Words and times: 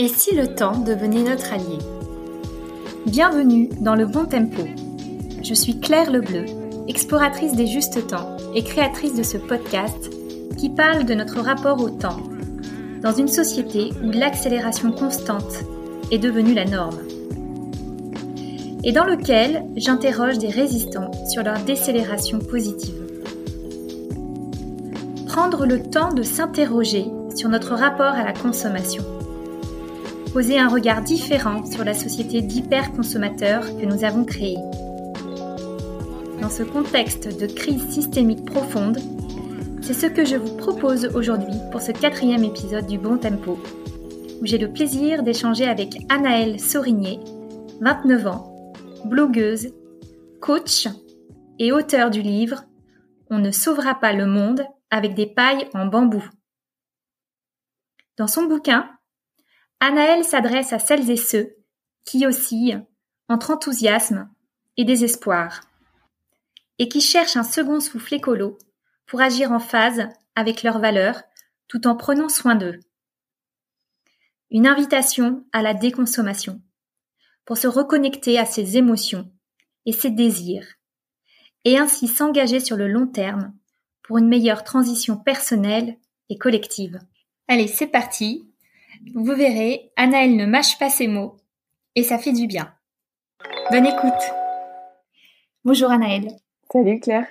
Et 0.00 0.06
si 0.06 0.32
le 0.32 0.54
temps 0.54 0.78
devenait 0.78 1.24
notre 1.24 1.52
allié 1.52 1.76
Bienvenue 3.06 3.68
dans 3.80 3.96
le 3.96 4.06
bon 4.06 4.26
tempo. 4.26 4.62
Je 5.42 5.54
suis 5.54 5.80
Claire 5.80 6.12
Lebleu, 6.12 6.44
exploratrice 6.86 7.56
des 7.56 7.66
justes 7.66 8.06
temps 8.06 8.36
et 8.54 8.62
créatrice 8.62 9.16
de 9.16 9.24
ce 9.24 9.38
podcast 9.38 10.08
qui 10.56 10.70
parle 10.70 11.04
de 11.04 11.14
notre 11.14 11.40
rapport 11.40 11.82
au 11.82 11.90
temps 11.90 12.22
dans 13.02 13.10
une 13.10 13.26
société 13.26 13.90
où 14.04 14.12
l'accélération 14.12 14.92
constante 14.92 15.64
est 16.12 16.18
devenue 16.18 16.54
la 16.54 16.64
norme. 16.64 17.00
Et 18.84 18.92
dans 18.92 19.04
lequel 19.04 19.64
j'interroge 19.74 20.38
des 20.38 20.50
résistants 20.50 21.10
sur 21.28 21.42
leur 21.42 21.58
décélération 21.64 22.38
positive. 22.38 23.02
Prendre 25.26 25.66
le 25.66 25.82
temps 25.82 26.14
de 26.14 26.22
s'interroger 26.22 27.06
sur 27.34 27.48
notre 27.48 27.74
rapport 27.74 28.14
à 28.14 28.22
la 28.22 28.32
consommation 28.32 29.02
poser 30.32 30.58
un 30.58 30.68
regard 30.68 31.02
différent 31.02 31.64
sur 31.64 31.84
la 31.84 31.94
société 31.94 32.42
d'hyper-consommateurs 32.42 33.64
que 33.78 33.86
nous 33.86 34.04
avons 34.04 34.24
créée. 34.24 34.58
Dans 36.40 36.50
ce 36.50 36.62
contexte 36.62 37.40
de 37.40 37.46
crise 37.46 37.88
systémique 37.88 38.44
profonde, 38.44 38.98
c'est 39.80 39.94
ce 39.94 40.06
que 40.06 40.24
je 40.24 40.36
vous 40.36 40.56
propose 40.56 41.06
aujourd'hui 41.14 41.54
pour 41.72 41.80
ce 41.80 41.92
quatrième 41.92 42.44
épisode 42.44 42.86
du 42.86 42.98
Bon 42.98 43.16
Tempo, 43.16 43.58
où 44.40 44.46
j'ai 44.46 44.58
le 44.58 44.72
plaisir 44.72 45.22
d'échanger 45.22 45.64
avec 45.64 45.96
Anaëlle 46.10 46.60
Saurigné, 46.60 47.20
29 47.80 48.26
ans, 48.26 48.72
blogueuse, 49.06 49.68
coach 50.40 50.88
et 51.58 51.72
auteur 51.72 52.10
du 52.10 52.22
livre 52.22 52.64
On 53.30 53.38
ne 53.38 53.50
sauvera 53.50 53.94
pas 53.94 54.12
le 54.12 54.26
monde 54.26 54.62
avec 54.90 55.14
des 55.14 55.26
pailles 55.26 55.68
en 55.74 55.86
bambou. 55.86 56.24
Dans 58.16 58.26
son 58.26 58.44
bouquin, 58.44 58.88
Anaëlle 59.80 60.24
s'adresse 60.24 60.72
à 60.72 60.78
celles 60.78 61.10
et 61.10 61.16
ceux 61.16 61.56
qui 62.04 62.26
oscillent 62.26 62.80
entre 63.28 63.50
enthousiasme 63.50 64.28
et 64.76 64.84
désespoir, 64.84 65.60
et 66.78 66.88
qui 66.88 67.00
cherchent 67.00 67.36
un 67.36 67.42
second 67.42 67.80
souffle 67.80 68.14
écolo 68.14 68.58
pour 69.06 69.20
agir 69.20 69.52
en 69.52 69.58
phase 69.58 70.08
avec 70.34 70.62
leurs 70.62 70.78
valeurs 70.78 71.22
tout 71.68 71.86
en 71.86 71.96
prenant 71.96 72.28
soin 72.28 72.54
d'eux. 72.54 72.80
Une 74.50 74.66
invitation 74.66 75.44
à 75.52 75.62
la 75.62 75.74
déconsommation, 75.74 76.60
pour 77.44 77.58
se 77.58 77.66
reconnecter 77.66 78.38
à 78.38 78.46
ses 78.46 78.76
émotions 78.76 79.30
et 79.84 79.92
ses 79.92 80.10
désirs, 80.10 80.66
et 81.64 81.78
ainsi 81.78 82.08
s'engager 82.08 82.60
sur 82.60 82.76
le 82.76 82.88
long 82.88 83.06
terme 83.06 83.52
pour 84.02 84.18
une 84.18 84.28
meilleure 84.28 84.64
transition 84.64 85.16
personnelle 85.18 85.98
et 86.30 86.38
collective. 86.38 86.98
Allez, 87.46 87.68
c'est 87.68 87.86
parti, 87.86 88.47
vous 89.14 89.34
verrez, 89.34 89.92
Anaëlle 89.96 90.36
ne 90.36 90.46
mâche 90.46 90.78
pas 90.78 90.90
ses 90.90 91.08
mots 91.08 91.36
et 91.94 92.02
ça 92.02 92.18
fait 92.18 92.32
du 92.32 92.46
bien. 92.46 92.72
Bonne 93.70 93.86
écoute. 93.86 94.32
Bonjour 95.64 95.90
Anaëlle. 95.90 96.28
Salut 96.72 97.00
Claire. 97.00 97.26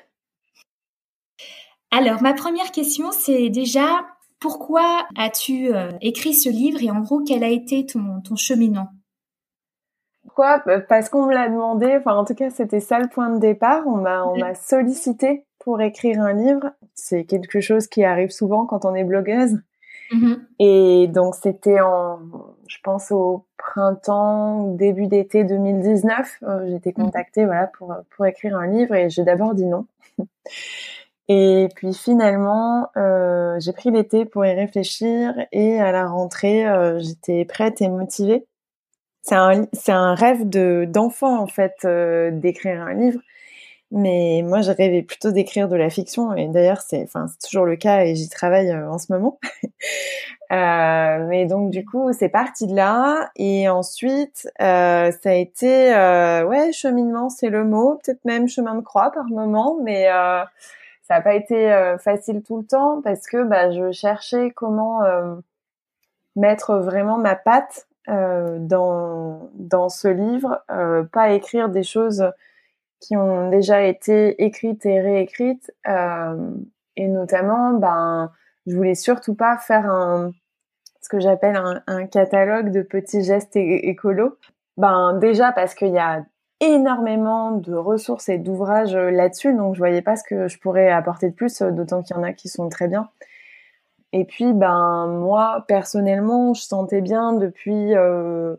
Alors, 1.92 2.22
ma 2.22 2.34
première 2.34 2.72
question, 2.72 3.12
c'est 3.12 3.50
déjà 3.50 3.88
pourquoi 4.40 5.08
as-tu 5.18 5.74
euh, 5.74 5.92
écrit 6.02 6.34
ce 6.34 6.50
livre 6.50 6.82
et 6.84 6.92
en 6.92 7.00
gros, 7.00 7.24
quel 7.24 7.44
a 7.44 7.50
été 7.50 7.86
ton, 7.86 8.22
ton 8.22 8.36
cheminement? 8.36 8.90
Pourquoi? 10.24 10.60
Parce 10.90 11.10
qu'on 11.10 11.26
me 11.26 11.34
l'a 11.34 11.50
demandé, 11.50 11.96
enfin 11.98 12.16
en 12.16 12.26
tout 12.26 12.36
cas, 12.36 12.50
c'était 12.50 12.82
ça 12.82 13.00
le 13.00 13.08
point 13.08 13.30
de 13.30 13.40
départ. 13.40 13.88
On 13.88 13.98
m'a, 13.98 14.24
on 14.26 14.38
m'a 14.38 14.54
sollicité 14.54 15.46
pour 15.60 15.82
écrire 15.82 16.22
un 16.22 16.34
livre. 16.34 16.72
C'est 16.94 17.26
quelque 17.26 17.62
chose 17.62 17.88
qui 17.88 18.04
arrive 18.04 18.30
souvent 18.30 18.66
quand 18.66 18.86
on 18.86 18.94
est 18.94 19.04
blogueuse. 19.04 19.58
Mm-hmm. 20.12 20.40
Et 20.60 21.08
donc 21.08 21.36
c'était 21.36 21.80
en, 21.82 22.20
je 22.68 22.78
pense 22.84 23.12
au 23.12 23.46
printemps, 23.58 24.74
début 24.74 25.08
d'été 25.08 25.44
2019, 25.44 26.38
euh, 26.44 26.68
j'ai 26.68 26.76
été 26.76 26.92
mm-hmm. 26.92 27.04
contactée 27.04 27.46
voilà 27.46 27.68
pour 27.68 27.96
pour 28.10 28.26
écrire 28.26 28.58
un 28.58 28.68
livre 28.68 28.96
et 28.96 29.10
j'ai 29.10 29.24
d'abord 29.24 29.54
dit 29.54 29.66
non. 29.66 29.86
et 31.28 31.68
puis 31.76 31.94
finalement, 31.94 32.90
euh, 32.98 33.60
j'ai 33.60 33.74
pris 33.74 33.92
l'été 33.92 34.26
pour 34.26 34.46
y 34.46 34.54
réfléchir 34.54 35.34
et 35.52 35.80
à 35.80 35.92
la 35.92 36.08
rentrée, 36.08 36.68
euh, 36.68 37.00
j'étais 37.00 37.46
prête 37.46 37.82
et 37.82 37.90
motivée. 37.90 38.46
C'est 39.22 39.36
un 39.36 39.68
c'est 39.74 39.92
un 39.92 40.16
rêve 40.16 40.48
de 40.48 40.86
d'enfant 40.88 41.38
en 41.40 41.48
fait 41.48 41.76
euh, 41.84 42.32
d'écrire 42.32 42.82
un 42.82 42.94
livre 42.94 43.20
mais 43.92 44.42
moi, 44.44 44.62
je 44.62 44.72
rêvais 44.72 45.02
plutôt 45.02 45.32
d'écrire 45.32 45.70
de 45.70 45.78
la 45.78 45.90
fiction, 45.90 46.36
et 46.36 46.48
d'ailleurs, 46.48 46.82
c'est, 46.82 47.04
enfin, 47.04 47.28
c'est 47.28 47.48
toujours 47.48 47.66
le 47.66 47.78
cas, 47.78 48.04
et 48.04 48.16
j'y 48.16 48.28
travaille 48.28 48.70
euh, 48.70 48.90
en 48.92 48.98
ce 48.98 49.14
moment. 49.14 49.40
euh, 50.52 51.26
mais 51.28 51.46
donc, 51.46 51.70
du 51.70 51.86
coup, 51.86 52.12
c'est 52.12 52.28
parti 52.28 52.68
de 52.68 52.76
là, 52.76 53.30
et 53.38 53.70
ensuite, 53.70 54.50
euh, 54.62 55.12
ça 55.12 55.30
a 55.30 55.34
été, 55.34 55.96
euh, 55.96 56.44
ouais, 56.46 56.74
cheminement, 56.74 57.30
c'est 57.30 57.50
le 57.50 57.64
mot, 57.64 58.00
peut-être 58.04 58.26
même 58.26 58.50
chemin 58.50 58.76
de 58.76 58.82
croix 58.82 59.12
par 59.12 59.26
moment, 59.26 59.78
mais 59.82 60.12
euh, 60.12 60.44
ça 61.04 61.16
n'a 61.16 61.22
pas 61.22 61.36
été 61.36 61.96
facile 62.04 62.44
tout 62.44 62.58
le 62.58 62.66
temps 62.66 63.02
parce 63.02 63.28
que 63.28 63.44
bah, 63.44 63.72
je 63.72 63.94
cherchais 63.94 64.52
comment 64.52 65.00
mettre 66.36 66.76
vraiment 66.76 67.18
ma 67.18 67.36
patte 67.36 67.88
dans 68.10 69.50
dans 69.54 69.88
ce 69.88 70.10
livre, 70.10 70.62
pas 71.14 71.30
écrire 71.30 71.70
des 71.70 71.84
choses 71.84 72.30
qui 73.00 73.16
ont 73.16 73.50
déjà 73.50 73.84
été 73.84 74.44
écrites 74.44 74.86
et 74.86 75.00
réécrites. 75.02 75.72
Euh, 75.88 76.52
et 76.96 77.08
notamment, 77.08 77.74
ben, 77.74 78.32
je 78.66 78.76
voulais 78.76 78.96
surtout 78.96 79.36
pas 79.36 79.58
faire 79.58 79.86
un, 79.86 80.32
ce 81.02 81.10
que 81.10 81.20
j'appelle 81.20 81.62
un, 81.88 82.08
catalogue 82.08 82.72
de 82.72 82.82
petits 82.82 83.24
gestes 83.24 83.56
écolos. 83.56 84.38
Ben, 84.78 85.18
déjà 85.20 85.52
parce 85.52 85.74
qu'il 85.74 85.94
y 85.94 86.00
a 86.00 86.26
énormément 86.60 87.52
de 87.52 87.76
ressources 87.76 88.30
et 88.30 88.40
d'ouvrages 88.40 88.96
là-dessus, 88.96 89.54
donc 89.54 89.76
je 89.76 89.80
voyais 89.80 90.02
pas 90.02 90.16
ce 90.16 90.24
que 90.24 90.48
je 90.48 90.58
pourrais 90.60 90.90
apporter 90.90 91.30
de 91.30 91.36
plus, 91.36 91.62
d'autant 91.62 92.02
qu'il 92.02 92.16
y 92.16 92.20
en 92.20 92.24
a 92.24 92.34
qui 92.34 92.50
sont 92.50 92.68
très 92.70 92.88
bien. 92.88 93.10
Et 94.14 94.26
puis, 94.26 94.54
ben, 94.54 95.08
moi, 95.08 95.66
personnellement, 95.68 96.54
je 96.54 96.62
sentais 96.62 97.02
bien 97.02 97.34
depuis, 97.34 97.96
euh, 97.96 98.56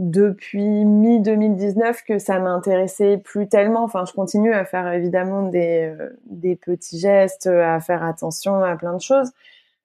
depuis 0.00 0.86
mi-2019 0.86 2.04
que 2.06 2.18
ça 2.18 2.38
m'intéressait 2.38 3.18
plus 3.18 3.48
tellement. 3.48 3.84
Enfin, 3.84 4.06
je 4.06 4.12
continue 4.12 4.54
à 4.54 4.64
faire 4.64 4.90
évidemment 4.92 5.42
des, 5.42 5.94
euh, 5.94 6.56
petits 6.56 6.98
gestes, 6.98 7.46
à 7.46 7.78
faire 7.80 8.02
attention 8.02 8.64
à 8.64 8.76
plein 8.76 8.94
de 8.94 9.02
choses, 9.02 9.30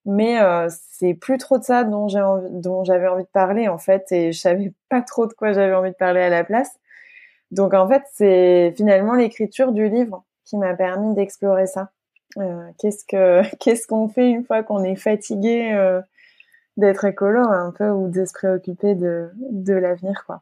mais 0.06 0.40
euh, 0.42 0.70
c'est 0.92 1.16
plus 1.16 1.38
trop 1.38 1.58
de 1.58 1.64
ça 1.64 1.84
dont 1.84 2.08
j'avais 2.08 3.08
envie 3.08 3.24
de 3.24 3.30
parler 3.30 3.68
en 3.68 3.78
fait, 3.78 4.10
et 4.14 4.32
je 4.32 4.40
savais 4.40 4.72
pas 4.90 5.02
trop 5.02 5.28
de 5.28 5.34
quoi 5.34 5.52
j'avais 5.52 5.76
envie 5.76 5.92
de 5.92 5.96
parler 5.96 6.22
à 6.22 6.30
la 6.30 6.46
place. 6.46 6.72
Donc 7.52 7.74
en 7.74 7.88
fait, 7.88 8.04
c'est 8.14 8.74
finalement 8.78 9.16
l'écriture 9.16 9.74
du 9.74 9.90
livre 9.90 10.24
qui 10.46 10.58
m'a 10.58 10.76
permis 10.76 11.14
d'explorer 11.14 11.68
ça. 11.68 11.92
Euh, 12.38 12.70
qu'est-ce 12.80 13.04
que 13.06 13.42
qu'est-ce 13.60 13.86
qu'on 13.86 14.08
fait 14.08 14.30
une 14.30 14.46
fois 14.46 14.64
qu'on 14.64 14.84
est 14.84 14.96
fatigué 14.96 16.02
d'être 16.78 17.06
écolo 17.06 17.40
un 17.40 17.72
peu 17.72 17.90
ou 17.90 18.10
de 18.10 18.26
se 18.26 18.34
préoccuper 18.34 18.96
de, 18.96 19.32
l'avenir 19.74 20.24
quoi. 20.26 20.42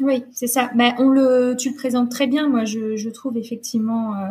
Oui, 0.00 0.24
c'est 0.32 0.46
ça. 0.46 0.70
Mais 0.74 0.92
on 0.98 1.08
le, 1.08 1.54
tu 1.58 1.70
le 1.70 1.74
présentes 1.74 2.10
très 2.10 2.26
bien. 2.26 2.48
Moi, 2.48 2.66
je, 2.66 3.08
trouve 3.08 3.38
effectivement 3.38 4.14
euh, 4.14 4.28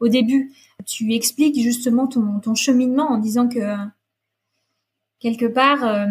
au 0.00 0.08
début, 0.08 0.52
tu 0.84 1.12
expliques 1.14 1.60
justement 1.60 2.08
ton, 2.08 2.54
cheminement 2.54 3.08
en 3.10 3.18
disant 3.18 3.48
que 3.48 3.76
quelque 5.20 5.46
part, 5.46 5.84
euh, 5.84 6.06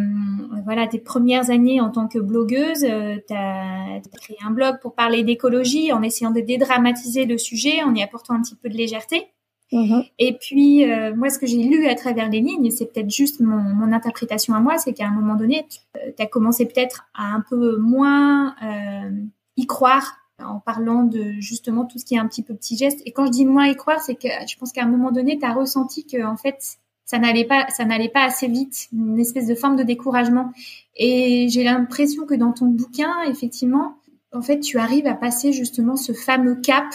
voilà, 0.64 0.88
tes 0.88 1.00
premières 1.00 1.50
années 1.50 1.82
en 1.82 1.90
tant 1.90 2.08
que 2.08 2.20
blogueuse, 2.20 2.86
euh, 2.86 3.18
tu 3.28 4.10
créé 4.22 4.38
un 4.46 4.52
blog 4.52 4.80
pour 4.82 4.96
parler 4.96 5.24
d'écologie 5.24 5.92
en 5.92 6.02
essayant 6.02 6.32
de 6.32 6.42
dédramatiser 6.42 7.26
le 7.26 7.38
sujet, 7.38 7.84
en 7.84 7.94
y 7.94 8.02
apportant 8.02 8.36
un 8.36 8.42
petit 8.42 8.56
peu 8.56 8.70
de 8.70 8.78
légèreté. 8.78 9.28
Mhm. 9.76 10.06
Et 10.20 10.38
puis, 10.38 10.90
euh, 10.90 11.14
moi, 11.14 11.30
ce 11.30 11.38
que 11.38 11.46
j'ai 11.46 11.62
lu 11.62 11.86
à 11.88 11.96
travers 11.96 12.30
les 12.30 12.40
lignes, 12.40 12.72
c'est 12.72 12.86
peut-être 12.86 13.10
juste 13.10 13.42
mon, 13.42 13.58
mon, 13.58 13.92
interprétation 13.92 14.54
à 14.54 14.62
moi, 14.62 14.78
c'est 14.78 14.94
qu'à 14.94 15.06
un 15.06 15.12
moment 15.12 15.36
donné, 15.36 15.68
tu 15.70 15.80
euh, 15.98 16.12
as 16.18 16.28
commencé 16.28 16.66
peut-être 16.66 17.10
à 17.14 17.34
un 17.34 17.42
peu 17.42 17.76
moins 17.76 18.56
euh, 18.64 19.12
y 19.58 19.68
croire 19.68 20.16
en 20.42 20.60
parlant 20.60 21.04
de 21.04 21.34
justement 21.40 21.84
tout 21.84 21.98
ce 21.98 22.06
qui 22.06 22.16
est 22.16 22.18
un 22.18 22.28
petit 22.28 22.42
peu 22.42 22.56
petit 22.56 22.78
geste. 22.78 23.02
Et 23.06 23.12
quand 23.12 23.26
je 23.26 23.32
dis 23.32 23.46
moins 23.46 23.68
y 23.68 23.76
croire, 23.76 24.00
c'est 24.00 24.16
que 24.16 24.30
je 24.48 24.58
pense 24.58 24.72
qu'à 24.72 24.84
un 24.84 24.88
moment 24.88 25.12
donné, 25.12 25.38
tu 25.38 25.46
as 25.46 25.54
ressenti 25.54 26.06
que 26.06 26.24
en 26.26 26.38
fait, 26.38 26.78
ça 27.04 27.20
n'allait 27.20 27.46
pas, 27.46 27.68
ça 27.68 27.84
n'allait 27.84 28.10
pas 28.10 28.24
assez 28.24 28.48
vite, 28.48 28.88
une 28.94 29.20
espèce 29.20 29.46
de 29.46 29.56
forme 29.56 29.76
de 29.76 29.84
découragement. 29.84 30.54
Et 30.96 31.48
j'ai 31.50 31.66
l'impression 31.66 32.26
que 32.26 32.34
dans 32.34 32.54
ton 32.54 32.68
bouquin, 32.68 33.12
effectivement, 33.30 33.98
en 34.34 34.42
fait, 34.42 34.62
tu 34.62 34.78
arrives 34.78 35.08
à 35.08 35.16
passer 35.16 35.52
justement 35.52 35.98
ce 35.98 36.14
fameux 36.14 36.56
cap 36.56 36.86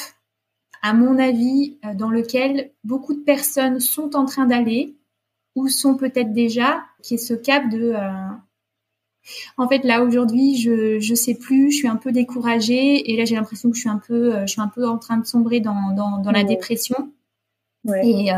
à 0.83 0.95
mon 0.95 1.19
avis, 1.19 1.79
euh, 1.85 1.95
dans 1.95 2.11
lequel 2.11 2.73
beaucoup 2.85 3.15
de 3.15 3.21
personnes 3.21 3.81
sont 3.81 4.17
en 4.17 4.25
train 4.25 4.47
d'aller 4.47 4.97
ou 5.55 5.69
sont 5.69 5.97
peut-être 5.97 6.33
déjà, 6.33 6.85
qui 7.03 7.15
est 7.15 7.19
ce 7.19 7.35
cap 7.35 7.69
de 7.69 7.93
euh, 7.95 8.29
en 9.57 9.69
fait 9.69 9.85
là 9.85 10.03
aujourd'hui 10.03 10.57
je 10.57 10.99
je 11.01 11.15
sais 11.15 11.35
plus, 11.35 11.71
je 11.71 11.79
suis 11.79 11.89
un 11.89 11.97
peu 11.97 12.13
découragée 12.13 13.11
et 13.11 13.17
là 13.17 13.25
j'ai 13.25 13.35
l'impression 13.35 13.71
que 13.71 13.77
je 13.77 13.81
suis 13.81 13.91
un 13.91 13.99
peu 13.99 14.35
euh, 14.35 14.47
je 14.47 14.53
suis 14.53 14.61
un 14.61 14.69
peu 14.69 14.87
en 14.87 14.99
train 14.99 15.19
de 15.19 15.27
sombrer 15.27 15.61
dans 15.61 15.93
dans, 15.95 16.19
dans 16.19 16.31
la 16.31 16.45
dépression. 16.45 17.13
Ouais. 17.85 18.07
Et 18.07 18.31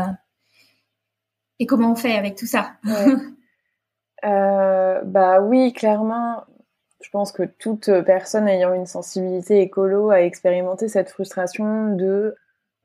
et 1.59 1.65
comment 1.65 1.91
on 1.91 1.95
fait 1.95 2.17
avec 2.17 2.35
tout 2.35 2.47
ça? 2.47 2.73
Bah 4.23 5.41
oui, 5.41 5.73
clairement. 5.73 6.45
Je 7.03 7.09
pense 7.09 7.33
que 7.33 7.43
toute 7.43 7.91
personne 8.05 8.47
ayant 8.47 8.73
une 8.73 8.85
sensibilité 8.85 9.59
écolo 9.59 10.09
a 10.09 10.21
expérimenté 10.21 10.87
cette 10.87 11.09
frustration 11.09 11.95
de 11.95 12.35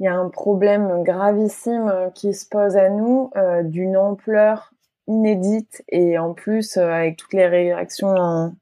il 0.01 0.05
y 0.05 0.09
a 0.09 0.15
un 0.15 0.29
problème 0.29 1.03
gravissime 1.03 2.11
qui 2.15 2.35
se 2.35 2.47
pose 2.49 2.77
à 2.77 2.89
nous 2.89 3.31
euh, 3.37 3.63
d'une 3.63 3.97
ampleur 3.97 4.73
inédite 5.09 5.83
et 5.89 6.19
en 6.19 6.35
plus 6.35 6.77
euh, 6.77 6.91
avec 6.91 7.17
toutes 7.17 7.33
les 7.33 7.47
réactions 7.47 8.09
en, 8.09 8.55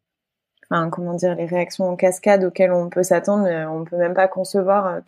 enfin 0.70 0.88
comment 0.91 1.14
dire 1.14 1.35
les 1.35 1.47
réactions 1.47 1.88
en 1.88 1.97
cascade 1.97 2.44
auxquelles 2.44 2.73
on 2.73 2.88
peut 2.88 3.02
s'attendre 3.02 3.49
on 3.70 3.85
peut 3.85 3.97
même 3.97 4.14
pas 4.14 4.29
concevoir 4.29 4.87
euh, 4.87 5.00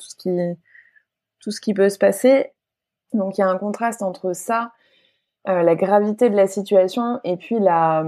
tout 1.41 1.51
ce 1.51 1.61
qui 1.61 1.75
peut 1.75 1.89
se 1.89 1.99
passer. 1.99 2.53
Donc 3.15 3.39
il 3.39 3.41
y 3.41 3.45
a 3.45 3.49
un 3.49 3.59
contraste 3.59 4.03
entre 4.03 4.33
ça 4.35 4.73
euh, 5.49 5.63
la 5.63 5.75
gravité 5.77 6.29
de 6.29 6.37
la 6.37 6.47
situation 6.47 7.21
et 7.25 7.37
puis 7.37 7.59
la 7.59 8.05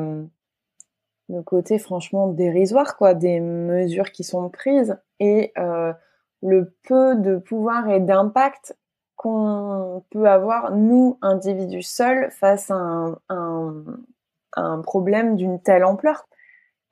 le 1.31 1.43
côté 1.43 1.79
franchement 1.79 2.29
dérisoire 2.29 2.97
quoi 2.97 3.15
des 3.15 3.41
mesures 3.41 4.11
qui 4.11 4.25
sont 4.25 4.49
prises 4.49 4.99
et 5.21 5.53
euh, 5.59 5.93
le 6.43 6.75
peu 6.87 7.15
de 7.17 7.37
pouvoir 7.37 7.89
et 7.89 8.01
d'impact 8.01 8.77
qu'on 9.21 10.03
peut 10.09 10.31
avoir, 10.31 10.75
nous, 10.75 11.19
individus 11.21 11.83
seuls, 11.83 12.31
face 12.31 12.71
à 12.71 13.19
un, 13.29 14.81
problème 14.83 15.37
d'une 15.37 15.61
telle 15.61 15.85
ampleur. 15.85 16.27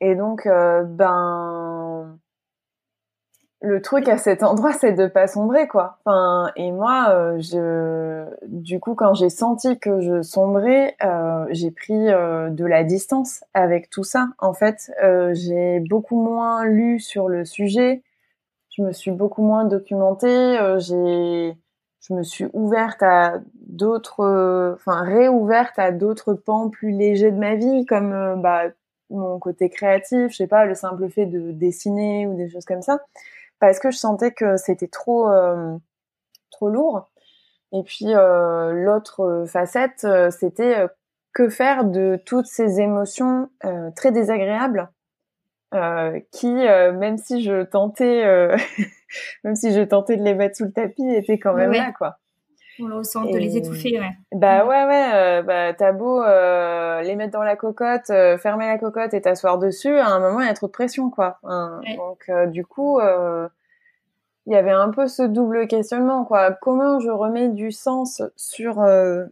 Et 0.03 0.15
donc, 0.15 0.47
euh, 0.47 0.85
ben, 0.85 1.88
le 3.61 3.83
truc 3.83 4.09
à 4.09 4.19
cet 4.19 4.43
endroit, 4.43 4.73
c'est 4.73 4.93
de 4.93 5.07
pas 5.07 5.27
sombrer, 5.27 5.67
quoi. 5.67 5.99
Enfin, 6.05 6.53
et 6.55 6.71
moi, 6.71 7.07
euh, 7.11 7.39
je, 7.41 8.25
du 8.47 8.79
coup, 8.79 8.95
quand 8.95 9.15
j'ai 9.15 9.31
senti 9.31 9.79
que 9.79 10.01
je 10.01 10.23
sombrais, 10.23 10.95
euh, 11.05 11.47
j'ai 11.51 11.73
pris 11.73 12.09
euh, 12.09 12.51
de 12.51 12.65
la 12.65 12.85
distance 12.85 13.45
avec 13.55 13.91
tout 13.91 14.05
ça. 14.05 14.29
En 14.39 14.55
fait, 14.55 14.93
j'ai 15.33 15.81
beaucoup 15.81 16.23
moins 16.23 16.65
lu 16.65 17.01
sur 17.01 17.29
le 17.29 17.45
sujet. 17.45 18.03
Je 18.71 18.83
me 18.83 18.93
suis 18.93 19.11
beaucoup 19.11 19.43
moins 19.43 19.65
documentée. 19.65 20.59
j'ai 20.79 21.57
je 22.01 22.15
me 22.15 22.23
suis 22.23 22.47
ouverte 22.55 23.03
à 23.03 23.41
d'autres, 23.55 24.77
enfin 24.77 25.03
réouverte 25.03 25.79
à 25.79 25.91
d'autres 25.93 26.33
pans 26.33 26.71
plus 26.71 26.93
légers 26.93 27.33
de 27.33 27.39
ma 27.39 27.57
vie, 27.57 27.85
comme 27.87 28.41
bah, 28.41 28.63
mon 29.11 29.39
côté 29.39 29.69
créatif, 29.69 30.31
je 30.31 30.37
sais 30.37 30.47
pas, 30.47 30.65
le 30.65 30.75
simple 30.75 31.09
fait 31.11 31.27
de 31.27 31.51
dessiner 31.51 32.27
ou 32.27 32.35
des 32.35 32.49
choses 32.49 32.65
comme 32.65 32.83
ça, 32.83 33.01
parce 33.61 33.79
que 33.79 33.91
je 33.91 33.99
sentais 33.99 34.33
que 34.33 34.57
c'était 34.57 34.89
trop, 34.89 35.29
euh, 35.31 35.77
trop 36.51 36.69
lourd. 36.69 37.11
Et 37.73 37.83
puis 37.83 38.15
euh, 38.15 38.73
l'autre 38.73 39.45
facette, 39.47 40.07
c'était 40.31 40.87
que 41.35 41.49
faire 41.49 41.85
de 41.85 42.19
toutes 42.25 42.47
ces 42.47 42.81
émotions 42.81 43.51
très 43.95 44.11
désagréables 44.11 44.91
qui, 46.33 46.51
même 46.51 47.19
si 47.19 47.43
je 47.43 47.63
tentais 47.65 48.25
même 49.45 49.55
si 49.55 49.73
je 49.73 49.83
tentais 49.83 50.17
de 50.17 50.23
les 50.23 50.35
mettre 50.35 50.57
sous 50.57 50.65
le 50.65 50.73
tapis, 50.73 51.07
étaient 51.09 51.39
quand 51.39 51.55
même 51.55 51.73
là, 51.73 51.93
quoi. 51.93 52.19
On 52.81 52.87
le 52.87 52.97
ressent, 52.97 53.25
de 53.25 53.37
les 53.37 53.57
étouffer, 53.57 53.99
ouais. 53.99 54.17
Bah 54.33 54.65
ouais, 54.65 54.85
ouais. 54.85 55.11
Euh, 55.15 55.43
bah 55.43 55.73
t'as 55.75 55.93
beau 55.93 56.23
euh, 56.23 57.01
les 57.03 57.17
mettre 57.17 57.33
dans 57.33 57.43
la 57.43 57.57
cocotte, 57.57 58.11
euh, 58.11 58.39
fermer 58.39 58.67
la 58.67 58.79
cocotte 58.79 59.15
et 59.15 59.21
t'asseoir 59.21 59.59
dessus, 59.59 59.97
à 59.97 60.09
un 60.09 60.21
moment 60.21 60.41
il 60.41 60.47
y 60.47 60.51
a 60.51 60.55
trop 60.55 60.67
de 60.67 60.73
pression, 60.73 61.11
quoi. 61.11 61.39
Donc 61.43 62.31
du 62.51 62.65
coup, 62.65 63.01
il 63.01 64.53
y 64.53 64.57
avait 64.57 64.71
un 64.71 64.91
peu 64.91 65.07
ce 65.07 65.23
double 65.23 65.67
questionnement, 65.67 66.25
quoi. 66.25 66.53
Comment 66.53 67.01
je 67.01 67.11
remets 67.11 67.49
du 67.49 67.73
sens 67.73 68.23
sur 68.37 68.85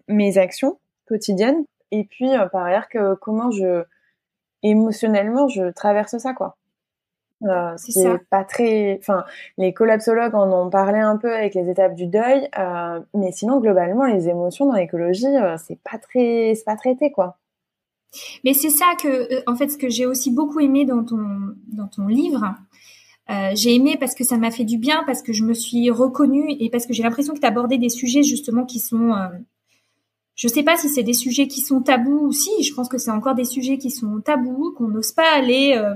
mes 0.09 0.39
actions 0.39 0.79
quotidiennes 1.07 1.65
et 1.93 2.05
puis 2.05 2.31
par 2.51 2.65
ailleurs 2.65 2.89
que 2.89 3.15
comment 3.15 3.51
je 3.51 3.85
émotionnellement 4.63 5.49
je 5.49 5.71
traverse 5.71 6.17
ça, 6.19 6.35
quoi. 6.35 6.57
Euh, 7.43 7.75
c'est 7.77 8.19
pas 8.31 8.45
très. 8.45 8.99
Enfin, 9.01 9.25
les 9.59 9.75
collapsologues 9.75 10.35
en 10.35 10.51
ont 10.51 10.71
parlé 10.71 10.99
un 10.99 11.17
peu 11.17 11.35
avec 11.35 11.55
les 11.55 11.69
étapes 11.69 11.95
du 11.95 12.07
deuil, 12.07 12.49
euh, 12.59 13.01
mais 13.15 13.31
sinon 13.33 13.61
globalement, 13.61 14.05
les 14.05 14.29
émotions 14.29 14.67
dans 14.67 14.75
l'écologie, 14.75 15.27
euh, 15.27 15.57
c'est 15.59 15.79
pas 15.83 15.99
très, 15.99 16.55
c'est 16.55 16.65
pas 16.65 16.77
traité 16.77 17.13
quoi. 17.13 17.39
Mais 18.45 18.55
c'est 18.55 18.71
ça 18.71 18.87
que, 19.01 19.09
euh, 19.09 19.43
en 19.47 19.55
fait, 19.57 19.69
ce 19.69 19.77
que 19.77 19.91
j'ai 19.91 20.07
aussi 20.07 20.31
beaucoup 20.31 20.61
aimé 20.61 20.87
dans 20.87 21.05
ton 21.05 21.19
dans 21.69 21.89
ton 21.89 22.07
livre. 22.07 22.55
Euh, 23.29 23.51
j'ai 23.55 23.75
aimé 23.75 23.97
parce 23.99 24.15
que 24.15 24.25
ça 24.25 24.39
m'a 24.39 24.53
fait 24.53 24.65
du 24.65 24.79
bien, 24.79 25.03
parce 25.05 25.21
que 25.21 25.33
je 25.33 25.43
me 25.43 25.53
suis 25.53 25.91
reconnue 25.91 26.53
et 26.61 26.71
parce 26.71 26.87
que 26.87 26.93
j'ai 26.93 27.03
l'impression 27.03 27.35
que 27.35 27.41
tu 27.41 27.47
abordé 27.47 27.77
des 27.77 27.89
sujets 27.89 28.23
justement 28.23 28.65
qui 28.65 28.79
sont 28.79 29.13
je 30.37 30.49
sais 30.49 30.63
pas 30.63 30.77
si 30.77 30.89
c'est 30.91 31.03
des 31.03 31.15
sujets 31.15 31.49
qui 31.49 31.63
sont 31.63 31.81
tabous 31.81 32.27
ou 32.27 32.33
si, 32.33 32.63
je 32.63 32.75
pense 32.75 32.89
que 32.89 32.99
c'est 32.99 33.11
encore 33.11 33.35
des 33.35 33.47
sujets 33.47 33.79
qui 33.79 33.91
sont 33.91 34.21
tabous, 34.21 34.75
qu'on 34.77 34.89
n'ose 34.89 35.13
pas 35.13 35.35
aller 35.35 35.75
euh, 35.77 35.95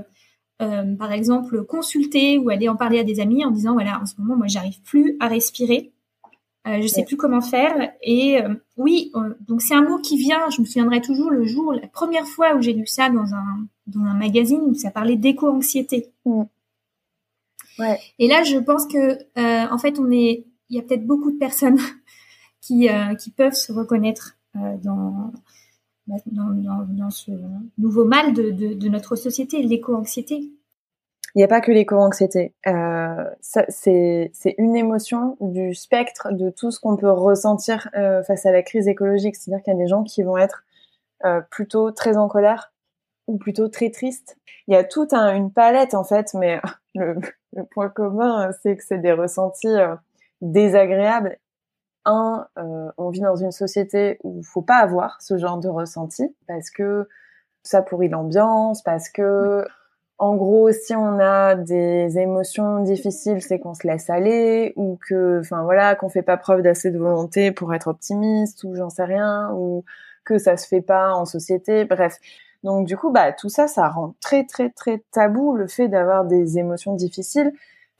euh, 0.61 0.95
par 0.95 1.11
exemple, 1.11 1.63
consulter 1.63 2.37
ou 2.37 2.49
aller 2.49 2.69
en 2.69 2.75
parler 2.75 2.99
à 2.99 3.03
des 3.03 3.19
amis 3.19 3.43
en 3.43 3.51
disant 3.51 3.73
voilà, 3.73 3.99
en 4.01 4.05
ce 4.05 4.13
moment, 4.19 4.35
moi, 4.35 4.47
j'arrive 4.47 4.81
plus 4.81 5.17
à 5.19 5.27
respirer. 5.27 5.91
Euh, 6.67 6.79
je 6.79 6.87
sais 6.87 7.03
plus 7.03 7.17
comment 7.17 7.41
faire. 7.41 7.91
Et 8.03 8.39
euh, 8.39 8.53
oui, 8.77 9.11
euh, 9.15 9.33
donc 9.47 9.61
c'est 9.61 9.73
un 9.73 9.81
mot 9.81 9.97
qui 9.97 10.17
vient. 10.17 10.49
Je 10.51 10.61
me 10.61 10.65
souviendrai 10.65 11.01
toujours 11.01 11.31
le 11.31 11.43
jour, 11.43 11.73
la 11.73 11.87
première 11.87 12.27
fois 12.27 12.55
où 12.55 12.61
j'ai 12.61 12.73
lu 12.73 12.85
ça 12.85 13.09
dans 13.09 13.33
un 13.33 13.67
dans 13.87 14.01
un 14.01 14.13
magazine 14.13 14.61
où 14.61 14.75
ça 14.75 14.91
parlait 14.91 15.15
d'éco-anxiété. 15.15 16.11
Ouais. 16.25 17.99
Et 18.19 18.27
là, 18.27 18.43
je 18.43 18.57
pense 18.57 18.85
que 18.85 19.17
en 19.73 19.77
fait, 19.79 19.97
on 19.97 20.11
est, 20.11 20.45
il 20.69 20.75
y 20.75 20.79
a 20.79 20.83
peut-être 20.83 21.05
beaucoup 21.05 21.31
de 21.31 21.37
personnes 21.37 21.79
qui 22.61 22.87
qui 23.19 23.31
peuvent 23.31 23.55
se 23.55 23.71
reconnaître 23.71 24.37
dans 24.53 25.31
dans, 26.31 27.09
ce 27.09 27.31
nouveau 27.77 28.05
mal 28.05 28.33
de, 28.33 28.89
notre 28.89 29.15
société, 29.15 29.61
l'éco-anxiété. 29.61 30.51
Il 31.33 31.37
n'y 31.37 31.43
a 31.43 31.47
pas 31.47 31.61
que 31.61 31.71
l'éco-anxiété. 31.71 32.53
Euh, 32.67 33.29
c'est 33.39 34.31
une 34.57 34.75
émotion 34.75 35.37
du 35.39 35.73
spectre 35.73 36.27
de 36.31 36.49
tout 36.49 36.71
ce 36.71 36.79
qu'on 36.79 36.97
peut 36.97 37.11
ressentir 37.11 37.89
euh, 37.95 38.21
face 38.23 38.45
à 38.45 38.51
la 38.51 38.63
crise 38.63 38.87
écologique. 38.87 39.35
C'est-à-dire 39.35 39.63
qu'il 39.63 39.73
y 39.73 39.75
a 39.75 39.79
des 39.79 39.87
gens 39.87 40.03
qui 40.03 40.23
vont 40.23 40.37
être 40.37 40.63
euh, 41.23 41.39
plutôt 41.49 41.91
très 41.91 42.17
en 42.17 42.27
colère 42.27 42.73
ou 43.27 43.37
plutôt 43.37 43.69
très 43.69 43.91
tristes. 43.91 44.37
Il 44.67 44.73
y 44.73 44.77
a 44.77 44.83
toute 44.83 45.13
une 45.13 45.53
palette 45.53 45.93
en 45.93 46.03
fait, 46.03 46.33
mais 46.33 46.59
le, 46.95 47.15
point 47.71 47.89
commun, 47.89 48.51
c'est 48.61 48.75
que 48.75 48.83
c'est 48.83 48.97
des 48.97 49.13
ressentis 49.13 49.77
désagréables 50.41 51.37
un, 52.05 52.47
euh, 52.57 52.91
on 52.97 53.09
vit 53.09 53.21
dans 53.21 53.35
une 53.35 53.51
société 53.51 54.19
où 54.23 54.39
il 54.39 54.45
faut 54.45 54.61
pas 54.61 54.77
avoir 54.77 55.21
ce 55.21 55.37
genre 55.37 55.59
de 55.59 55.69
ressenti 55.69 56.35
parce 56.47 56.69
que 56.69 57.07
ça 57.63 57.81
pourrit 57.81 58.09
l'ambiance, 58.09 58.81
parce 58.81 59.09
que 59.09 59.65
en 60.21 60.35
gros, 60.35 60.71
si 60.71 60.93
on 60.95 61.19
a 61.19 61.55
des 61.55 62.19
émotions 62.19 62.81
difficiles, 62.83 63.41
c'est 63.41 63.57
qu'on 63.57 63.73
se 63.73 63.87
laisse 63.87 64.07
aller 64.07 64.71
ou 64.75 64.99
que, 65.07 65.39
enfin 65.39 65.63
voilà, 65.63 65.95
qu'on 65.95 66.09
fait 66.09 66.21
pas 66.21 66.37
preuve 66.37 66.61
d'assez 66.61 66.91
de 66.91 66.99
volonté 66.99 67.51
pour 67.51 67.73
être 67.73 67.87
optimiste 67.87 68.63
ou 68.63 68.75
j'en 68.75 68.91
sais 68.91 69.03
rien 69.03 69.51
ou 69.55 69.83
que 70.23 70.37
ça 70.37 70.57
se 70.57 70.67
fait 70.67 70.81
pas 70.81 71.15
en 71.15 71.25
société. 71.25 71.85
Bref. 71.85 72.19
Donc 72.63 72.85
du 72.85 72.95
coup, 72.97 73.11
bah 73.11 73.31
tout 73.33 73.49
ça, 73.49 73.67
ça 73.67 73.89
rend 73.89 74.13
très 74.21 74.45
très 74.45 74.69
très 74.69 75.03
tabou 75.11 75.55
le 75.55 75.67
fait 75.67 75.87
d'avoir 75.87 76.25
des 76.25 76.59
émotions 76.59 76.93
difficiles 76.93 77.51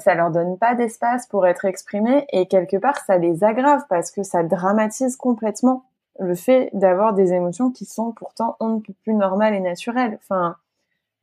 ça 0.01 0.15
leur 0.15 0.31
donne 0.31 0.57
pas 0.57 0.75
d'espace 0.75 1.27
pour 1.27 1.47
être 1.47 1.65
exprimés 1.65 2.25
et 2.31 2.47
quelque 2.47 2.77
part 2.77 2.97
ça 3.05 3.17
les 3.17 3.43
aggrave 3.43 3.83
parce 3.89 4.11
que 4.11 4.23
ça 4.23 4.43
dramatise 4.43 5.15
complètement 5.15 5.85
le 6.19 6.35
fait 6.35 6.69
d'avoir 6.73 7.13
des 7.13 7.33
émotions 7.33 7.71
qui 7.71 7.85
sont 7.85 8.11
pourtant 8.11 8.57
on 8.59 8.75
ne 8.75 8.79
peut 8.79 8.93
plus 9.03 9.13
normales 9.13 9.53
et 9.53 9.59
naturelles. 9.59 10.17
Enfin, 10.21 10.57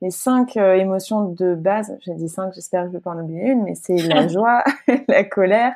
les 0.00 0.11
cinq 0.11 0.56
euh, 0.56 0.75
émotions 0.75 1.25
de 1.25 1.54
base, 1.54 1.97
j'ai 2.00 2.14
dit 2.14 2.28
cinq, 2.28 2.52
j'espère 2.54 2.85
que 2.85 2.88
je 2.88 2.92
vais 2.94 3.00
pas 3.00 3.11
en 3.11 3.20
oublier 3.20 3.49
une, 3.49 3.64
mais 3.64 3.75
c'est 3.75 3.97
la 3.97 4.28
joie, 4.28 4.62
la 5.08 5.25
colère, 5.25 5.75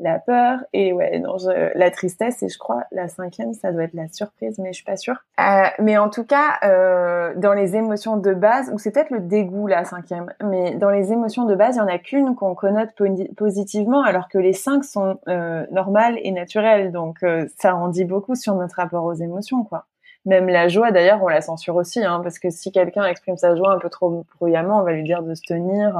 la 0.00 0.18
peur 0.18 0.60
et 0.72 0.92
ouais 0.92 1.18
non 1.18 1.38
je, 1.38 1.76
la 1.78 1.90
tristesse 1.90 2.42
et 2.42 2.48
je 2.48 2.58
crois 2.58 2.84
la 2.90 3.08
cinquième 3.08 3.52
ça 3.52 3.72
doit 3.72 3.84
être 3.84 3.94
la 3.94 4.08
surprise 4.08 4.58
mais 4.58 4.70
je 4.72 4.76
suis 4.76 4.84
pas 4.84 4.96
sûre. 4.96 5.16
Euh, 5.38 5.64
mais 5.78 5.98
en 5.98 6.08
tout 6.08 6.24
cas 6.24 6.58
euh, 6.64 7.32
dans 7.36 7.52
les 7.52 7.76
émotions 7.76 8.16
de 8.16 8.34
base 8.34 8.70
ou 8.72 8.78
c'est 8.78 8.90
peut-être 8.90 9.10
le 9.10 9.20
dégoût 9.20 9.66
la 9.66 9.84
cinquième 9.84 10.32
mais 10.42 10.74
dans 10.74 10.90
les 10.90 11.12
émotions 11.12 11.44
de 11.44 11.54
base 11.54 11.76
il 11.76 11.78
y 11.78 11.82
en 11.82 11.88
a 11.88 11.98
qu'une 11.98 12.34
qu'on 12.34 12.54
connote 12.54 12.90
positivement 13.36 14.02
alors 14.02 14.28
que 14.28 14.38
les 14.38 14.52
cinq 14.52 14.84
sont 14.84 15.18
euh, 15.28 15.66
normales 15.70 16.18
et 16.22 16.32
naturelles. 16.32 16.92
Donc 16.92 17.22
euh, 17.22 17.46
ça 17.58 17.76
en 17.76 17.88
dit 17.88 18.04
beaucoup 18.04 18.34
sur 18.34 18.54
notre 18.54 18.76
rapport 18.76 19.04
aux 19.04 19.14
émotions 19.14 19.64
quoi. 19.64 19.86
Même 20.26 20.48
la 20.48 20.68
joie 20.68 20.90
d'ailleurs 20.92 21.22
on 21.22 21.28
la 21.28 21.40
censure 21.40 21.76
aussi 21.76 22.04
hein, 22.04 22.20
parce 22.22 22.38
que 22.38 22.50
si 22.50 22.72
quelqu'un 22.72 23.04
exprime 23.04 23.36
sa 23.36 23.56
joie 23.56 23.72
un 23.72 23.78
peu 23.78 23.88
trop 23.88 24.24
bruyamment 24.38 24.80
on 24.80 24.82
va 24.82 24.92
lui 24.92 25.02
dire 25.02 25.22
de 25.22 25.34
se 25.34 25.42
tenir 25.42 25.96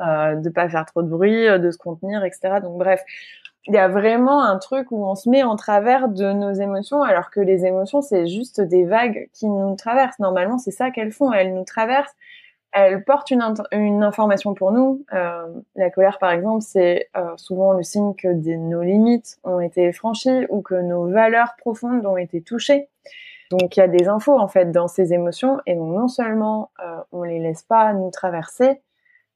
euh, 0.00 0.34
de 0.36 0.48
pas 0.50 0.68
faire 0.68 0.86
trop 0.86 1.02
de 1.02 1.08
bruit, 1.08 1.48
euh, 1.48 1.58
de 1.58 1.70
se 1.70 1.78
contenir, 1.78 2.24
etc. 2.24 2.60
Donc 2.62 2.78
bref, 2.78 3.02
il 3.66 3.74
y 3.74 3.78
a 3.78 3.88
vraiment 3.88 4.42
un 4.42 4.58
truc 4.58 4.92
où 4.92 5.04
on 5.04 5.14
se 5.14 5.28
met 5.28 5.42
en 5.42 5.56
travers 5.56 6.08
de 6.08 6.32
nos 6.32 6.52
émotions, 6.52 7.02
alors 7.02 7.30
que 7.30 7.40
les 7.40 7.66
émotions 7.66 8.00
c'est 8.00 8.26
juste 8.26 8.60
des 8.60 8.84
vagues 8.84 9.28
qui 9.32 9.48
nous 9.48 9.74
traversent. 9.76 10.18
Normalement, 10.18 10.58
c'est 10.58 10.70
ça 10.70 10.90
qu'elles 10.90 11.12
font, 11.12 11.32
elles 11.32 11.54
nous 11.54 11.64
traversent. 11.64 12.14
Elles 12.72 13.04
portent 13.04 13.30
une, 13.30 13.42
une 13.72 14.02
information 14.02 14.52
pour 14.52 14.70
nous. 14.70 15.04
Euh, 15.14 15.46
la 15.76 15.90
colère, 15.90 16.18
par 16.18 16.30
exemple, 16.30 16.62
c'est 16.62 17.08
euh, 17.16 17.34
souvent 17.36 17.72
le 17.72 17.82
signe 17.82 18.14
que 18.14 18.28
des, 18.28 18.58
nos 18.58 18.82
limites 18.82 19.38
ont 19.44 19.60
été 19.60 19.92
franchies 19.92 20.44
ou 20.50 20.60
que 20.60 20.74
nos 20.74 21.08
valeurs 21.08 21.54
profondes 21.56 22.04
ont 22.04 22.18
été 22.18 22.42
touchées. 22.42 22.88
Donc 23.50 23.76
il 23.76 23.80
y 23.80 23.82
a 23.82 23.88
des 23.88 24.08
infos 24.08 24.38
en 24.38 24.48
fait 24.48 24.72
dans 24.72 24.88
ces 24.88 25.12
émotions 25.12 25.60
et 25.66 25.74
donc 25.74 25.94
non 25.94 26.08
seulement 26.08 26.70
euh, 26.84 26.98
on 27.12 27.22
les 27.22 27.38
laisse 27.38 27.62
pas 27.62 27.92
nous 27.92 28.10
traverser, 28.10 28.80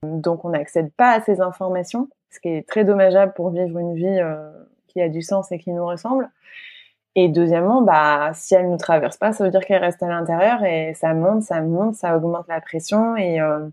donc 0.02 0.44
on 0.44 0.50
n'accède 0.50 0.92
pas 0.92 1.12
à 1.12 1.20
ces 1.20 1.40
informations, 1.40 2.08
ce 2.30 2.40
qui 2.40 2.48
est 2.48 2.68
très 2.68 2.84
dommageable 2.84 3.32
pour 3.34 3.50
vivre 3.50 3.78
une 3.78 3.94
vie 3.94 4.06
euh, 4.06 4.50
qui 4.88 5.00
a 5.00 5.08
du 5.08 5.22
sens 5.22 5.52
et 5.52 5.58
qui 5.58 5.72
nous 5.72 5.86
ressemble. 5.86 6.30
Et 7.16 7.28
deuxièmement, 7.28 7.82
bah 7.82 8.30
si 8.34 8.54
elle 8.54 8.70
nous 8.70 8.76
traverse 8.76 9.16
pas, 9.16 9.32
ça 9.32 9.44
veut 9.44 9.50
dire 9.50 9.64
qu'elle 9.64 9.82
reste 9.82 10.02
à 10.02 10.08
l'intérieur 10.08 10.64
et 10.64 10.94
ça 10.94 11.12
monte, 11.12 11.42
ça 11.42 11.60
monte, 11.60 11.94
ça 11.94 12.16
augmente 12.16 12.46
la 12.48 12.60
pression 12.60 13.16
et, 13.16 13.40
euh, 13.40 13.68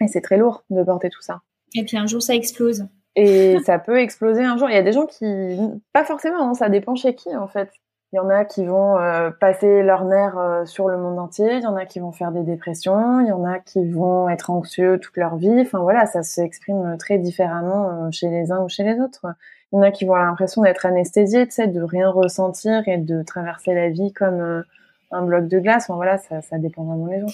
et 0.00 0.08
c'est 0.08 0.20
très 0.20 0.36
lourd 0.36 0.64
de 0.70 0.82
porter 0.82 1.08
tout 1.08 1.22
ça. 1.22 1.40
Et 1.74 1.84
puis 1.84 1.96
un 1.96 2.06
jour 2.06 2.22
ça 2.22 2.34
explose. 2.34 2.86
Et 3.16 3.56
ça 3.64 3.78
peut 3.78 3.98
exploser 3.98 4.44
un 4.44 4.56
jour. 4.56 4.68
Il 4.68 4.74
y 4.74 4.78
a 4.78 4.82
des 4.82 4.92
gens 4.92 5.06
qui, 5.06 5.58
pas 5.92 6.04
forcément, 6.04 6.50
hein, 6.50 6.54
ça 6.54 6.68
dépend 6.68 6.94
chez 6.94 7.14
qui 7.14 7.34
en 7.34 7.48
fait. 7.48 7.70
Il 8.12 8.16
y 8.16 8.18
en 8.18 8.28
a 8.28 8.44
qui 8.44 8.64
vont 8.64 8.98
euh, 8.98 9.30
passer 9.30 9.82
leur 9.82 10.04
nerf 10.04 10.36
euh, 10.36 10.64
sur 10.64 10.88
le 10.88 10.98
monde 10.98 11.20
entier, 11.20 11.58
il 11.58 11.62
y 11.62 11.66
en 11.66 11.76
a 11.76 11.86
qui 11.86 12.00
vont 12.00 12.10
faire 12.10 12.32
des 12.32 12.42
dépressions, 12.42 13.20
il 13.20 13.28
y 13.28 13.32
en 13.32 13.44
a 13.44 13.60
qui 13.60 13.88
vont 13.88 14.28
être 14.28 14.50
anxieux 14.50 14.98
toute 14.98 15.16
leur 15.16 15.36
vie. 15.36 15.60
Enfin 15.60 15.78
voilà, 15.78 16.06
ça 16.06 16.24
s'exprime 16.24 16.96
très 16.98 17.18
différemment 17.18 18.06
euh, 18.06 18.10
chez 18.10 18.28
les 18.28 18.50
uns 18.50 18.64
ou 18.64 18.68
chez 18.68 18.82
les 18.82 18.98
autres. 18.98 19.26
Il 19.72 19.76
y 19.76 19.78
en 19.78 19.82
a 19.82 19.92
qui 19.92 20.06
vont 20.06 20.14
avoir 20.14 20.26
l'impression 20.26 20.62
d'être 20.62 20.86
anesthésiés, 20.86 21.46
tu 21.46 21.52
sais, 21.52 21.68
de 21.68 21.80
rien 21.80 22.10
ressentir 22.10 22.82
et 22.88 22.98
de 22.98 23.22
traverser 23.22 23.74
la 23.74 23.90
vie 23.90 24.12
comme 24.12 24.64
un 25.12 25.22
bloc 25.22 25.46
de 25.46 25.60
glace. 25.60 25.84
Enfin 25.84 25.94
voilà, 25.94 26.18
ça, 26.18 26.58
dépend 26.58 26.82
vraiment 26.82 27.06
des 27.06 27.20
gens. 27.20 27.32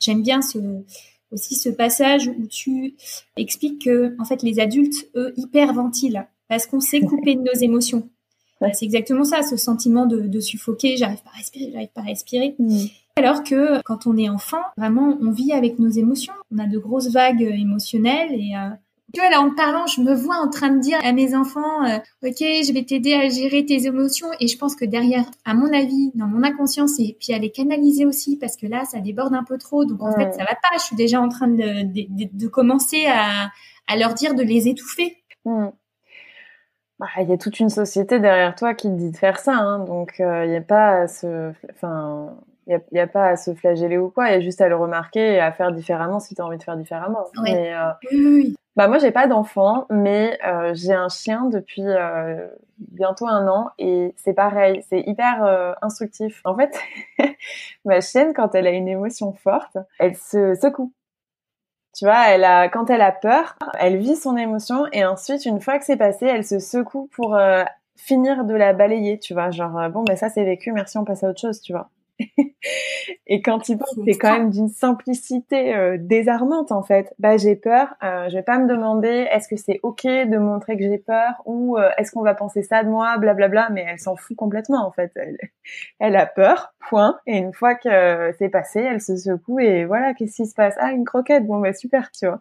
J'aime 0.00 0.22
bien 0.22 0.40
aussi 1.30 1.54
ce 1.54 1.68
passage 1.68 2.26
où 2.26 2.48
tu 2.48 2.94
expliques 3.36 3.84
que 3.84 4.20
en 4.20 4.24
fait 4.24 4.42
les 4.42 4.58
adultes 4.58 5.08
eux 5.14 5.32
hyperventilent 5.36 6.24
parce 6.48 6.66
qu'on 6.66 6.80
sait 6.80 7.00
couper 7.00 7.36
de 7.36 7.42
nos 7.42 7.54
émotions. 7.60 8.08
C'est 8.72 8.84
exactement 8.84 9.24
ça, 9.24 9.42
ce 9.42 9.56
sentiment 9.56 10.06
de, 10.06 10.40
suffoquer, 10.40 10.96
j'arrive 10.96 11.22
pas 11.22 11.30
à 11.34 11.38
respirer, 11.38 11.70
j'arrive 11.72 11.92
pas 11.94 12.00
à 12.00 12.04
respirer. 12.04 12.54
Mm. 12.58 12.84
Alors 13.16 13.42
que 13.42 13.82
quand 13.82 14.06
on 14.06 14.16
est 14.16 14.28
enfant, 14.28 14.62
vraiment, 14.76 15.18
on 15.20 15.30
vit 15.30 15.52
avec 15.52 15.78
nos 15.78 15.90
émotions. 15.90 16.32
On 16.50 16.58
a 16.58 16.66
de 16.66 16.78
grosses 16.78 17.10
vagues 17.10 17.42
émotionnelles 17.42 18.32
et 18.32 18.56
euh, 18.56 18.70
tu 19.12 19.20
vois, 19.20 19.28
là, 19.28 19.42
en 19.42 19.50
parlant, 19.54 19.86
je 19.86 20.00
me 20.00 20.14
vois 20.14 20.36
en 20.36 20.48
train 20.48 20.70
de 20.70 20.80
dire 20.80 20.98
à 21.04 21.12
mes 21.12 21.34
enfants, 21.34 21.84
euh, 21.84 21.98
OK, 22.22 22.38
je 22.38 22.72
vais 22.72 22.82
t'aider 22.82 23.12
à 23.12 23.28
gérer 23.28 23.66
tes 23.66 23.86
émotions. 23.86 24.28
Et 24.40 24.48
je 24.48 24.56
pense 24.56 24.74
que 24.74 24.86
derrière, 24.86 25.24
à 25.44 25.52
mon 25.52 25.70
avis, 25.70 26.10
dans 26.14 26.26
mon 26.26 26.42
inconscience, 26.42 26.98
et 26.98 27.16
puis 27.20 27.34
à 27.34 27.38
les 27.38 27.50
canaliser 27.50 28.06
aussi, 28.06 28.38
parce 28.38 28.56
que 28.56 28.66
là, 28.66 28.84
ça 28.86 29.00
déborde 29.00 29.34
un 29.34 29.44
peu 29.44 29.58
trop. 29.58 29.84
Donc, 29.84 30.02
en 30.02 30.12
fait, 30.12 30.32
ça 30.32 30.44
va 30.44 30.54
pas. 30.54 30.78
Je 30.78 30.84
suis 30.84 30.96
déjà 30.96 31.20
en 31.20 31.28
train 31.28 31.48
de, 31.48 32.32
de, 32.32 32.48
commencer 32.48 33.04
à, 33.06 33.50
à, 33.86 33.96
leur 33.96 34.14
dire 34.14 34.34
de 34.34 34.42
les 34.42 34.68
étouffer. 34.68 35.18
Mm. 35.44 35.66
Bah, 37.02 37.08
il 37.20 37.28
y 37.28 37.32
a 37.32 37.36
toute 37.36 37.58
une 37.58 37.68
société 37.68 38.20
derrière 38.20 38.54
toi 38.54 38.74
qui 38.74 38.86
te 38.86 38.94
dit 38.94 39.10
de 39.10 39.16
faire 39.16 39.40
ça, 39.40 39.56
hein, 39.56 39.80
donc 39.80 40.14
il 40.20 40.24
euh, 40.24 40.46
n'y 40.46 40.54
a 40.54 40.60
pas 40.60 41.00
à 41.00 41.08
se, 41.08 41.50
enfin, 41.70 42.32
il 42.68 42.98
a, 43.00 43.06
pas 43.08 43.26
à 43.26 43.36
se 43.36 43.52
flageller 43.54 43.98
ou 43.98 44.08
quoi, 44.08 44.28
il 44.28 44.34
y 44.34 44.36
a 44.36 44.40
juste 44.40 44.60
à 44.60 44.68
le 44.68 44.76
remarquer 44.76 45.32
et 45.32 45.40
à 45.40 45.50
faire 45.50 45.72
différemment 45.72 46.20
si 46.20 46.36
tu 46.36 46.40
as 46.40 46.46
envie 46.46 46.58
de 46.58 46.62
faire 46.62 46.76
différemment. 46.76 47.24
Mais, 47.42 47.74
euh, 47.74 47.90
oui, 48.12 48.24
oui. 48.24 48.56
Bah 48.76 48.86
moi 48.86 48.98
j'ai 48.98 49.10
pas 49.10 49.26
d'enfant, 49.26 49.86
mais 49.90 50.38
euh, 50.46 50.70
j'ai 50.74 50.94
un 50.94 51.08
chien 51.08 51.46
depuis 51.46 51.82
bientôt 52.78 53.26
un 53.26 53.48
an 53.48 53.70
et 53.78 54.14
c'est 54.16 54.32
pareil, 54.32 54.84
c'est 54.88 55.00
hyper 55.00 55.76
instructif. 55.82 56.40
En 56.44 56.56
fait, 56.56 56.78
ma 57.84 58.00
chienne 58.00 58.32
quand 58.32 58.54
elle 58.54 58.68
a 58.68 58.70
une 58.70 58.86
émotion 58.86 59.32
forte, 59.32 59.76
elle 59.98 60.14
se 60.14 60.54
secoue. 60.54 60.92
Tu 61.94 62.06
vois, 62.06 62.28
elle 62.28 62.44
a, 62.44 62.68
quand 62.68 62.88
elle 62.88 63.02
a 63.02 63.12
peur, 63.12 63.56
elle 63.78 63.98
vit 63.98 64.16
son 64.16 64.36
émotion 64.36 64.86
et 64.92 65.04
ensuite, 65.04 65.44
une 65.44 65.60
fois 65.60 65.78
que 65.78 65.84
c'est 65.84 65.96
passé, 65.96 66.26
elle 66.26 66.44
se 66.44 66.58
secoue 66.58 67.08
pour 67.12 67.36
euh, 67.36 67.64
finir 67.96 68.44
de 68.44 68.54
la 68.54 68.72
balayer, 68.72 69.18
tu 69.18 69.34
vois. 69.34 69.50
Genre, 69.50 69.78
euh, 69.78 69.88
bon, 69.88 70.04
mais 70.08 70.16
ça 70.16 70.28
c'est 70.30 70.44
vécu, 70.44 70.72
merci, 70.72 70.96
on 70.98 71.04
passe 71.04 71.22
à 71.22 71.28
autre 71.28 71.40
chose, 71.40 71.60
tu 71.60 71.72
vois. 71.72 71.90
Et 73.26 73.42
quand 73.42 73.68
il 73.68 73.78
pense, 73.78 73.94
c'est 74.04 74.18
quand 74.18 74.32
même 74.32 74.50
d'une 74.50 74.68
simplicité 74.68 75.74
euh, 75.74 75.96
désarmante 75.98 76.72
en 76.72 76.82
fait. 76.82 77.12
Bah 77.18 77.36
j'ai 77.36 77.56
peur, 77.56 77.94
euh, 78.02 78.28
je 78.28 78.36
vais 78.36 78.42
pas 78.42 78.58
me 78.58 78.68
demander 78.68 79.26
est-ce 79.30 79.48
que 79.48 79.56
c'est 79.56 79.80
ok 79.82 80.04
de 80.04 80.38
montrer 80.38 80.76
que 80.76 80.82
j'ai 80.82 80.98
peur 80.98 81.42
ou 81.44 81.78
euh, 81.78 81.88
est-ce 81.98 82.12
qu'on 82.12 82.22
va 82.22 82.34
penser 82.34 82.62
ça 82.62 82.84
de 82.84 82.88
moi, 82.88 83.16
blablabla. 83.18 83.70
Mais 83.70 83.84
elle 83.88 83.98
s'en 83.98 84.16
fout 84.16 84.36
complètement 84.36 84.86
en 84.86 84.92
fait. 84.92 85.12
Elle, 85.16 85.36
elle, 85.98 86.16
a 86.16 86.26
peur, 86.26 86.74
point. 86.88 87.18
Et 87.26 87.38
une 87.38 87.52
fois 87.52 87.74
que 87.74 88.32
c'est 88.38 88.48
passé, 88.48 88.80
elle 88.80 89.00
se 89.00 89.16
secoue 89.16 89.60
et 89.60 89.84
voilà, 89.84 90.14
qu'est-ce 90.14 90.36
qui 90.36 90.46
se 90.46 90.54
passe? 90.54 90.74
Ah 90.78 90.92
une 90.92 91.04
croquette, 91.04 91.46
bon 91.46 91.60
bah 91.60 91.72
super, 91.72 92.10
tu 92.10 92.26
vois. 92.26 92.40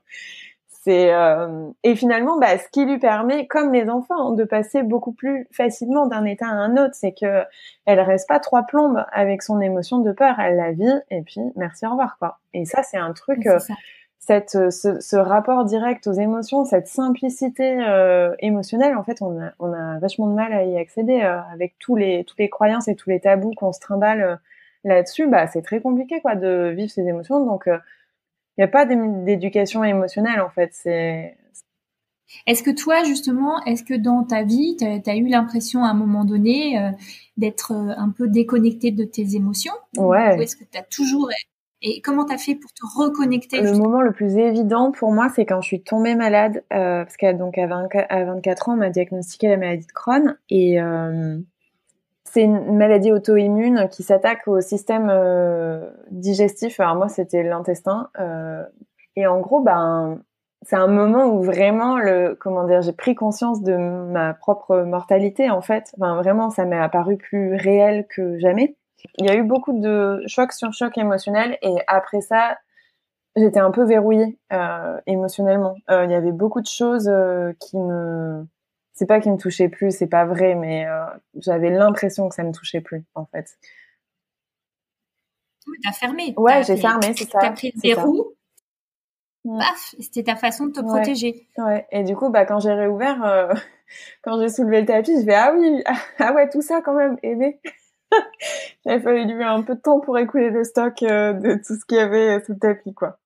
C'est 0.83 1.13
euh, 1.13 1.69
et 1.83 1.95
finalement, 1.95 2.39
bah, 2.39 2.57
ce 2.57 2.67
qui 2.71 2.85
lui 2.85 2.97
permet, 2.97 3.45
comme 3.45 3.71
les 3.71 3.87
enfants, 3.87 4.31
de 4.31 4.43
passer 4.43 4.81
beaucoup 4.81 5.11
plus 5.11 5.47
facilement 5.51 6.07
d'un 6.07 6.25
état 6.25 6.47
à 6.47 6.53
un 6.53 6.75
autre, 6.75 6.95
c'est 6.95 7.13
que 7.13 7.43
elle 7.85 7.99
reste 7.99 8.27
pas 8.27 8.39
trois 8.39 8.63
plombes 8.63 9.05
avec 9.11 9.43
son 9.43 9.61
émotion 9.61 9.99
de 9.99 10.11
peur, 10.11 10.39
elle 10.39 10.55
la 10.55 10.71
vit 10.71 10.99
et 11.11 11.21
puis 11.21 11.39
merci 11.55 11.85
au 11.85 11.91
revoir 11.91 12.17
quoi. 12.17 12.39
Et 12.55 12.65
ça, 12.65 12.81
c'est 12.81 12.97
un 12.97 13.13
truc. 13.13 13.45
Euh, 13.45 13.59
cette, 14.17 14.55
euh, 14.55 14.71
ce, 14.71 14.99
ce, 14.99 15.15
rapport 15.15 15.65
direct 15.65 16.07
aux 16.07 16.13
émotions, 16.13 16.65
cette 16.65 16.87
simplicité 16.87 17.77
euh, 17.87 18.33
émotionnelle, 18.39 18.95
en 18.95 19.03
fait, 19.03 19.21
on 19.21 19.39
a, 19.39 19.51
on 19.59 19.73
a 19.73 19.99
vachement 19.99 20.27
de 20.27 20.33
mal 20.33 20.51
à 20.51 20.63
y 20.63 20.77
accéder 20.77 21.21
avec 21.21 21.75
tous 21.79 21.95
les, 21.95 22.23
toutes 22.23 22.39
les 22.39 22.49
croyances 22.49 22.87
et 22.87 22.95
tous 22.95 23.09
les 23.09 23.19
tabous 23.19 23.51
qu'on 23.55 23.71
se 23.71 23.79
trimballe 23.79 24.39
là-dessus. 24.83 25.27
Bah, 25.27 25.45
c'est 25.45 25.61
très 25.61 25.79
compliqué, 25.79 26.21
quoi, 26.21 26.35
de 26.35 26.71
vivre 26.75 26.91
ces 26.91 27.07
émotions. 27.07 27.43
Donc, 27.45 27.67
n'y 28.61 28.65
a 28.65 28.67
pas 28.67 28.85
d'éducation 28.85 29.83
émotionnelle 29.83 30.41
en 30.41 30.49
fait. 30.49 30.69
C'est 30.73 31.35
est-ce 32.47 32.63
que 32.63 32.71
toi, 32.71 33.03
justement, 33.03 33.63
est-ce 33.65 33.83
que 33.83 33.93
dans 33.93 34.23
ta 34.23 34.43
vie, 34.43 34.75
tu 34.77 34.85
as, 34.85 35.15
eu 35.15 35.27
l'impression 35.27 35.83
à 35.83 35.89
un 35.89 35.93
moment 35.93 36.25
donné 36.25 36.79
euh, 36.79 36.91
d'être 37.37 37.71
euh, 37.71 37.93
un 37.97 38.09
peu 38.09 38.27
déconnecté 38.27 38.91
de 38.91 39.03
tes 39.03 39.35
émotions? 39.35 39.73
Ouais. 39.97 40.37
Ou 40.37 40.41
est-ce 40.41 40.55
que 40.55 40.63
tu 40.63 40.77
as 40.77 40.83
toujours... 40.83 41.29
Et 41.83 41.99
comment 42.01 42.25
tu 42.25 42.33
as 42.33 42.37
fait 42.37 42.55
pour 42.55 42.71
te 42.73 42.85
reconnecter 42.95 43.59
Le 43.59 43.73
moment 43.73 44.01
le 44.01 44.11
plus 44.11 44.37
évident 44.37 44.91
pour 44.91 45.11
moi, 45.11 45.29
c'est 45.35 45.45
quand 45.45 45.61
je 45.61 45.67
suis 45.67 45.81
tombée 45.81 46.13
malade, 46.13 46.63
euh, 46.71 47.03
parce 47.03 47.17
qu'à 47.17 47.33
donc 47.33 47.57
à, 47.57 47.65
24 47.65 48.69
ans, 48.69 48.73
on 48.73 48.77
m'a 48.77 48.91
diagnostiqué 48.91 49.47
la 49.47 49.57
maladie 49.57 49.87
de 49.87 49.91
Crohn, 49.91 50.37
et 50.51 50.77
c'est 52.31 52.43
une 52.43 52.77
maladie 52.77 53.11
auto-immune 53.11 53.89
qui 53.91 54.03
s'attaque 54.03 54.47
au 54.47 54.61
système 54.61 55.09
euh, 55.09 55.89
digestif. 56.11 56.79
Alors 56.79 56.95
moi, 56.95 57.09
c'était 57.09 57.43
l'intestin. 57.43 58.09
Euh, 58.19 58.63
et 59.17 59.27
en 59.27 59.41
gros, 59.41 59.59
ben, 59.59 60.21
c'est 60.61 60.77
un 60.77 60.87
moment 60.87 61.25
où 61.25 61.43
vraiment, 61.43 61.97
le, 61.97 62.37
comment 62.39 62.65
dire, 62.65 62.81
j'ai 62.81 62.93
pris 62.93 63.15
conscience 63.15 63.61
de 63.61 63.75
ma 63.75 64.33
propre 64.33 64.83
mortalité, 64.83 65.49
en 65.49 65.59
fait. 65.59 65.93
Enfin, 65.97 66.15
vraiment, 66.15 66.49
ça 66.51 66.63
m'est 66.63 66.79
apparu 66.79 67.17
plus 67.17 67.55
réel 67.55 68.07
que 68.07 68.39
jamais. 68.39 68.77
Il 69.17 69.25
y 69.25 69.29
a 69.29 69.35
eu 69.35 69.43
beaucoup 69.43 69.77
de 69.77 70.23
chocs 70.27 70.53
sur 70.53 70.71
chocs 70.71 70.97
émotionnels. 70.97 71.57
Et 71.61 71.75
après 71.87 72.21
ça, 72.21 72.57
j'étais 73.35 73.59
un 73.59 73.71
peu 73.71 73.83
verrouillée 73.83 74.39
euh, 74.53 75.01
émotionnellement. 75.05 75.75
Il 75.89 76.09
y 76.09 76.15
avait 76.15 76.31
beaucoup 76.31 76.61
de 76.61 76.67
choses 76.67 77.11
qui 77.59 77.77
me 77.77 78.45
c'est 78.93 79.05
pas 79.05 79.19
qu'il 79.19 79.31
me 79.31 79.37
touchait 79.37 79.69
plus, 79.69 79.95
c'est 79.95 80.07
pas 80.07 80.25
vrai, 80.25 80.55
mais 80.55 80.85
euh, 80.85 81.05
j'avais 81.35 81.69
l'impression 81.69 82.29
que 82.29 82.35
ça 82.35 82.43
me 82.43 82.51
touchait 82.51 82.81
plus, 82.81 83.03
en 83.15 83.25
fait. 83.25 83.57
T'as 85.83 85.91
fermé. 85.91 86.33
Ouais, 86.37 86.63
j'ai 86.63 86.77
fermé, 86.77 87.13
c'est 87.15 87.29
ça. 87.29 87.39
T'as 87.39 87.51
pris 87.51 87.71
des 87.75 87.93
roues. 87.93 88.33
Paf, 89.43 89.95
c'était 89.99 90.23
ta 90.23 90.35
façon 90.35 90.67
de 90.67 90.71
te 90.71 90.81
protéger. 90.81 91.47
Ouais. 91.57 91.87
Et 91.91 92.03
du 92.03 92.15
coup, 92.15 92.29
bah 92.29 92.45
quand 92.45 92.59
j'ai 92.59 92.73
réouvert, 92.73 93.23
euh, 93.25 93.53
quand 94.23 94.39
j'ai 94.39 94.49
soulevé 94.49 94.81
le 94.81 94.87
tapis, 94.87 95.19
je 95.19 95.25
vais 95.25 95.33
ah 95.33 95.53
oui, 95.57 95.83
ah 96.19 96.33
ouais, 96.33 96.49
tout 96.49 96.61
ça 96.61 96.81
quand 96.81 96.93
même, 96.93 97.17
aimé. 97.23 97.59
Il 98.85 98.91
a 98.91 98.99
fallu 98.99 99.25
lui 99.25 99.43
un 99.43 99.63
peu 99.63 99.75
de 99.75 99.81
temps 99.81 99.99
pour 99.99 100.17
écouler 100.19 100.49
le 100.49 100.63
stock 100.63 101.01
euh, 101.03 101.33
de 101.33 101.55
tout 101.55 101.75
ce 101.75 101.85
qu'il 101.85 101.97
y 101.97 102.01
avait 102.01 102.43
sous 102.43 102.53
le 102.53 102.59
tapis, 102.59 102.93
quoi. 102.93 103.17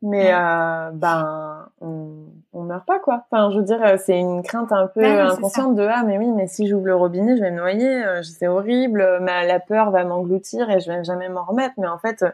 Mais 0.00 0.32
euh, 0.32 0.90
ben, 0.92 1.68
on, 1.80 2.26
on 2.52 2.62
meurt 2.62 2.86
pas 2.86 3.00
quoi. 3.00 3.24
Enfin, 3.30 3.50
je 3.50 3.58
veux 3.58 3.64
dire, 3.64 3.80
c'est 3.98 4.18
une 4.18 4.42
crainte 4.42 4.70
un 4.70 4.86
peu 4.86 5.04
inconsciente 5.04 5.74
de 5.74 5.82
ah 5.82 6.04
mais 6.04 6.18
oui, 6.18 6.28
mais 6.28 6.46
si 6.46 6.68
j'ouvre 6.68 6.86
le 6.86 6.94
robinet, 6.94 7.36
je 7.36 7.42
vais 7.42 7.50
me 7.50 7.56
noyer, 7.56 8.04
euh, 8.04 8.22
c'est 8.22 8.46
horrible, 8.46 9.18
ma, 9.20 9.44
la 9.44 9.58
peur 9.58 9.90
va 9.90 10.04
m'engloutir 10.04 10.70
et 10.70 10.78
je 10.80 10.92
vais 10.92 11.02
jamais 11.02 11.28
m'en 11.28 11.44
remettre. 11.44 11.74
Mais 11.78 11.88
en 11.88 11.98
fait, 11.98 12.24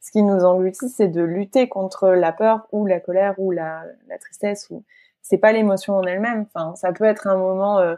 ce 0.00 0.10
qui 0.10 0.22
nous 0.22 0.44
engloutit, 0.44 0.90
c'est 0.90 1.08
de 1.08 1.22
lutter 1.22 1.68
contre 1.68 2.10
la 2.10 2.32
peur 2.32 2.66
ou 2.72 2.84
la 2.84 3.00
colère 3.00 3.34
ou 3.38 3.52
la, 3.52 3.84
la 4.06 4.18
tristesse 4.18 4.68
ou 4.70 4.84
c'est 5.22 5.38
pas 5.38 5.52
l'émotion 5.52 5.96
en 5.96 6.02
elle-même. 6.02 6.46
Enfin, 6.54 6.76
ça 6.76 6.92
peut 6.92 7.04
être 7.04 7.26
un 7.26 7.36
moment 7.36 7.78
euh, 7.78 7.96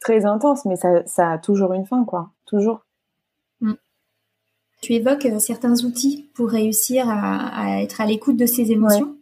très 0.00 0.24
intense, 0.24 0.64
mais 0.64 0.76
ça, 0.76 1.04
ça 1.06 1.32
a 1.32 1.38
toujours 1.38 1.72
une 1.72 1.86
fin 1.86 2.04
quoi, 2.04 2.30
toujours. 2.46 2.84
Tu 4.80 4.94
évoques 4.94 5.26
euh, 5.26 5.38
certains 5.38 5.84
outils 5.84 6.30
pour 6.34 6.48
réussir 6.48 7.04
à, 7.08 7.82
être 7.82 8.00
à 8.00 8.06
l'écoute 8.06 8.36
de 8.36 8.46
ses 8.46 8.72
émotions. 8.72 9.16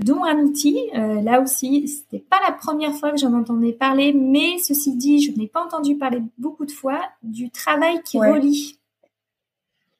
Dont 0.00 0.24
un 0.24 0.38
outil, 0.38 0.90
euh, 0.96 1.20
là 1.20 1.40
aussi, 1.40 1.86
c'était 1.86 2.24
pas 2.24 2.40
la 2.44 2.52
première 2.52 2.94
fois 2.94 3.12
que 3.12 3.16
j'en 3.16 3.32
entendais 3.32 3.72
parler, 3.72 4.12
mais 4.12 4.58
ceci 4.58 4.96
dit, 4.96 5.22
je 5.22 5.30
n'ai 5.38 5.46
pas 5.46 5.62
entendu 5.62 5.96
parler 5.96 6.20
beaucoup 6.36 6.66
de 6.66 6.72
fois 6.72 7.00
du 7.22 7.50
travail 7.50 8.02
qui 8.02 8.18
relie. 8.18 8.80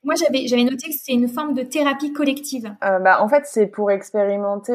Moi, 0.03 0.17
j'avais 0.17 0.49
j'avais 0.49 0.65
noté 0.65 0.89
que 0.89 0.95
c'était 0.95 1.13
une 1.13 1.29
forme 1.29 1.55
de 1.55 1.63
thérapie 1.63 2.13
collective. 2.13 2.75
Euh, 2.83 2.99
bah, 2.99 3.23
en 3.23 3.29
fait, 3.29 3.45
c'est 3.47 3.69
pour 3.69 3.93
expérimenter 3.93 4.73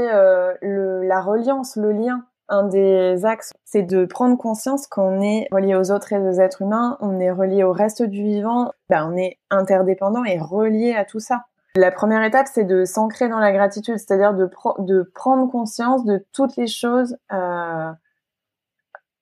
le, 0.62 1.06
la 1.06 1.22
reliance, 1.22 1.76
le 1.76 1.92
lien 1.92 2.26
un 2.50 2.64
des 2.64 3.26
axes, 3.26 3.54
c'est 3.64 3.84
de 3.84 4.06
prendre 4.06 4.38
conscience 4.38 4.88
qu'on 4.88 5.22
est 5.22 5.48
relié 5.52 5.76
aux 5.76 5.92
autres 5.92 6.14
et 6.14 6.18
aux 6.18 6.40
êtres 6.40 6.62
humains, 6.62 6.98
on 7.00 7.20
est 7.20 7.32
relié 7.32 7.64
au 7.64 7.72
reste 7.72 8.04
du 8.04 8.24
vivant, 8.24 8.72
ben, 8.90 9.10
on 9.12 9.16
est 9.18 9.38
interdépendant 9.50 10.24
et 10.24 10.40
relié 10.40 10.94
à 10.96 11.06
tout 11.06 11.20
ça. 11.20 11.46
La 11.76 11.92
première 11.92 12.24
étape, 12.24 12.48
c'est 12.52 12.64
de 12.64 12.84
s'ancrer 12.84 13.30
dans 13.30 13.40
la 13.40 13.52
gratitude, 13.52 13.98
c'est-à-dire 13.98 14.34
de, 14.34 15.04
prendre 15.14 15.52
conscience 15.52 16.04
de 16.04 16.26
toutes 16.34 16.56
les 16.58 16.68
choses 16.68 17.18
euh, 17.32 17.92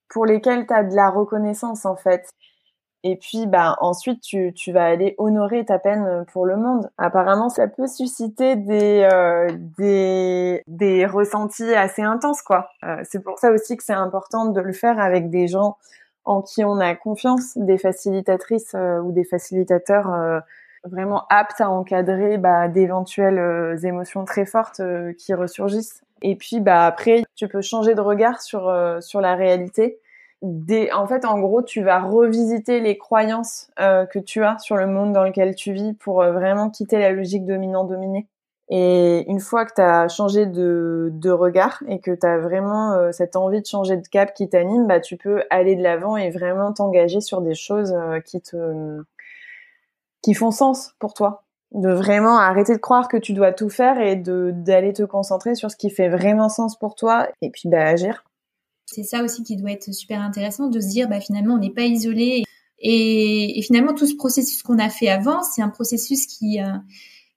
pour 0.08 0.24
lesquelles 0.24 0.66
tu 0.66 0.72
as 0.72 0.82
de 0.82 0.94
la 0.94 1.10
reconnaissance 1.10 1.84
en 1.84 1.96
fait. 1.96 2.28
Et 3.04 3.16
puis, 3.16 3.46
bah, 3.46 3.76
ensuite, 3.80 4.20
tu, 4.20 4.52
tu 4.54 4.72
vas 4.72 4.84
aller 4.84 5.14
honorer 5.18 5.64
ta 5.64 5.78
peine 5.78 6.24
pour 6.32 6.46
le 6.46 6.56
monde. 6.56 6.90
Apparemment, 6.98 7.48
ça 7.48 7.68
peut 7.68 7.86
susciter 7.86 8.56
des, 8.56 9.08
euh, 9.12 9.48
des, 9.78 10.62
des 10.66 11.06
ressentis 11.06 11.74
assez 11.74 12.02
intenses, 12.02 12.42
quoi. 12.42 12.70
Euh, 12.84 13.00
c'est 13.04 13.22
pour 13.22 13.38
ça 13.38 13.52
aussi 13.52 13.76
que 13.76 13.84
c'est 13.84 13.92
important 13.92 14.46
de 14.46 14.60
le 14.60 14.72
faire 14.72 14.98
avec 14.98 15.30
des 15.30 15.46
gens 15.46 15.76
en 16.28 16.42
qui 16.42 16.62
on 16.62 16.78
a 16.78 16.94
confiance, 16.94 17.56
des 17.56 17.78
facilitatrices 17.78 18.74
euh, 18.74 18.98
ou 18.98 19.12
des 19.12 19.24
facilitateurs 19.24 20.12
euh, 20.12 20.40
vraiment 20.84 21.24
aptes 21.30 21.60
à 21.60 21.70
encadrer 21.70 22.36
bah, 22.36 22.68
d'éventuelles 22.68 23.38
euh, 23.38 23.76
émotions 23.78 24.26
très 24.26 24.44
fortes 24.44 24.82
qui 25.16 25.32
ressurgissent. 25.32 26.02
Et 26.20 26.36
puis, 26.36 26.60
bah, 26.60 26.84
après, 26.84 27.22
tu 27.34 27.48
peux 27.48 27.62
changer 27.62 27.94
de 27.94 28.00
regard 28.00 28.42
sur, 28.42 28.70
sur 29.00 29.20
la 29.20 29.36
réalité 29.36 30.00
en 30.42 31.06
fait, 31.06 31.24
en 31.24 31.38
gros, 31.40 31.62
tu 31.62 31.82
vas 31.82 32.00
revisiter 32.00 32.80
les 32.80 32.96
croyances 32.96 33.70
euh, 33.80 34.06
que 34.06 34.18
tu 34.18 34.44
as 34.44 34.58
sur 34.58 34.76
le 34.76 34.86
monde 34.86 35.12
dans 35.12 35.24
lequel 35.24 35.54
tu 35.54 35.72
vis 35.72 35.94
pour 35.94 36.22
euh, 36.22 36.32
vraiment 36.32 36.70
quitter 36.70 36.98
la 36.98 37.10
logique 37.10 37.44
dominant-dominé. 37.44 38.28
Et 38.70 39.24
une 39.28 39.40
fois 39.40 39.64
que 39.64 39.74
tu 39.74 39.80
as 39.80 40.08
changé 40.08 40.46
de, 40.46 41.08
de, 41.12 41.30
regard 41.30 41.82
et 41.88 42.00
que 42.00 42.10
tu 42.10 42.26
as 42.26 42.38
vraiment 42.38 42.92
euh, 42.92 43.12
cette 43.12 43.34
envie 43.34 43.62
de 43.62 43.66
changer 43.66 43.96
de 43.96 44.06
cap 44.06 44.34
qui 44.34 44.48
t'anime, 44.48 44.86
bah, 44.86 45.00
tu 45.00 45.16
peux 45.16 45.42
aller 45.50 45.74
de 45.74 45.82
l'avant 45.82 46.16
et 46.16 46.30
vraiment 46.30 46.72
t'engager 46.72 47.20
sur 47.20 47.40
des 47.40 47.54
choses 47.54 47.94
qui 48.26 48.40
te 48.40 49.02
qui 50.22 50.34
font 50.34 50.50
sens 50.50 50.94
pour 50.98 51.14
toi. 51.14 51.44
De 51.72 51.90
vraiment 51.90 52.38
arrêter 52.38 52.74
de 52.74 52.80
croire 52.80 53.08
que 53.08 53.16
tu 53.16 53.32
dois 53.32 53.52
tout 53.52 53.70
faire 53.70 54.00
et 54.00 54.16
de 54.16 54.52
d'aller 54.54 54.92
te 54.92 55.02
concentrer 55.02 55.54
sur 55.54 55.70
ce 55.70 55.76
qui 55.76 55.90
fait 55.90 56.08
vraiment 56.08 56.48
sens 56.48 56.78
pour 56.78 56.94
toi 56.94 57.28
et 57.42 57.50
puis 57.50 57.68
bah, 57.68 57.84
agir. 57.84 58.27
C'est 58.90 59.02
ça 59.02 59.22
aussi 59.22 59.42
qui 59.42 59.56
doit 59.56 59.72
être 59.72 59.92
super 59.92 60.22
intéressant 60.22 60.68
de 60.68 60.80
se 60.80 60.88
dire 60.88 61.08
bah 61.10 61.20
finalement 61.20 61.54
on 61.54 61.58
n'est 61.58 61.68
pas 61.68 61.82
isolé 61.82 62.44
et, 62.78 63.60
finalement 63.62 63.92
tout 63.92 64.06
ce 64.06 64.14
processus 64.14 64.62
qu'on 64.62 64.78
a 64.78 64.88
fait 64.88 65.08
avant 65.08 65.42
c'est 65.42 65.60
un 65.60 65.68
processus 65.68 66.26
qui 66.26 66.62
euh, 66.62 66.72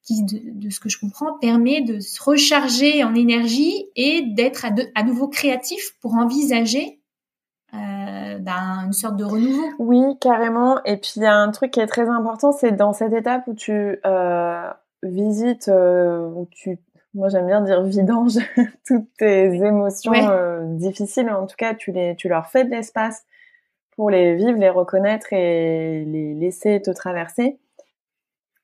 qui 0.04 0.24
de, 0.24 0.70
ce 0.70 0.80
que 0.80 0.88
je 0.88 0.98
comprends 0.98 1.38
permet 1.40 1.82
de 1.82 2.00
se 2.00 2.24
recharger 2.24 3.04
en 3.04 3.14
énergie 3.16 3.86
et 3.98 4.22
d'être 4.22 4.66
à, 4.96 5.04
nouveau 5.04 5.28
créatif 5.28 5.98
pour 6.00 6.16
envisager 6.16 7.02
euh, 7.74 8.40
ben, 8.40 8.86
une 8.86 8.94
sorte 8.94 9.18
de 9.18 9.24
renouveau. 9.24 9.70
Oui, 9.80 10.02
carrément. 10.20 10.84
Et 10.86 10.98
puis 10.98 11.14
il 11.18 11.24
y 11.24 11.26
a 11.26 11.36
un 11.36 11.52
truc 11.52 11.72
qui 11.72 11.80
est 11.82 11.88
très 11.88 12.08
important, 12.10 12.52
c'est 12.52 12.72
dans 12.72 12.94
cette 12.94 13.14
étape 13.14 13.46
où 13.48 13.54
tu 13.54 14.00
euh, 14.06 14.70
visites, 15.04 15.70
où 15.70 16.48
tu 16.50 16.80
moi 17.14 17.30
j'aime 17.30 17.48
bien 17.48 17.62
dire 17.62 17.82
vidange 17.84 18.38
toutes 18.86 19.14
tes 19.18 19.54
émotions 19.54 20.14
euh, 20.14 20.64
difficiles. 20.66 21.30
En 21.30 21.48
tout 21.48 21.56
cas, 21.58 21.74
tu, 21.74 21.92
les, 21.92 22.16
tu 22.16 22.30
leur 22.30 22.48
fais 22.48 22.64
de 22.64 22.70
l'espace 22.70 23.26
pour 23.96 24.10
les 24.10 24.36
vivre, 24.36 24.58
les 24.58 24.70
reconnaître 24.70 25.34
et 25.34 26.06
les 26.06 26.34
laisser 26.34 26.82
te 26.82 26.92
traverser. 26.92 27.60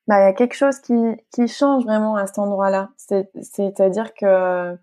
Bah, 0.08 0.22
il 0.22 0.24
y 0.24 0.28
a 0.28 0.34
quelque 0.34 0.56
chose 0.56 0.80
qui, 0.80 0.96
qui 1.32 1.48
change 1.48 1.84
vraiment 1.84 2.16
à 2.16 2.28
cet 2.28 2.40
endroit-là. 2.40 2.90
C'est-à-dire 2.98 4.14
que 4.14 4.78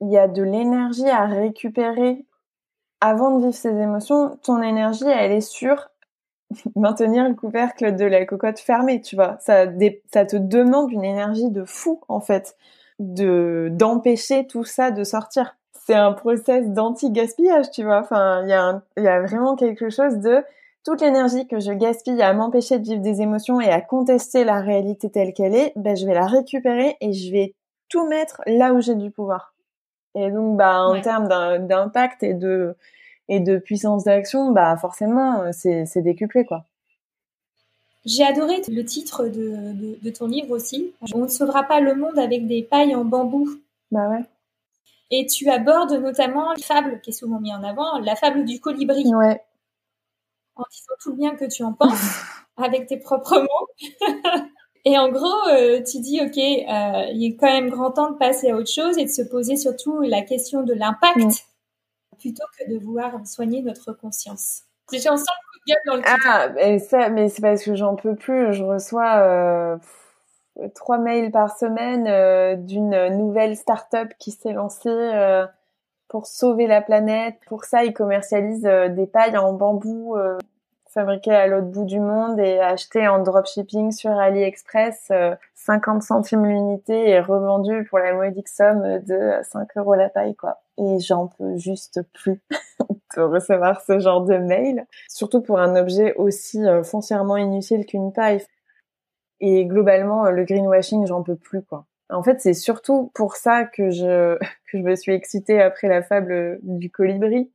il 0.00 0.10
y 0.10 0.18
a 0.18 0.28
de 0.28 0.42
l'énergie 0.42 1.08
à 1.08 1.26
récupérer 1.26 2.24
avant 3.00 3.36
de 3.36 3.44
vivre 3.44 3.54
ces 3.54 3.76
émotions. 3.76 4.36
Ton 4.42 4.62
énergie, 4.62 5.06
elle 5.06 5.32
est 5.32 5.40
sur 5.40 5.88
maintenir 6.76 7.28
le 7.28 7.34
couvercle 7.34 7.96
de 7.96 8.04
la 8.04 8.24
cocotte 8.24 8.58
fermé, 8.58 9.00
tu 9.00 9.16
vois. 9.16 9.36
Ça, 9.40 9.66
ça 10.12 10.24
te 10.24 10.36
demande 10.36 10.90
une 10.90 11.04
énergie 11.04 11.50
de 11.50 11.64
fou, 11.64 12.00
en 12.08 12.20
fait, 12.20 12.56
de 12.98 13.68
d'empêcher 13.72 14.46
tout 14.46 14.64
ça 14.64 14.90
de 14.90 15.04
sortir. 15.04 15.56
C'est 15.86 15.94
un 15.94 16.12
process 16.12 16.68
d'anti-gaspillage, 16.68 17.70
tu 17.70 17.84
vois. 17.84 18.00
Enfin, 18.00 18.42
il 18.44 18.50
y, 18.50 18.52
a 18.52 18.82
il 18.96 19.04
y 19.04 19.08
a 19.08 19.22
vraiment 19.22 19.56
quelque 19.56 19.88
chose 19.88 20.18
de 20.18 20.44
toute 20.84 21.00
l'énergie 21.00 21.46
que 21.46 21.60
je 21.60 21.72
gaspille 21.72 22.22
à 22.22 22.32
m'empêcher 22.32 22.78
de 22.78 22.84
vivre 22.84 23.02
des 23.02 23.20
émotions 23.20 23.60
et 23.60 23.70
à 23.70 23.80
contester 23.80 24.44
la 24.44 24.60
réalité 24.60 25.10
telle 25.10 25.32
qu'elle 25.34 25.54
est, 25.54 25.72
ben, 25.76 25.96
je 25.96 26.06
vais 26.06 26.14
la 26.14 26.26
récupérer 26.26 26.96
et 27.00 27.12
je 27.12 27.30
vais 27.30 27.54
tout 27.88 28.06
mettre 28.06 28.42
là 28.46 28.72
où 28.72 28.80
j'ai 28.80 28.94
du 28.94 29.10
pouvoir. 29.10 29.54
Et 30.14 30.30
donc, 30.30 30.56
bah, 30.56 30.82
en 30.82 31.00
termes 31.00 31.28
d'impact 31.66 32.22
et 32.22 32.34
de, 32.34 32.74
et 33.28 33.40
de 33.40 33.58
puissance 33.58 34.04
d'action, 34.04 34.52
bah 34.52 34.76
forcément, 34.76 35.42
euh, 35.42 35.50
c'est 35.52 36.02
décuplé 36.02 36.44
quoi. 36.44 36.64
J'ai 38.04 38.24
adoré 38.24 38.62
le 38.68 38.84
titre 38.84 39.24
de, 39.24 39.98
de, 40.02 40.10
ton 40.10 40.28
livre 40.28 40.50
aussi. 40.50 40.94
On 41.12 41.24
ne 41.24 41.28
sauvera 41.28 41.64
pas 41.64 41.80
le 41.80 41.94
monde 41.94 42.18
avec 42.18 42.46
des 42.46 42.62
pailles 42.62 42.94
en 42.94 43.04
bambou. 43.04 43.50
Bah 43.90 44.08
ouais. 44.08 44.24
Et 45.10 45.26
tu 45.26 45.50
abordes 45.50 45.92
notamment 45.92 46.52
la 46.52 46.62
fable 46.62 47.00
qui 47.00 47.10
est 47.10 47.12
souvent 47.12 47.40
mise 47.40 47.52
en 47.52 47.62
avant, 47.62 47.98
la 47.98 48.16
fable 48.16 48.44
du 48.44 48.60
colibri. 48.60 49.04
Ouais. 49.14 49.42
En 50.56 50.64
disant 50.70 50.94
tout 51.02 51.10
le 51.10 51.16
bien 51.16 51.34
que 51.34 51.44
tu 51.44 51.62
en 51.64 51.72
penses, 51.72 52.22
avec 52.56 52.86
tes 52.86 52.98
propres 52.98 53.40
mots. 53.40 53.88
Et 54.84 54.96
en 54.96 55.10
gros, 55.10 55.48
euh, 55.50 55.82
tu 55.82 56.00
dis, 56.00 56.20
OK, 56.20 56.38
euh, 56.38 57.12
il 57.12 57.24
est 57.24 57.36
quand 57.36 57.52
même 57.52 57.68
grand 57.68 57.90
temps 57.90 58.10
de 58.10 58.16
passer 58.16 58.50
à 58.50 58.56
autre 58.56 58.70
chose 58.70 58.96
et 58.96 59.04
de 59.04 59.10
se 59.10 59.22
poser 59.22 59.56
surtout 59.56 60.00
la 60.00 60.22
question 60.22 60.62
de 60.62 60.72
l'impact 60.72 61.44
plutôt 62.18 62.44
que 62.58 62.70
de 62.70 62.78
vouloir 62.78 63.26
soigner 63.26 63.62
notre 63.62 63.92
conscience. 63.92 64.64
Déjà, 64.90 65.12
on 65.12 65.16
sent 65.16 65.24
le 65.26 65.50
coup 65.50 65.58
de 65.58 65.72
gueule 65.72 65.82
dans 65.86 65.96
le 65.96 66.02
Ah, 66.26 66.48
mais, 66.54 66.78
ça, 66.78 67.08
mais 67.10 67.28
c'est 67.28 67.42
parce 67.42 67.62
que 67.62 67.74
j'en 67.74 67.94
peux 67.94 68.14
plus. 68.14 68.52
Je 68.54 68.64
reçois 68.64 69.18
euh, 69.18 69.76
trois 70.74 70.98
mails 70.98 71.30
par 71.30 71.56
semaine 71.56 72.06
euh, 72.08 72.56
d'une 72.56 73.08
nouvelle 73.16 73.56
start-up 73.56 74.10
qui 74.18 74.30
s'est 74.30 74.52
lancée 74.52 74.88
euh, 74.88 75.46
pour 76.08 76.26
sauver 76.26 76.66
la 76.66 76.80
planète. 76.80 77.36
Pour 77.46 77.64
ça, 77.64 77.84
ils 77.84 77.92
commercialisent 77.92 78.62
des 78.62 79.06
pailles 79.06 79.36
en 79.36 79.52
bambou 79.52 80.16
fabriquées 80.86 81.34
à 81.34 81.46
l'autre 81.46 81.66
bout 81.66 81.84
du 81.84 82.00
monde 82.00 82.40
et 82.40 82.60
achetées 82.60 83.06
en 83.06 83.22
dropshipping 83.22 83.92
sur 83.92 84.10
AliExpress, 84.10 85.12
50 85.54 86.02
centimes 86.02 86.46
l'unité 86.46 87.10
et 87.10 87.20
revendues 87.20 87.84
pour 87.84 87.98
la 87.98 88.14
modique 88.14 88.48
somme 88.48 89.00
de 89.00 89.32
5 89.42 89.68
euros 89.76 89.94
la 89.94 90.08
paille, 90.08 90.34
quoi 90.34 90.62
et 90.78 91.00
j'en 91.00 91.28
peux 91.28 91.56
juste 91.56 92.00
plus 92.14 92.40
de 93.16 93.22
recevoir 93.22 93.80
ce 93.82 93.98
genre 93.98 94.24
de 94.24 94.36
mail, 94.36 94.86
surtout 95.08 95.42
pour 95.42 95.58
un 95.58 95.76
objet 95.76 96.14
aussi 96.14 96.64
euh, 96.64 96.82
foncièrement 96.82 97.36
inutile 97.36 97.86
qu'une 97.86 98.12
paille. 98.12 98.44
Et 99.40 99.66
globalement, 99.66 100.26
euh, 100.26 100.30
le 100.30 100.44
greenwashing, 100.44 101.06
j'en 101.06 101.22
peux 101.22 101.36
plus 101.36 101.62
quoi. 101.62 101.86
En 102.10 102.22
fait, 102.22 102.40
c'est 102.40 102.54
surtout 102.54 103.10
pour 103.14 103.36
ça 103.36 103.64
que 103.64 103.90
je 103.90 104.36
que 104.70 104.78
je 104.78 104.82
me 104.82 104.96
suis 104.96 105.12
excitée 105.12 105.60
après 105.60 105.88
la 105.88 106.02
fable 106.02 106.58
du 106.62 106.90
colibri, 106.90 107.50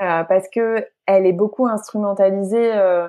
euh, 0.00 0.24
parce 0.24 0.48
que 0.48 0.86
elle 1.06 1.26
est 1.26 1.32
beaucoup 1.32 1.66
instrumentalisée. 1.66 2.74
Euh, 2.74 3.08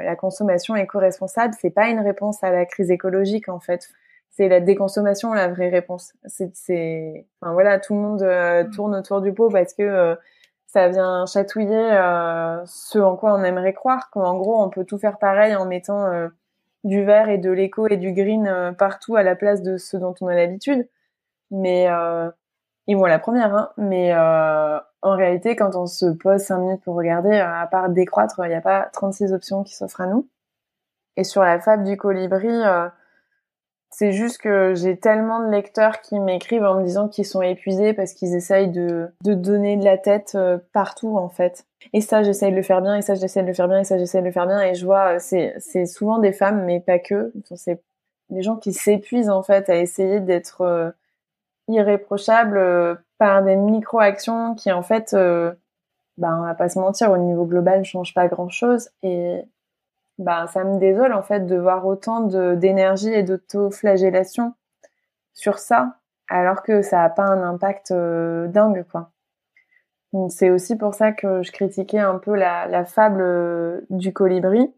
la 0.00 0.16
consommation 0.16 0.74
éco-responsable, 0.74 1.54
c'est 1.60 1.70
pas 1.70 1.88
une 1.88 2.00
réponse 2.00 2.42
à 2.42 2.50
la 2.50 2.66
crise 2.66 2.90
écologique 2.90 3.48
en 3.48 3.60
fait 3.60 3.88
c'est 4.32 4.48
la 4.48 4.60
déconsommation 4.60 5.34
la 5.34 5.48
vraie 5.48 5.68
réponse. 5.68 6.14
C'est, 6.24 7.26
enfin 7.40 7.52
voilà, 7.52 7.78
tout 7.78 7.94
le 7.94 8.00
monde 8.00 8.22
euh, 8.22 8.64
mm. 8.64 8.70
tourne 8.70 8.94
autour 8.96 9.20
du 9.20 9.32
pot 9.32 9.50
parce 9.50 9.74
que 9.74 9.82
euh, 9.82 10.16
ça 10.66 10.88
vient 10.88 11.26
chatouiller 11.26 11.92
euh, 11.92 12.62
ce 12.64 12.98
en 12.98 13.16
quoi 13.16 13.34
on 13.34 13.44
aimerait 13.44 13.74
croire. 13.74 14.08
Qu'en 14.10 14.36
gros, 14.38 14.60
on 14.60 14.70
peut 14.70 14.84
tout 14.84 14.98
faire 14.98 15.18
pareil 15.18 15.54
en 15.54 15.66
mettant 15.66 16.08
du 16.82 17.04
vert 17.04 17.28
et 17.28 17.36
de 17.38 17.50
l'éco 17.50 17.86
et 17.88 17.98
du 17.98 18.12
green 18.12 18.74
partout 18.78 19.16
à 19.16 19.22
la 19.22 19.36
place 19.36 19.62
de 19.62 19.76
ce 19.76 19.98
dont 19.98 20.14
on 20.22 20.28
a 20.28 20.34
l'habitude. 20.34 20.88
Mais 21.50 21.88
ils 22.86 22.96
vont 22.96 23.04
la 23.04 23.18
première, 23.18 23.54
hein. 23.54 23.70
Mais 23.76 24.14
en 24.14 25.16
réalité, 25.16 25.56
quand 25.56 25.76
on 25.76 25.86
se 25.86 26.06
pose 26.06 26.40
cinq 26.40 26.58
minutes 26.58 26.82
pour 26.82 26.94
regarder, 26.94 27.38
à 27.38 27.66
part 27.66 27.90
décroître, 27.90 28.40
il 28.42 28.48
n'y 28.48 28.54
a 28.54 28.62
pas 28.62 28.88
36 28.94 29.34
options 29.34 29.62
qui 29.62 29.74
s'offrent 29.74 30.00
à 30.00 30.06
nous. 30.06 30.26
Et 31.18 31.24
sur 31.24 31.42
la 31.42 31.60
fable 31.60 31.84
du 31.84 31.98
colibri, 31.98 32.48
c'est 33.92 34.12
juste 34.12 34.38
que 34.38 34.74
j'ai 34.74 34.96
tellement 34.96 35.40
de 35.40 35.50
lecteurs 35.50 36.00
qui 36.00 36.18
m'écrivent 36.18 36.64
en 36.64 36.80
me 36.80 36.84
disant 36.84 37.08
qu'ils 37.08 37.26
sont 37.26 37.42
épuisés 37.42 37.92
parce 37.92 38.14
qu'ils 38.14 38.34
essayent 38.34 38.70
de, 38.70 39.08
de 39.22 39.34
donner 39.34 39.76
de 39.76 39.84
la 39.84 39.98
tête 39.98 40.32
euh, 40.34 40.58
partout 40.72 41.16
en 41.18 41.28
fait. 41.28 41.66
Et 41.92 42.00
ça, 42.00 42.22
j'essaye 42.22 42.50
de 42.50 42.56
le 42.56 42.62
faire 42.62 42.80
bien, 42.80 42.96
et 42.96 43.02
ça, 43.02 43.14
j'essaie 43.14 43.42
de 43.42 43.46
le 43.46 43.54
faire 43.54 43.68
bien, 43.68 43.80
et 43.80 43.84
ça, 43.84 43.98
j'essaie 43.98 44.20
de 44.20 44.26
le 44.26 44.32
faire 44.32 44.46
bien. 44.46 44.60
Et 44.62 44.74
je 44.74 44.84
vois, 44.84 45.16
euh, 45.16 45.18
c'est, 45.18 45.86
souvent 45.86 46.18
des 46.18 46.32
femmes, 46.32 46.64
mais 46.64 46.80
pas 46.80 46.98
que. 46.98 47.32
C'est 47.54 47.82
des 48.30 48.42
gens 48.42 48.56
qui 48.56 48.72
s'épuisent 48.72 49.30
en 49.30 49.42
fait 49.42 49.68
à 49.68 49.76
essayer 49.76 50.20
d'être 50.20 50.62
euh, 50.62 50.90
irréprochables 51.68 53.02
par 53.18 53.42
des 53.42 53.56
micro-actions 53.56 54.54
qui 54.54 54.72
en 54.72 54.82
fait, 54.82 55.12
euh, 55.14 55.52
bah, 56.16 56.36
on 56.38 56.42
va 56.42 56.54
pas 56.54 56.68
se 56.68 56.78
mentir, 56.78 57.10
au 57.10 57.18
niveau 57.18 57.44
global, 57.44 57.80
ne 57.80 57.84
changent 57.84 58.14
pas 58.14 58.28
grand-chose. 58.28 58.90
Bah, 60.18 60.46
ça 60.48 60.64
me 60.64 60.78
désole 60.78 61.12
en 61.12 61.22
fait 61.22 61.46
de 61.46 61.56
voir 61.56 61.86
autant 61.86 62.20
d'énergie 62.20 63.12
et 63.12 63.22
d'auto-flagellation 63.22 64.54
sur 65.34 65.58
ça, 65.58 65.98
alors 66.28 66.62
que 66.62 66.82
ça 66.82 67.02
a 67.02 67.10
pas 67.10 67.24
un 67.24 67.42
impact 67.42 67.92
dingue, 67.92 68.84
quoi. 68.90 69.10
Donc 70.12 70.30
c'est 70.30 70.50
aussi 70.50 70.76
pour 70.76 70.94
ça 70.94 71.12
que 71.12 71.42
je 71.42 71.52
critiquais 71.52 71.98
un 71.98 72.18
peu 72.18 72.34
la, 72.34 72.66
la 72.66 72.84
fable 72.84 73.86
du 73.88 74.12
colibri. 74.12 74.74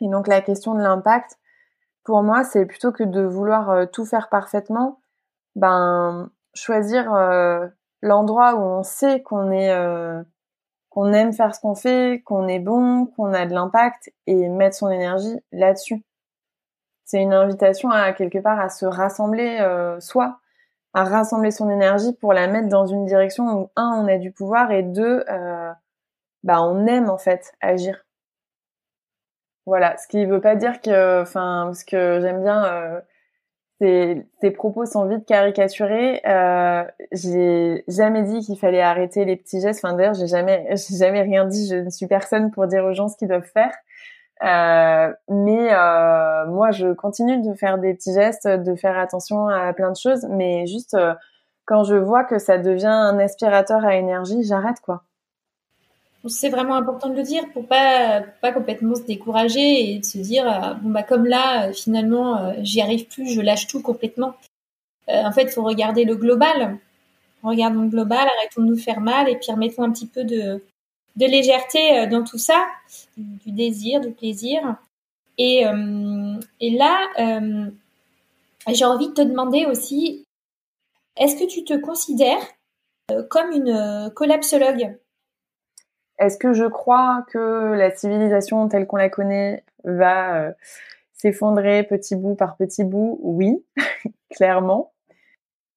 Et 0.00 0.08
donc 0.08 0.26
la 0.26 0.40
question 0.40 0.74
de 0.74 0.82
l'impact, 0.82 1.38
pour 2.04 2.22
moi, 2.22 2.42
c'est 2.42 2.66
plutôt 2.66 2.90
que 2.90 3.04
de 3.04 3.22
vouloir 3.22 3.88
tout 3.90 4.04
faire 4.04 4.28
parfaitement, 4.28 5.00
ben 5.54 6.30
choisir 6.54 7.12
l'endroit 8.02 8.54
où 8.54 8.60
on 8.60 8.82
sait 8.82 9.22
qu'on 9.22 9.52
est 9.52 9.72
qu'on 10.90 11.12
aime 11.12 11.32
faire 11.32 11.54
ce 11.54 11.60
qu'on 11.60 11.74
fait, 11.74 12.22
qu'on 12.24 12.48
est 12.48 12.58
bon, 12.58 13.06
qu'on 13.06 13.32
a 13.32 13.46
de 13.46 13.54
l'impact 13.54 14.12
et 14.26 14.48
mettre 14.48 14.76
son 14.76 14.90
énergie 14.90 15.40
là-dessus. 15.52 16.04
C'est 17.04 17.22
une 17.22 17.32
invitation 17.32 17.90
à 17.90 18.12
quelque 18.12 18.38
part 18.38 18.60
à 18.60 18.68
se 18.68 18.86
rassembler 18.86 19.58
euh, 19.60 19.98
soi, 20.00 20.40
à 20.94 21.04
rassembler 21.04 21.50
son 21.52 21.70
énergie 21.70 22.12
pour 22.20 22.32
la 22.32 22.46
mettre 22.48 22.68
dans 22.68 22.86
une 22.86 23.06
direction 23.06 23.44
où 23.44 23.70
un 23.76 24.04
on 24.04 24.08
a 24.08 24.18
du 24.18 24.32
pouvoir 24.32 24.70
et 24.72 24.82
deux 24.82 25.24
euh, 25.28 25.72
bah 26.42 26.62
on 26.62 26.86
aime 26.86 27.10
en 27.10 27.18
fait 27.18 27.52
agir. 27.60 28.04
Voilà, 29.66 29.96
ce 29.98 30.08
qui 30.08 30.24
veut 30.24 30.40
pas 30.40 30.56
dire 30.56 30.80
que, 30.80 31.22
enfin, 31.22 31.64
parce 31.66 31.84
que 31.84 32.20
j'aime 32.20 32.42
bien 32.42 32.64
euh, 32.64 33.00
tes, 33.80 34.50
propos 34.50 34.84
sont 34.84 35.06
vite 35.06 35.24
caricaturés. 35.26 36.20
Euh, 36.26 36.84
j'ai 37.12 37.82
jamais 37.88 38.22
dit 38.22 38.40
qu'il 38.40 38.58
fallait 38.58 38.82
arrêter 38.82 39.24
les 39.24 39.36
petits 39.36 39.60
gestes. 39.60 39.82
Enfin 39.82 39.96
d'ailleurs, 39.96 40.14
j'ai 40.14 40.26
jamais, 40.26 40.66
j'ai 40.76 40.96
jamais 40.96 41.22
rien 41.22 41.46
dit. 41.46 41.66
Je 41.66 41.76
ne 41.76 41.90
suis 41.90 42.06
personne 42.06 42.50
pour 42.50 42.66
dire 42.66 42.84
aux 42.84 42.92
gens 42.92 43.08
ce 43.08 43.16
qu'ils 43.16 43.28
doivent 43.28 43.42
faire. 43.42 43.72
Euh, 44.42 45.12
mais 45.28 45.72
euh, 45.72 46.46
moi, 46.46 46.70
je 46.70 46.92
continue 46.92 47.40
de 47.42 47.54
faire 47.54 47.78
des 47.78 47.94
petits 47.94 48.14
gestes, 48.14 48.46
de 48.48 48.74
faire 48.74 48.98
attention 48.98 49.48
à 49.48 49.72
plein 49.72 49.90
de 49.90 49.96
choses. 49.96 50.26
Mais 50.28 50.66
juste 50.66 50.94
euh, 50.94 51.14
quand 51.64 51.84
je 51.84 51.94
vois 51.94 52.24
que 52.24 52.38
ça 52.38 52.58
devient 52.58 52.86
un 52.86 53.18
aspirateur 53.18 53.84
à 53.84 53.96
énergie, 53.96 54.42
j'arrête 54.42 54.80
quoi. 54.82 55.04
C'est 56.28 56.50
vraiment 56.50 56.74
important 56.74 57.08
de 57.08 57.14
le 57.14 57.22
dire 57.22 57.50
pour 57.52 57.66
pas 57.66 58.20
pas 58.42 58.52
complètement 58.52 58.94
se 58.94 59.02
décourager 59.02 59.94
et 59.94 59.98
de 60.00 60.04
se 60.04 60.18
dire 60.18 60.46
euh, 60.46 60.74
bon 60.74 60.90
bah 60.90 61.02
comme 61.02 61.24
là 61.24 61.68
euh, 61.68 61.72
finalement 61.72 62.36
euh, 62.36 62.52
j'y 62.58 62.82
arrive 62.82 63.06
plus, 63.06 63.32
je 63.32 63.40
lâche 63.40 63.66
tout 63.66 63.80
complètement. 63.80 64.34
en 65.08 65.32
fait, 65.32 65.48
faut 65.48 65.64
regarder 65.64 66.04
le 66.04 66.16
global. 66.16 66.78
Regardons 67.42 67.82
le 67.82 67.88
global, 67.88 68.28
arrêtons 68.38 68.62
de 68.62 68.66
nous 68.66 68.78
faire 68.78 69.00
mal 69.00 69.28
et 69.28 69.36
puis 69.36 69.50
remettons 69.50 69.82
un 69.82 69.92
petit 69.92 70.06
peu 70.06 70.24
de 70.24 70.62
de 71.16 71.26
légèreté 71.26 72.06
dans 72.06 72.22
tout 72.22 72.38
ça, 72.38 72.66
du 73.16 73.50
désir, 73.52 74.00
du 74.00 74.12
plaisir. 74.12 74.76
Et 75.38 75.64
et 76.60 76.70
là, 76.70 77.08
j'ai 78.68 78.84
envie 78.84 79.08
de 79.08 79.14
te 79.14 79.22
demander 79.22 79.64
aussi, 79.66 80.24
est-ce 81.16 81.36
que 81.36 81.48
tu 81.48 81.64
te 81.64 81.74
considères 81.74 82.46
comme 83.30 83.50
une 83.52 84.10
collapsologue? 84.14 84.96
Est-ce 86.20 86.36
que 86.38 86.52
je 86.52 86.66
crois 86.66 87.24
que 87.28 87.72
la 87.72 87.90
civilisation 87.90 88.68
telle 88.68 88.86
qu'on 88.86 88.96
la 88.96 89.08
connaît 89.08 89.64
va 89.84 90.36
euh, 90.36 90.52
s'effondrer 91.14 91.82
petit 91.82 92.14
bout 92.14 92.34
par 92.34 92.56
petit 92.56 92.84
bout? 92.84 93.18
Oui, 93.22 93.64
clairement. 94.30 94.92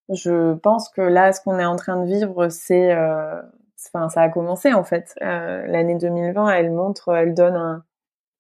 Je 0.09 0.53
pense 0.55 0.89
que 0.89 1.01
là, 1.01 1.31
ce 1.31 1.41
qu'on 1.41 1.59
est 1.59 1.65
en 1.65 1.77
train 1.77 2.01
de 2.01 2.05
vivre, 2.05 2.49
c'est, 2.49 2.93
euh, 2.93 3.41
enfin, 3.87 4.09
ça 4.09 4.21
a 4.21 4.29
commencé 4.29 4.73
en 4.73 4.83
fait. 4.83 5.15
Euh, 5.21 5.65
l'année 5.65 5.95
2020, 5.95 6.49
elle 6.49 6.71
montre, 6.71 7.13
elle 7.13 7.33
donne 7.33 7.55
un, 7.55 7.85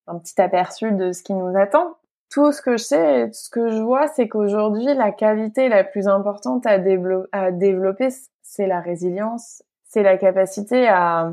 un 0.07 0.19
petit 0.19 0.39
aperçu 0.41 0.91
de 0.91 1.13
ce 1.13 1.23
qui 1.23 1.33
nous 1.33 1.57
attend. 1.57 1.95
Tout 2.29 2.51
ce 2.51 2.61
que 2.61 2.77
je 2.77 2.83
sais, 2.83 3.29
ce 3.31 3.49
que 3.49 3.69
je 3.69 3.81
vois, 3.81 4.07
c'est 4.07 4.27
qu'aujourd'hui, 4.27 4.93
la 4.93 5.11
qualité 5.11 5.69
la 5.69 5.83
plus 5.83 6.07
importante 6.07 6.65
à, 6.65 6.71
à 7.31 7.51
développer, 7.51 8.09
c'est 8.41 8.67
la 8.67 8.81
résilience, 8.81 9.63
c'est 9.85 10.03
la 10.03 10.17
capacité 10.17 10.87
à, 10.87 11.31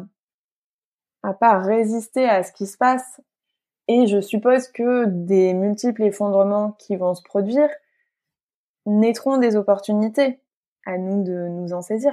à 1.22 1.33
pas 1.33 1.59
résister 1.59 2.28
à 2.28 2.42
ce 2.42 2.52
qui 2.52 2.66
se 2.66 2.76
passe. 2.76 3.20
Et 3.88 4.06
je 4.06 4.20
suppose 4.20 4.68
que 4.68 5.04
des 5.06 5.52
multiples 5.52 6.04
effondrements 6.04 6.72
qui 6.78 6.96
vont 6.96 7.14
se 7.14 7.22
produire 7.22 7.68
naîtront 8.87 9.38
des 9.38 9.56
opportunités. 9.56 10.40
À 10.87 10.96
nous 10.96 11.22
de 11.22 11.48
nous 11.48 11.72
en 11.72 11.83
saisir. 11.83 12.12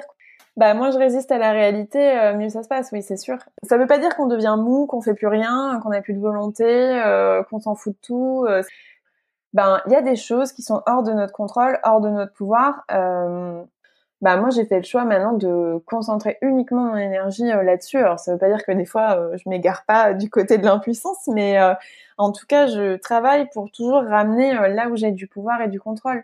Bah 0.57 0.73
moi 0.73 0.89
je 0.89 0.97
résiste 0.97 1.31
à 1.31 1.37
la 1.37 1.51
réalité, 1.51 2.17
euh, 2.17 2.35
mieux 2.35 2.49
ça 2.49 2.63
se 2.63 2.67
passe, 2.67 2.89
oui 2.91 3.03
c'est 3.03 3.15
sûr. 3.15 3.37
Ça 3.61 3.77
veut 3.77 3.85
pas 3.85 3.99
dire 3.99 4.15
qu'on 4.15 4.25
devient 4.25 4.55
mou, 4.57 4.87
qu'on 4.87 5.01
fait 5.01 5.13
plus 5.13 5.27
rien, 5.27 5.79
qu'on 5.83 5.89
n'a 5.89 6.01
plus 6.01 6.15
de 6.15 6.19
volonté, 6.19 6.65
euh, 6.65 7.43
qu'on 7.43 7.59
s'en 7.59 7.75
fout 7.75 7.93
de 7.93 7.99
tout. 8.01 8.45
Euh. 8.49 8.63
Ben 9.53 9.81
il 9.85 9.93
y 9.93 9.95
a 9.95 10.01
des 10.01 10.15
choses 10.15 10.51
qui 10.51 10.63
sont 10.63 10.81
hors 10.87 11.03
de 11.03 11.13
notre 11.13 11.31
contrôle, 11.31 11.79
hors 11.83 12.01
de 12.01 12.09
notre 12.09 12.33
pouvoir 12.33 12.83
bah 14.21 14.35
moi 14.37 14.49
j'ai 14.49 14.65
fait 14.65 14.77
le 14.77 14.83
choix 14.83 15.05
maintenant 15.05 15.33
de 15.33 15.77
concentrer 15.85 16.37
uniquement 16.41 16.85
mon 16.85 16.97
énergie 16.97 17.51
euh, 17.51 17.61
là-dessus. 17.63 17.97
Alors 17.97 18.19
ça 18.19 18.33
veut 18.33 18.39
pas 18.39 18.47
dire 18.49 18.65
que 18.65 18.71
des 18.71 18.85
fois 18.85 19.17
euh, 19.19 19.37
je 19.37 19.47
m'égare 19.49 19.85
pas 19.85 20.13
du 20.13 20.29
côté 20.29 20.57
de 20.57 20.65
l'impuissance, 20.65 21.27
mais 21.27 21.59
euh, 21.59 21.73
en 22.17 22.31
tout 22.31 22.45
cas 22.47 22.67
je 22.67 22.97
travaille 22.97 23.47
pour 23.51 23.71
toujours 23.71 24.03
ramener 24.03 24.53
là 24.53 24.89
où 24.89 24.95
j'ai 24.95 25.11
du 25.11 25.27
pouvoir 25.27 25.61
et 25.61 25.67
du 25.67 25.79
contrôle. 25.79 26.23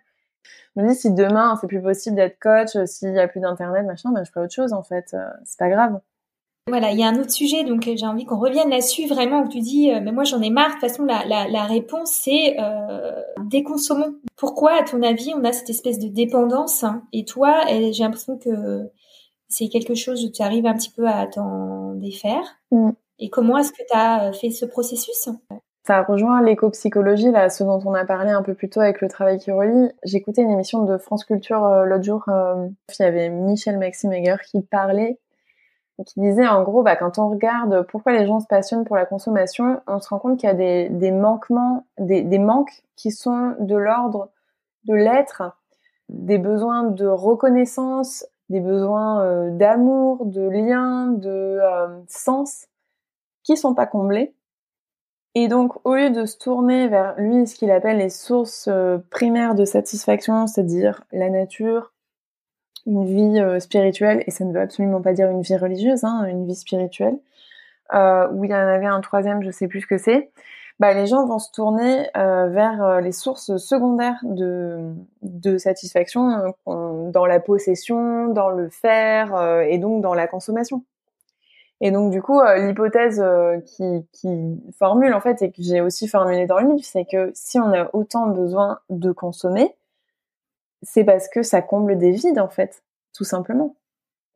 Je 0.76 0.82
me 0.82 0.90
dis 0.90 0.96
si 0.96 1.12
demain 1.12 1.58
c'est 1.62 1.68
plus 1.68 1.82
possible 1.82 2.16
d'être 2.16 2.40
coach, 2.40 2.76
s'il 2.86 3.14
y 3.14 3.20
a 3.20 3.28
plus 3.28 3.42
d'internet, 3.42 3.86
machin, 3.86 4.12
ben 4.12 4.24
je 4.24 4.32
ferai 4.32 4.46
autre 4.46 4.54
chose 4.54 4.74
en 4.74 4.84
fait. 4.84 5.16
c'est 5.46 5.60
pas 5.60 5.70
grave. 5.70 6.00
Voilà, 6.68 6.92
il 6.92 7.00
y 7.00 7.04
a 7.04 7.08
un 7.08 7.20
autre 7.20 7.32
sujet, 7.32 7.66
donc 7.66 7.84
j'ai 7.84 8.06
envie 8.06 8.26
qu'on 8.26 8.40
revienne 8.40 8.70
là-dessus 8.70 9.06
vraiment, 9.06 9.42
où 9.42 9.50
tu 9.50 9.60
dis, 9.60 9.92
mais 10.02 10.12
moi 10.12 10.24
j'en 10.24 10.42
ai 10.42 10.50
marre. 10.50 10.70
De 10.70 10.72
toute 10.74 10.82
façon, 10.82 11.04
la, 11.04 11.26
la, 11.26 11.48
la 11.48 11.64
réponse 11.64 12.12
c'est 12.12 12.56
euh, 12.60 13.12
déconsommons. 13.44 14.16
Pourquoi, 14.38 14.80
à 14.80 14.84
ton 14.84 15.04
avis, 15.04 15.34
on 15.36 15.44
a 15.44 15.52
cette 15.52 15.70
espèce 15.70 16.00
de 16.00 16.08
dépendance 16.08 16.84
hein? 16.84 17.04
Et 17.12 17.26
toi, 17.26 17.64
j'ai 17.68 18.04
l'impression 18.04 18.38
que 18.38 18.90
c'est 19.50 19.68
quelque 19.68 19.94
chose 19.94 20.26
où 20.26 20.32
tu 20.32 20.42
arrives 20.42 20.66
un 20.66 20.74
petit 20.74 20.90
peu 20.90 21.08
à 21.08 21.28
t'en 21.28 21.94
défaire. 21.96 22.44
Mm. 22.72 22.92
Et 23.20 23.30
comment 23.30 23.58
est-ce 23.58 23.72
que 23.72 23.84
tu 23.88 23.96
as 23.96 24.32
fait 24.34 24.50
ce 24.50 24.66
processus? 24.66 25.30
Ça 25.86 26.02
rejoint 26.02 26.42
l'éco-psychologie, 26.42 27.30
là, 27.30 27.50
ce 27.50 27.64
dont 27.66 27.80
on 27.86 27.94
a 27.94 28.06
parlé 28.06 28.32
un 28.32 28.42
peu 28.42 28.54
plus 28.54 28.70
tôt 28.70 28.80
avec 28.80 29.02
le 29.02 29.10
travail 29.10 29.38
qui 29.38 29.52
relie. 29.52 29.92
J'écoutais 30.06 30.42
une 30.42 30.52
émission 30.52 30.84
de 30.86 30.98
France 30.98 31.26
Culture 31.26 31.64
euh, 31.66 31.84
l'autre 31.84 32.06
jour. 32.06 32.24
Euh, 32.30 32.70
il 32.98 33.04
y 33.04 33.06
avait 33.06 33.30
Michel 33.30 33.78
Maximeger 33.78 34.38
qui 34.50 34.62
parlait 34.62 35.20
qui 36.06 36.20
disait 36.20 36.48
en 36.48 36.64
gros, 36.64 36.82
bah, 36.84 36.96
quand 36.96 37.20
on 37.20 37.30
regarde 37.30 37.86
pourquoi 37.88 38.14
les 38.14 38.26
gens 38.26 38.40
se 38.40 38.48
passionnent 38.48 38.86
pour 38.86 38.96
la 38.96 39.06
consommation, 39.06 39.82
on 39.88 40.00
se 40.00 40.10
rend 40.10 40.20
compte 40.20 40.40
qu'il 40.40 40.48
y 40.48 40.52
a 40.52 40.56
des, 40.90 41.12
manquements, 41.12 41.86
des, 42.00 42.24
des, 42.24 42.40
manques 42.40 42.84
qui 42.96 43.12
sont 43.12 43.56
de 43.60 43.76
l'ordre 43.76 44.30
de 44.86 44.94
l'être, 44.94 45.44
des 46.10 46.38
besoins 46.38 46.84
de 46.84 47.06
reconnaissance, 47.06 48.26
des 48.50 48.60
besoins 48.60 49.24
euh, 49.24 49.50
d'amour, 49.52 50.26
de 50.26 50.42
lien, 50.42 51.08
de 51.08 51.30
euh, 51.30 52.02
sens, 52.08 52.68
qui 53.44 53.58
sont 53.58 53.74
pas 53.74 53.88
comblés. 53.88 54.36
Et 55.36 55.48
donc, 55.48 55.74
au 55.86 55.96
lieu 55.96 56.12
de 56.12 56.26
se 56.26 56.38
tourner 56.38 56.88
vers 56.88 57.16
lui, 57.18 57.48
ce 57.48 57.56
qu'il 57.56 57.72
appelle 57.72 57.98
les 57.98 58.10
sources 58.10 58.68
euh, 58.68 59.00
primaires 59.10 59.56
de 59.56 59.66
satisfaction, 59.66 60.46
c'est-à-dire 60.46 61.04
la 61.12 61.30
nature, 61.30 61.93
une 62.86 63.06
vie 63.06 63.40
euh, 63.40 63.60
spirituelle, 63.60 64.24
et 64.28 64.32
ça 64.32 64.44
ne 64.46 64.54
veut 64.54 64.62
absolument 64.62 65.02
pas 65.02 65.14
dire 65.14 65.30
une 65.30 65.42
vie 65.42 65.56
religieuse, 65.58 66.04
hein, 66.04 66.26
une 66.26 66.46
vie 66.46 66.56
spirituelle, 66.56 67.18
euh, 67.94 68.28
où 68.32 68.44
il 68.44 68.52
y 68.52 68.56
en 68.56 68.58
avait 68.58 68.88
un 68.88 69.02
troisième, 69.02 69.44
je 69.44 69.52
sais 69.52 69.68
plus 69.68 69.82
ce 69.82 69.88
que 69.88 69.98
c'est, 69.98 70.32
bah, 70.80 70.94
les 70.94 71.06
gens 71.06 71.26
vont 71.28 71.38
se 71.38 71.52
tourner 71.52 72.08
euh, 72.18 72.48
vers 72.48 72.84
euh, 72.84 73.02
les 73.02 73.12
sources 73.12 73.58
secondaires 73.58 74.20
de, 74.24 74.94
de 75.22 75.58
satisfaction 75.58 76.54
dans 76.66 77.26
la 77.26 77.40
possession, 77.40 78.28
dans 78.30 78.50
le 78.50 78.70
faire 78.70 79.62
et 79.68 79.78
donc 79.78 80.02
dans 80.02 80.16
la 80.16 80.28
consommation. 80.28 80.84
Et 81.82 81.92
donc 81.92 82.12
du 82.12 82.22
coup, 82.22 82.42
l'hypothèse 82.42 83.24
qui, 83.66 84.08
qui 84.14 84.64
formule 84.80 85.14
en 85.14 85.20
fait 85.20 85.42
et 85.42 85.52
que 85.52 85.62
j'ai 85.62 85.82
aussi 85.82 86.08
formulée 86.08 86.48
dans 86.48 86.60
le 86.60 86.70
livre, 86.70 86.86
c'est 86.86 87.06
que 87.06 87.32
si 87.36 87.60
on 87.60 87.72
a 87.74 87.90
autant 87.94 88.28
besoin 88.28 88.80
de 88.90 89.12
consommer, 89.12 89.76
c'est 90.84 91.04
parce 91.04 91.28
que 91.30 91.44
ça 91.44 91.62
comble 91.62 91.98
des 91.98 92.12
vides 92.12 92.40
en 92.40 92.50
fait, 92.50 92.84
tout 93.14 93.24
simplement. 93.24 93.76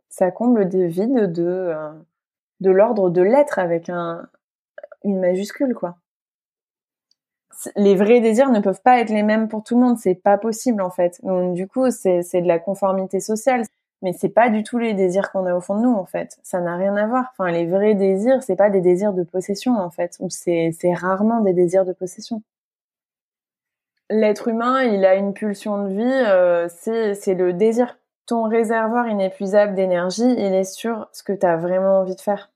Ça 0.10 0.32
comble 0.32 0.70
des 0.70 0.88
vides 0.88 1.32
de 1.32 1.44
euh, 1.46 1.92
l'ordre 2.62 3.10
de 3.10 3.22
l'être 3.22 3.60
avec 3.60 3.90
un 3.90 4.28
une 5.04 5.20
majuscule 5.20 5.74
quoi. 5.76 5.98
Les 7.76 7.96
vrais 7.96 8.20
désirs 8.22 8.52
ne 8.52 8.60
peuvent 8.60 8.82
pas 8.82 9.00
être 9.00 9.10
les 9.10 9.24
mêmes 9.24 9.48
pour 9.48 9.64
tout 9.64 9.76
le 9.76 9.82
monde, 9.82 9.98
c'est 9.98 10.16
pas 10.16 10.38
possible 10.38 10.82
en 10.82 10.92
fait. 10.92 11.20
Donc 11.24 11.56
du 11.56 11.68
coup, 11.68 11.90
c'est 11.92 12.22
de 12.22 12.48
la 12.48 12.60
conformité 12.60 13.20
sociale, 13.20 13.64
mais 14.04 14.14
c'est 14.14 14.30
pas 14.30 14.50
du 14.50 14.64
tout 14.64 14.78
les 14.78 14.94
désirs 14.94 15.32
qu'on 15.32 15.46
a 15.48 15.56
au 15.56 15.62
fond 15.62 15.76
de 15.76 15.82
nous 15.82 15.94
en 15.94 16.06
fait. 16.06 16.38
Ça 16.44 16.62
n'a 16.62 16.78
rien 16.78 16.96
à 16.96 17.08
voir. 17.08 17.32
Enfin, 17.32 17.52
les 17.52 17.66
vrais 17.66 17.96
désirs, 17.96 18.44
c'est 18.44 18.56
pas 18.56 18.70
des 18.70 18.82
désirs 18.82 19.14
de 19.14 19.24
possession 19.24 19.76
en 19.76 19.90
fait, 19.90 20.18
ou 20.20 20.30
c'est 20.30 20.72
rarement 20.94 21.42
des 21.42 21.54
désirs 21.54 21.86
de 21.86 21.94
possession 21.94 22.44
l'être 24.10 24.48
humain, 24.48 24.84
il 24.84 25.06
a 25.06 25.15
une 25.15 25.34
pulsion 25.34 25.84
de 25.84 25.89
vie, 25.89 26.04
euh, 26.04 26.67
c'est 26.70 27.34
le 27.34 27.54
désir. 27.54 27.98
Ton 28.26 28.43
réservoir 28.43 29.08
inépuisable 29.08 29.74
d'énergie, 29.76 30.34
il 30.38 30.54
est 30.54 30.65
sur 30.65 31.08
ce 31.13 31.24
que 31.24 31.34
tu 31.34 31.46
as 31.46 31.58
vraiment 31.58 32.00
envie 32.00 32.15
de 32.15 32.22
faire 32.22 32.52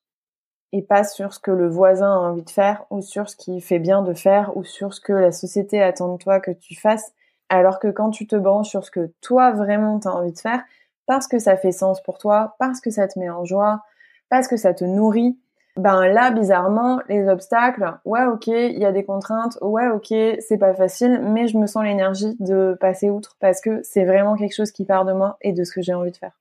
et 0.74 0.82
pas 0.82 1.04
sur 1.04 1.34
ce 1.34 1.40
que 1.40 1.52
le 1.52 1.68
voisin 1.68 2.14
a 2.14 2.18
envie 2.18 2.44
de 2.44 2.50
faire 2.50 2.86
ou 2.90 3.02
sur 3.02 3.30
ce 3.30 3.36
qui 3.36 3.60
fait 3.62 3.80
bien 3.80 4.02
de 4.02 4.14
faire 4.14 4.56
ou 4.56 4.64
sur 4.64 4.94
ce 4.94 5.02
que 5.02 5.14
la 5.14 5.32
société 5.32 5.82
attend 5.82 6.14
de 6.14 6.18
toi 6.18 6.40
que 6.40 6.52
tu 6.52 6.76
fasses. 6.76 7.14
Alors 7.50 7.80
que 7.80 7.90
quand 7.90 8.12
tu 8.12 8.28
te 8.28 8.36
branches 8.36 8.70
sur 8.70 8.86
ce 8.86 8.92
que 8.92 9.12
toi 9.22 9.52
vraiment 9.52 10.00
tu 10.00 10.08
as 10.08 10.12
envie 10.12 10.32
de 10.32 10.40
faire, 10.40 10.64
parce 11.06 11.28
que 11.28 11.40
ça 11.40 11.58
fait 11.58 11.74
sens 11.74 12.02
pour 12.02 12.18
toi, 12.18 12.56
parce 12.60 12.80
que 12.80 12.90
ça 12.90 13.08
te 13.08 13.20
met 13.20 13.30
en 13.30 13.44
joie, 13.44 13.82
parce 14.30 14.48
que 14.48 14.56
ça 14.56 14.74
te 14.74 14.86
nourrit, 14.86 15.38
ben 15.78 16.08
là, 16.08 16.32
bizarrement, 16.32 17.00
les 17.08 17.28
obstacles, 17.28 17.98
ouais, 18.04 18.26
ok, 18.26 18.48
il 18.48 18.78
y 18.78 18.86
a 18.86 18.92
des 18.92 19.06
contraintes, 19.06 19.58
ouais, 19.62 19.88
ok, 19.88 20.08
c'est 20.40 20.58
pas 20.58 20.74
facile, 20.74 21.22
mais 21.24 21.48
je 21.48 21.58
me 21.58 21.66
sens 21.66 21.84
l'énergie 21.84 22.36
de 22.40 22.78
passer 22.80 23.10
outre 23.10 23.38
parce 23.40 23.62
que 23.62 23.80
c'est 23.84 24.04
vraiment 24.04 24.36
quelque 24.36 24.56
chose 24.56 24.72
qui 24.72 24.86
part 24.86 25.06
de 25.06 25.14
moi 25.14 25.38
et 25.42 25.54
de 25.54 25.64
ce 25.64 25.72
que 25.72 25.82
j'ai 25.82 25.94
envie 25.94 26.12
de 26.12 26.18
faire. 26.18 26.38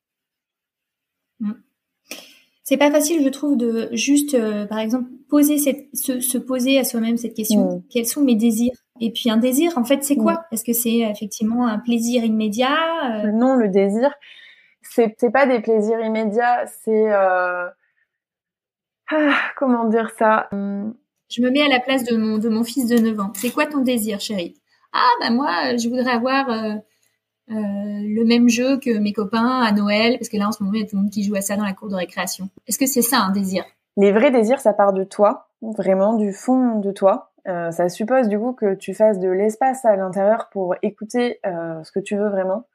Mm. 1.39 1.53
C'est 2.65 2.77
pas 2.77 2.91
facile, 2.91 3.25
je 3.25 3.29
trouve, 3.29 3.57
de 3.57 3.89
juste, 3.93 4.35
euh, 4.35 4.67
par 4.67 4.79
exemple, 4.79 5.09
poser 5.29 5.59
cette, 5.59 5.95
se, 5.95 6.39
poser 6.39 6.79
à 6.79 6.85
soi-même 6.85 7.17
cette 7.17 7.35
question 7.35 7.77
mm. 7.77 7.83
quels 7.91 8.07
sont 8.07 8.23
mes 8.23 8.37
désirs? 8.37 8.75
Et 9.01 9.13
puis 9.13 9.31
un 9.31 9.39
désir, 9.39 9.79
en 9.79 9.85
fait, 9.85 10.03
c'est 10.05 10.17
quoi? 10.17 10.35
Mm. 10.35 10.55
Est-ce 10.55 10.65
que 10.65 10.73
c'est 10.73 10.99
effectivement 10.99 11.67
un 11.67 11.79
plaisir 11.79 12.25
immédiat 12.25 13.25
euh? 13.25 13.31
Non, 13.33 13.55
le 13.55 13.69
désir, 13.69 14.13
c'est 14.83 15.33
pas 15.33 15.47
des 15.47 15.61
plaisirs 15.61 16.01
immédiats, 16.01 16.67
c'est 16.67 17.13
euh, 17.13 17.69
ah, 19.11 19.35
comment 19.57 19.85
dire 19.87 20.11
ça? 20.19 20.49
Je 21.31 21.43
me 21.43 21.51
mets 21.51 21.63
à 21.63 21.69
la 21.69 21.81
place 21.81 22.05
de 22.05 22.17
mon, 22.17 22.39
de 22.39 22.49
mon 22.49 22.65
fils 22.65 22.87
de 22.87 22.99
9 22.99 23.21
ans. 23.21 23.33
C'est 23.35 23.51
quoi 23.51 23.67
ton 23.67 23.81
désir, 23.81 24.21
chérie? 24.21 24.61
Ah, 24.93 25.11
bah 25.21 25.31
moi, 25.31 25.77
je 25.77 25.89
voudrais 25.89 26.11
avoir 26.11 26.51
euh, 26.51 26.75
euh, 27.51 27.55
le 27.55 28.25
même 28.25 28.49
jeu 28.49 28.79
que 28.81 28.99
mes 28.99 29.13
copains 29.13 29.61
à 29.61 29.71
Noël, 29.71 30.17
parce 30.19 30.29
que 30.29 30.37
là, 30.37 30.49
en 30.49 30.53
ce 30.53 30.63
moment, 30.63 30.75
il 30.75 30.81
y 30.81 30.85
a 30.85 30.87
tout 30.87 30.97
le 30.97 31.03
monde 31.03 31.11
qui 31.11 31.23
joue 31.23 31.37
à 31.37 31.41
ça 31.41 31.57
dans 31.57 31.65
la 31.65 31.73
cour 31.73 31.89
de 31.89 31.95
récréation. 31.95 32.49
Est-ce 32.67 32.79
que 32.79 32.87
c'est 32.87 33.03
ça 33.03 33.19
un 33.19 33.31
désir? 33.31 33.65
Les 33.97 34.11
vrais 34.11 34.33
désirs, 34.33 34.61
ça 34.61 34.73
part 34.73 34.93
de 34.93 35.05
toi, 35.05 35.49
vraiment 35.63 36.15
du 36.15 36.33
fond 36.33 36.81
de 36.81 36.91
toi. 36.91 37.33
Euh, 37.47 37.71
ça 37.71 37.89
suppose 37.89 38.29
du 38.29 38.39
coup 38.39 38.53
que 38.53 38.75
tu 38.75 38.93
fasses 38.93 39.19
de 39.19 39.29
l'espace 39.29 39.85
à 39.85 39.95
l'intérieur 39.95 40.49
pour 40.51 40.75
écouter 40.83 41.41
ce 41.45 41.91
que 41.93 42.01
tu 42.01 42.17
veux 42.17 42.29
vraiment. 42.29 42.67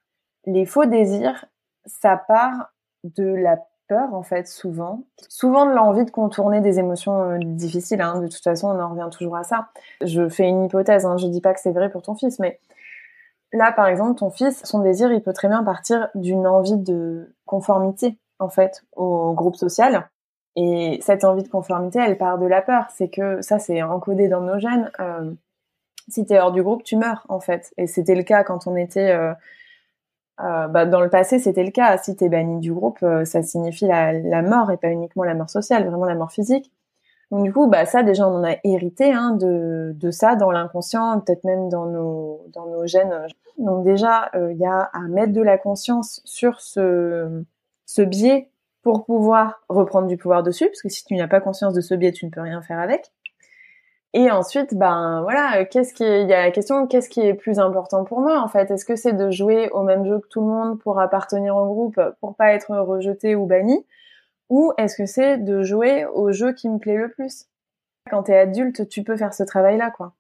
Les 0.46 0.66
faux 0.66 0.86
désirs, 0.86 1.46
ça 1.86 2.18
part 2.18 2.74
de 3.04 3.26
la 3.26 3.58
peur 3.88 4.14
en 4.14 4.24
fait 4.24 4.48
souvent, 4.48 5.04
souvent 5.30 5.66
de 5.66 5.72
l'envie 5.72 6.06
de 6.06 6.12
contourner 6.12 6.62
des 6.62 6.80
émotions 6.80 7.32
euh, 7.32 7.38
difficiles. 7.42 8.02
Hein. 8.02 8.22
De 8.22 8.28
toute 8.28 8.44
façon, 8.44 8.70
on 8.70 8.80
en 8.80 8.90
revient 8.90 9.10
toujours 9.12 9.36
à 9.36 9.44
ça. 9.44 9.68
Je 10.02 10.30
fais 10.30 10.48
une 10.48 10.66
hypothèse, 10.66 11.06
hein. 11.06 11.18
je 11.18 11.28
dis 11.28 11.42
pas 11.42 11.54
que 11.54 11.60
c'est 11.60 11.72
vrai 11.72 11.90
pour 11.90 12.02
ton 12.02 12.16
fils, 12.16 12.40
mais 12.40 12.60
là 13.54 13.72
par 13.72 13.88
exemple, 13.88 14.20
ton 14.20 14.30
fils, 14.30 14.64
son 14.64 14.80
désir, 14.80 15.12
il 15.12 15.22
peut 15.22 15.34
très 15.34 15.48
bien 15.48 15.64
partir 15.64 16.10
d'une 16.16 16.48
envie 16.48 16.78
de 16.78 17.34
conformité 17.46 18.18
en 18.40 18.50
fait 18.50 18.84
au 18.96 19.34
groupe 19.34 19.56
social. 19.56 20.10
Et 20.56 21.00
cette 21.02 21.26
envie 21.26 21.44
de 21.44 21.50
conformité, 21.50 22.00
elle 22.00 22.18
part 22.18 22.38
de 22.38 22.46
la 22.46 22.62
peur. 22.62 22.86
C'est 22.94 23.10
que 23.10 23.42
ça, 23.42 23.60
c'est 23.60 23.84
encodé 23.84 24.30
dans 24.30 24.40
nos 24.42 24.58
gènes. 24.58 24.90
Euh, 25.00 25.34
si 26.08 26.26
t'es 26.26 26.40
hors 26.40 26.52
du 26.52 26.64
groupe, 26.64 26.84
tu 26.84 26.96
meurs 26.96 27.26
en 27.30 27.40
fait. 27.40 27.74
Et 27.78 27.88
c'était 27.88 28.16
le 28.16 28.24
cas 28.24 28.44
quand 28.44 28.68
on 28.68 28.76
était 28.76 29.12
euh, 29.12 29.34
euh, 30.42 30.68
bah, 30.68 30.86
dans 30.86 31.02
le 31.02 31.10
passé, 31.10 31.40
c'était 31.40 31.64
le 31.64 31.72
cas. 31.72 31.98
Si 31.98 32.16
tu 32.16 32.26
es 32.26 32.30
banni 32.30 32.60
du 32.60 32.74
groupe, 32.74 33.00
euh, 33.04 33.26
ça 33.26 33.42
signifie 33.42 33.86
la, 33.86 34.14
la, 34.14 34.42
mort 34.42 34.72
et 34.72 34.78
pas 34.78 34.90
uniquement 34.90 35.24
la 35.24 35.34
mort 35.34 35.50
sociale, 35.50 35.88
vraiment 35.88 36.06
la 36.06 36.16
mort 36.16 36.32
physique. 36.32 36.72
Donc 37.32 37.44
du 37.44 37.54
coup, 37.54 37.68
bah 37.68 37.86
ça 37.86 38.04
déjà 38.04 38.28
on 38.28 38.36
en 38.36 38.44
a 38.44 38.56
hérité 38.64 39.12
hein, 39.12 39.32
de, 39.32 39.94
de 39.96 40.12
ça 40.12 40.36
dans 40.36 40.52
l'inconscient, 40.52 41.20
peut-être 41.22 41.44
même 41.44 41.70
dans 41.70 41.86
nos 41.86 42.46
dans 42.54 42.68
nos 42.68 42.86
gènes. 42.86 43.28
Donc 43.58 43.84
déjà, 43.84 44.30
euh, 44.36 44.52
il 44.52 44.60
y 44.60 44.66
a 44.66 44.90
à 44.94 45.02
mettre 45.10 45.34
de 45.34 45.42
la 45.42 45.58
conscience 45.58 46.22
sur 46.26 46.62
ce 46.62 47.44
ce 47.86 48.02
biais 48.02 48.52
pour 48.84 49.06
pouvoir 49.06 49.62
reprendre 49.70 50.08
du 50.08 50.18
pouvoir 50.18 50.44
dessus, 50.44 50.66
parce 50.68 50.82
que 50.82 50.90
si 50.90 51.04
tu 51.06 51.16
n'as 51.16 51.28
pas 51.28 51.42
conscience 51.42 51.74
de 51.74 51.82
ce 51.82 51.96
biais, 51.96 52.12
tu 52.12 52.26
ne 52.26 52.32
peux 52.32 52.42
rien 52.42 52.62
faire 52.62 52.80
avec. 52.80 53.12
Et 54.18 54.32
ensuite, 54.32 54.76
ben 54.76 55.22
voilà, 55.24 55.66
qu'est-ce 55.66 55.94
qui 55.94 56.06
il 56.06 56.30
y 56.30 56.34
a 56.34 56.46
la 56.46 56.52
question 56.52 56.88
qu'est-ce 56.88 57.10
qui 57.10 57.20
est 57.20 57.34
plus 57.34 57.60
important 57.60 58.06
pour 58.06 58.22
moi 58.22 58.40
en 58.40 58.48
fait? 58.48 58.72
Est-ce 58.72 58.86
que 58.86 58.96
c'est 58.96 59.12
de 59.12 59.30
jouer 59.30 59.70
au 59.72 59.84
même 59.84 60.06
jeu 60.06 60.20
que 60.20 60.28
tout 60.30 60.40
le 60.40 60.48
monde 60.48 60.80
pour 60.80 61.02
appartenir 61.02 61.58
au 61.58 61.66
groupe, 61.66 62.00
pour 62.22 62.34
pas 62.34 62.54
être 62.54 62.74
rejeté 62.78 63.36
ou 63.36 63.46
banni, 63.46 63.86
ou 64.50 64.72
est-ce 64.78 64.96
que 64.96 65.06
c'est 65.06 65.38
de 65.38 65.64
jouer 65.64 66.06
au 66.06 66.32
jeu 66.32 66.54
qui 66.54 66.70
me 66.70 66.80
plaît 66.80 66.96
le 66.96 67.10
plus? 67.10 67.48
Quand 68.10 68.24
tu 68.24 68.32
es 68.32 68.38
adulte, 68.38 68.88
tu 68.88 69.04
peux 69.04 69.18
faire 69.18 69.34
ce 69.34 69.44
travail-là, 69.44 69.92
quoi. 69.92 70.14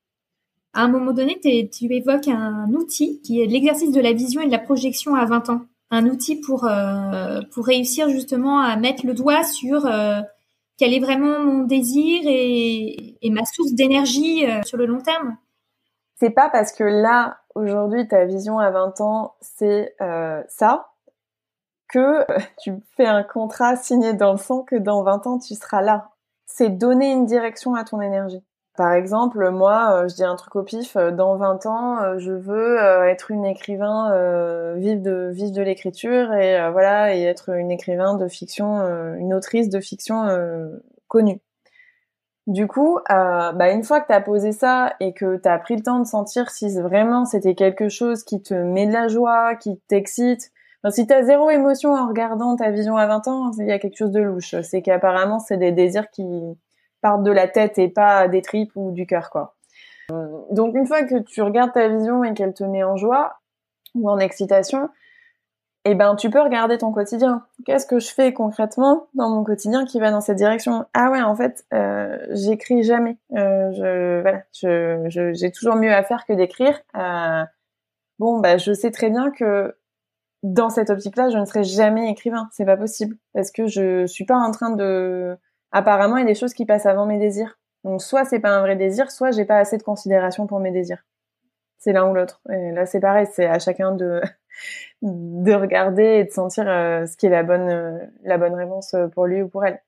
À 0.73 0.81
un 0.81 0.89
moment 0.89 1.13
donné, 1.13 1.39
tu 1.41 1.93
évoques 1.93 2.27
un 2.27 2.67
outil 2.73 3.21
qui 3.21 3.41
est 3.41 3.45
l'exercice 3.45 3.93
de 3.93 4.01
la 4.01 4.11
vision 4.11 4.41
et 4.41 4.47
de 4.47 4.51
la 4.51 4.59
projection 4.59 5.15
à 5.15 5.23
20 5.23 5.49
ans. 5.51 5.61
Un 5.89 6.05
outil 6.07 6.41
pour 6.41 6.65
euh, 6.65 7.39
pour 7.53 7.65
réussir 7.65 8.09
justement 8.09 8.59
à 8.59 8.75
mettre 8.75 9.05
le 9.05 9.13
doigt 9.13 9.43
sur 9.45 9.85
euh, 9.85 10.19
quel 10.77 10.93
est 10.93 10.99
vraiment 10.99 11.39
mon 11.39 11.63
désir 11.63 12.23
et, 12.25 13.17
ma 13.29 13.45
source 13.45 13.73
d'énergie 13.73 14.45
euh, 14.45 14.61
sur 14.63 14.77
le 14.77 14.85
long 14.85 15.01
terme. 15.01 15.37
C'est 16.15 16.29
pas 16.29 16.49
parce 16.49 16.71
que 16.71 16.83
là, 16.83 17.39
aujourd'hui, 17.55 18.07
ta 18.07 18.25
vision 18.25 18.59
à 18.59 18.71
20 18.71 19.01
ans, 19.01 19.35
c'est 19.41 19.95
euh, 20.01 20.41
ça, 20.47 20.91
que 21.87 21.99
euh, 22.29 22.39
tu 22.61 22.73
fais 22.95 23.05
un 23.05 23.23
contrat 23.23 23.75
signé 23.75 24.13
dans 24.13 24.31
le 24.31 24.37
sang 24.37 24.63
que 24.63 24.75
dans 24.75 25.03
20 25.03 25.27
ans, 25.27 25.39
tu 25.39 25.55
seras 25.55 25.81
là. 25.81 26.11
C'est 26.45 26.69
donner 26.69 27.11
une 27.11 27.25
direction 27.25 27.75
à 27.75 27.83
ton 27.83 28.01
énergie. 28.01 28.43
Par 28.75 28.91
exemple, 28.91 29.49
moi, 29.51 30.03
euh, 30.03 30.07
je 30.09 30.15
dis 30.15 30.23
un 30.23 30.35
truc 30.35 30.55
au 30.57 30.63
pif, 30.63 30.97
euh, 30.97 31.11
dans 31.11 31.37
20 31.37 31.65
ans, 31.65 32.03
euh, 32.03 32.19
je 32.19 32.33
veux 32.33 32.77
être 33.07 33.31
une 33.31 33.45
écrivain 33.45 34.11
vive 34.75 35.01
de 35.01 35.29
vive 35.31 35.51
de 35.53 35.61
l'écriture 35.61 36.33
et 36.33 36.69
voilà 36.71 37.15
et 37.15 37.23
être 37.23 37.49
une 37.49 37.71
écrivain 37.71 38.15
de 38.15 38.27
fiction, 38.27 38.81
une 39.17 39.33
autrice 39.33 39.69
de 39.69 39.79
fiction 39.79 40.25
connue. 41.07 41.39
Du 42.47 42.67
coup, 42.67 42.99
bah 43.09 43.71
une 43.71 43.83
fois 43.83 44.01
que 44.01 44.07
tu 44.07 44.13
as 44.13 44.21
posé 44.21 44.51
ça 44.51 44.93
et 44.99 45.13
que 45.13 45.37
tu 45.37 45.49
as 45.49 45.57
pris 45.59 45.75
le 45.75 45.81
temps 45.83 45.99
de 45.99 46.05
sentir 46.05 46.49
si 46.51 46.69
vraiment 46.79 47.25
c'était 47.25 47.55
quelque 47.55 47.89
chose 47.89 48.23
qui 48.23 48.41
te 48.41 48.53
met 48.53 48.85
de 48.87 48.93
la 48.93 49.07
joie, 49.07 49.55
qui 49.55 49.79
t'excite, 49.87 50.51
enfin, 50.83 50.91
si 50.91 51.07
tu 51.07 51.13
as 51.13 51.23
zéro 51.23 51.49
émotion 51.49 51.93
en 51.93 52.07
regardant 52.07 52.55
ta 52.55 52.71
vision 52.71 52.97
à 52.97 53.07
20 53.07 53.27
ans, 53.27 53.51
il 53.57 53.67
y 53.67 53.71
a 53.71 53.79
quelque 53.79 53.97
chose 53.97 54.11
de 54.11 54.21
louche. 54.21 54.55
C'est 54.63 54.81
qu'apparemment, 54.81 55.39
c'est 55.39 55.57
des 55.57 55.71
désirs 55.71 56.09
qui 56.11 56.23
partent 57.05 57.21
de 57.21 57.31
la 57.31 57.47
tête 57.47 57.77
et 57.77 57.87
pas 57.87 58.27
des 58.27 58.41
tripes 58.41 58.71
ou 58.73 58.89
du 58.89 59.05
cœur, 59.05 59.29
quoi. 59.29 59.53
Donc 60.49 60.75
une 60.75 60.87
fois 60.87 61.03
que 61.03 61.19
tu 61.19 61.43
regardes 61.43 61.71
ta 61.71 61.87
vision 61.87 62.23
et 62.23 62.33
qu'elle 62.33 62.55
te 62.55 62.63
met 62.63 62.83
en 62.83 62.97
joie 62.97 63.41
ou 63.93 64.09
en 64.09 64.17
excitation, 64.17 64.89
eh 65.83 65.93
ben 65.93 66.15
tu 66.15 66.31
peux 66.31 66.41
regarder 66.41 66.79
ton 66.79 66.91
quotidien. 66.91 67.45
Qu'est-ce 67.63 67.85
que 67.85 67.99
je 67.99 68.11
fais 68.11 68.33
concrètement 68.33 69.05
dans 69.13 69.29
mon 69.29 69.43
quotidien 69.43 69.85
qui 69.85 69.99
va 69.99 70.09
dans 70.09 70.19
cette 70.19 70.37
direction? 70.37 70.85
Ah 70.95 71.11
ouais, 71.11 71.21
en 71.21 71.35
fait, 71.35 71.63
euh, 71.75 72.17
j'écris 72.31 72.81
jamais. 72.81 73.19
Euh, 73.33 73.71
je 73.73 74.21
voilà, 74.21 74.41
j'ai 75.33 75.51
toujours 75.51 75.75
mieux 75.75 75.93
à 75.93 76.01
faire 76.01 76.25
que 76.25 76.33
d'écrire. 76.33 76.79
Euh, 76.97 77.43
bon, 78.17 78.39
bah 78.39 78.57
je 78.57 78.73
sais 78.73 78.89
très 78.89 79.11
bien 79.11 79.29
que 79.29 79.75
dans 80.41 80.71
cette 80.71 80.89
optique-là, 80.89 81.29
je 81.29 81.37
ne 81.37 81.45
serai 81.45 81.63
jamais 81.63 82.09
écrivain. 82.09 82.49
C'est 82.51 82.65
pas 82.65 82.77
possible 82.77 83.15
parce 83.35 83.51
que 83.51 83.67
je 83.67 84.07
suis 84.07 84.25
pas 84.25 84.37
en 84.37 84.49
train 84.49 84.71
de 84.71 85.37
apparemment, 85.71 86.17
il 86.17 86.21
y 86.21 86.23
a 86.23 86.27
des 86.27 86.35
choses 86.35 86.53
qui 86.53 86.65
passent 86.65 86.85
avant 86.85 87.05
mes 87.05 87.17
désirs. 87.17 87.57
Donc, 87.83 88.01
soit 88.01 88.25
c'est 88.25 88.39
pas 88.39 88.49
un 88.49 88.61
vrai 88.61 88.75
désir, 88.75 89.11
soit 89.11 89.31
j'ai 89.31 89.45
pas 89.45 89.57
assez 89.57 89.77
de 89.77 89.83
considération 89.83 90.47
pour 90.47 90.59
mes 90.59 90.71
désirs. 90.71 91.05
C'est 91.77 91.93
l'un 91.93 92.09
ou 92.09 92.15
l'autre. 92.15 92.41
Et 92.49 92.71
là, 92.71 92.87
c'est 92.87 92.99
pareil, 92.99 93.27
c'est 93.31 93.45
à 93.45 93.59
chacun 93.59 93.91
de 93.91 94.21
de 95.01 95.53
regarder 95.53 96.03
et 96.03 96.23
de 96.23 96.31
sentir 96.31 96.67
euh, 96.67 97.05
ce 97.05 97.15
qui 97.15 97.27
est 97.27 97.29
la 97.29 97.43
bonne 97.43 97.69
euh, 97.69 97.99
la 98.23 98.37
bonne 98.37 98.55
réponse 98.55 98.95
pour 99.13 99.27
lui 99.27 99.43
ou 99.43 99.49
pour 99.49 99.65
elle. 99.65 99.79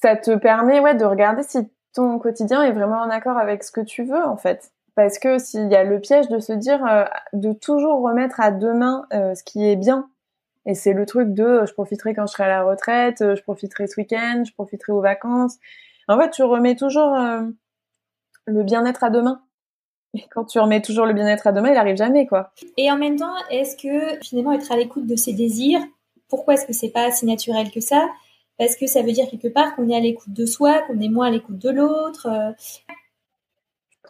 Ça 0.00 0.16
te 0.16 0.36
permet 0.36 0.80
ouais 0.80 0.94
de 0.94 1.04
regarder 1.04 1.42
si 1.42 1.68
ton 1.94 2.18
quotidien 2.18 2.62
est 2.62 2.72
vraiment 2.72 3.00
en 3.00 3.10
accord 3.10 3.38
avec 3.38 3.64
ce 3.64 3.72
que 3.72 3.80
tu 3.80 4.04
veux 4.04 4.24
en 4.24 4.36
fait. 4.36 4.72
Parce 4.94 5.18
que 5.18 5.38
s'il 5.38 5.68
y 5.68 5.74
a 5.74 5.84
le 5.84 6.00
piège 6.00 6.28
de 6.28 6.38
se 6.38 6.52
dire 6.52 6.84
euh, 6.86 7.04
de 7.32 7.52
toujours 7.52 8.02
remettre 8.02 8.40
à 8.40 8.52
demain 8.52 9.06
ce 9.10 9.42
qui 9.42 9.68
est 9.68 9.76
bien 9.76 10.10
et 10.64 10.74
c'est 10.74 10.92
le 10.92 11.06
truc 11.06 11.34
de 11.34 11.42
euh, 11.42 11.66
je 11.66 11.72
profiterai 11.72 12.14
quand 12.14 12.26
je 12.26 12.32
serai 12.32 12.44
à 12.44 12.48
la 12.48 12.62
retraite, 12.62 13.20
euh, 13.20 13.34
je 13.34 13.42
profiterai 13.42 13.86
ce 13.86 14.00
week-end, 14.00 14.44
je 14.46 14.52
profiterai 14.52 14.92
aux 14.92 15.00
vacances. 15.00 15.56
En 16.08 16.18
fait, 16.18 16.30
tu 16.30 16.42
remets 16.42 16.76
toujours 16.76 17.14
euh, 17.14 17.42
le 18.46 18.62
bien-être 18.62 19.02
à 19.02 19.10
demain. 19.10 19.42
Et 20.14 20.24
quand 20.30 20.44
tu 20.44 20.58
remets 20.58 20.82
toujours 20.82 21.06
le 21.06 21.14
bien-être 21.14 21.46
à 21.46 21.52
demain, 21.52 21.70
il 21.70 21.76
arrive 21.76 21.96
jamais, 21.96 22.26
quoi. 22.26 22.52
Et 22.76 22.90
en 22.92 22.98
même 22.98 23.16
temps, 23.16 23.34
est-ce 23.50 23.76
que 23.76 24.22
finalement 24.22 24.52
être 24.52 24.70
à 24.70 24.76
l'écoute 24.76 25.06
de 25.06 25.16
ses 25.16 25.32
désirs, 25.32 25.80
pourquoi 26.28 26.54
est-ce 26.54 26.66
que 26.66 26.72
c'est 26.72 26.90
pas 26.90 27.10
si 27.10 27.24
naturel 27.26 27.70
que 27.70 27.80
ça? 27.80 28.08
Parce 28.58 28.76
que 28.76 28.86
ça 28.86 29.02
veut 29.02 29.12
dire 29.12 29.28
quelque 29.30 29.48
part 29.48 29.74
qu'on 29.74 29.88
est 29.88 29.96
à 29.96 30.00
l'écoute 30.00 30.32
de 30.32 30.44
soi, 30.44 30.82
qu'on 30.82 31.00
est 31.00 31.08
moins 31.08 31.28
à 31.28 31.30
l'écoute 31.30 31.58
de 31.58 31.70
l'autre. 31.70 32.28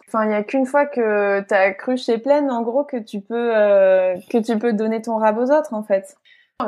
Enfin, 0.08 0.24
il 0.26 0.32
y 0.32 0.34
a 0.34 0.42
qu'une 0.42 0.66
fois 0.66 0.86
que 0.86 1.40
ta 1.42 1.70
cruche 1.72 2.08
est 2.08 2.18
pleine, 2.18 2.50
en 2.50 2.62
gros, 2.62 2.82
que 2.84 2.96
tu 2.96 3.20
peux 3.20 3.52
que 4.28 4.38
tu 4.38 4.58
peux 4.58 4.72
donner 4.72 5.02
ton 5.02 5.16
rab 5.16 5.38
aux 5.38 5.50
autres, 5.52 5.72
en 5.72 5.84
fait 5.84 6.16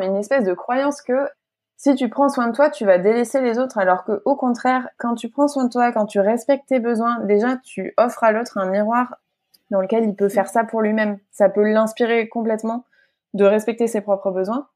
une 0.01 0.17
espèce 0.17 0.45
de 0.45 0.55
croyance 0.55 1.03
que 1.03 1.29
si 1.77 1.95
tu 1.95 2.09
prends 2.09 2.29
soin 2.29 2.49
de 2.49 2.55
toi, 2.55 2.71
tu 2.71 2.85
vas 2.87 2.99
délaisser 2.99 3.41
les 3.41 3.59
autres, 3.59 3.79
alors 3.79 4.05
que 4.05 4.23
au 4.25 4.37
contraire, 4.37 4.89
quand 4.99 5.15
tu 5.15 5.29
prends 5.29 5.49
soin 5.49 5.65
de 5.65 5.71
toi, 5.71 5.93
quand 5.93 6.07
tu 6.07 6.21
respectes 6.21 6.69
tes 6.69 6.79
besoins, 6.81 7.21
déjà 7.21 7.57
tu 7.57 7.93
offres 7.97 8.25
à 8.25 8.33
l'autre 8.33 8.59
un 8.59 8.71
miroir 8.71 9.17
dans 9.71 9.81
lequel 9.81 10.05
il 10.05 10.15
peut 10.15 10.29
faire 10.29 10.49
ça 10.49 10.65
pour 10.65 10.83
lui-même. 10.83 11.19
Ça 11.31 11.49
peut 11.49 11.69
l'inspirer 11.71 12.29
complètement 12.29 12.85
de 13.35 13.45
respecter 13.45 13.87
ses 13.87 14.01
propres 14.01 14.31
besoins. 14.31 14.69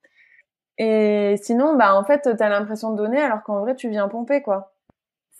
Et 0.78 1.37
sinon, 1.42 1.76
bah 1.76 1.94
en 1.94 2.04
fait, 2.04 2.28
t'as 2.37 2.48
l'impression 2.48 2.92
de 2.92 2.96
donner 2.96 3.20
alors 3.20 3.42
qu'en 3.42 3.61
vrai 3.61 3.74
tu 3.74 3.88
viens 3.88 4.09
pomper 4.09 4.42
quoi. 4.42 4.72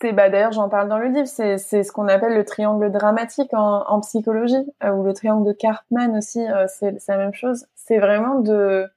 C'est 0.01 0.13
bah 0.13 0.29
d'ailleurs 0.29 0.53
j'en 0.53 0.69
parle 0.69 0.87
dans 0.87 0.97
le 0.97 1.07
livre, 1.07 1.27
c'est 1.27 1.57
c'est 1.57 1.83
ce 1.83 1.91
qu'on 1.91 2.07
appelle 2.07 2.33
le 2.33 2.45
triangle 2.45 2.89
dramatique 2.91 3.51
en, 3.53 3.99
psychologie 4.01 4.65
euh, 4.83 4.91
ou 4.91 5.03
le 5.03 5.13
triangle 5.13 5.45
de 5.45 5.53
Cartman 5.53 6.17
aussi, 6.17 6.41
euh, 6.49 6.65
c'est 6.67 6.95
la 7.07 7.17
même 7.17 7.33
chose. 7.33 7.67
C'est 7.75 7.99
vraiment 7.99 8.39
de 8.39 8.89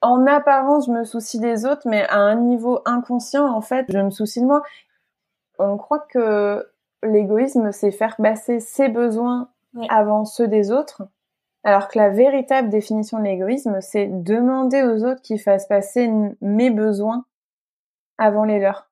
en 0.00 0.26
apparence 0.26 0.86
je 0.86 0.92
me 0.92 1.04
soucie 1.04 1.40
des 1.40 1.64
autres, 1.64 1.86
mais 1.86 2.06
à 2.08 2.18
un 2.18 2.36
niveau 2.36 2.80
inconscient 2.84 3.46
en 3.46 3.60
fait 3.60 3.86
je 3.88 3.98
me 3.98 4.10
soucie 4.10 4.40
de 4.40 4.46
moi. 4.46 4.62
On 5.58 5.76
croit 5.76 6.06
que 6.10 6.66
l'égoïsme 7.02 7.72
c'est 7.72 7.90
faire 7.90 8.16
passer 8.16 8.60
ses 8.60 8.88
besoins 8.88 9.50
avant 9.90 10.24
ceux 10.24 10.48
des 10.48 10.72
autres, 10.72 11.02
alors 11.64 11.88
que 11.88 11.98
la 11.98 12.08
véritable 12.08 12.68
définition 12.68 13.18
de 13.18 13.24
l'égoïsme 13.24 13.80
c'est 13.80 14.06
demander 14.06 14.82
aux 14.82 15.04
autres 15.04 15.22
qu'ils 15.22 15.40
fassent 15.40 15.68
passer 15.68 16.10
mes 16.40 16.70
besoins 16.70 17.24
avant 18.18 18.44
les 18.44 18.58
leurs. 18.58 18.88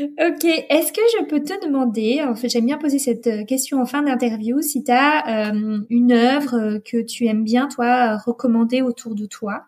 Ok, 0.00 0.44
est-ce 0.44 0.92
que 0.92 1.00
je 1.18 1.24
peux 1.24 1.42
te 1.42 1.64
demander, 1.64 2.22
en 2.22 2.34
fait 2.34 2.48
j'aime 2.48 2.66
bien 2.66 2.78
poser 2.78 2.98
cette 2.98 3.26
euh, 3.26 3.44
question 3.44 3.80
en 3.80 3.86
fin 3.86 4.02
d'interview, 4.02 4.60
si 4.62 4.82
tu 4.84 4.92
as 4.92 5.50
euh, 5.50 5.80
une 5.90 6.12
œuvre 6.12 6.54
euh, 6.54 6.78
que 6.78 7.02
tu 7.02 7.26
aimes 7.26 7.44
bien, 7.44 7.68
toi, 7.68 8.16
recommander 8.16 8.82
autour 8.82 9.14
de 9.14 9.26
toi? 9.26 9.64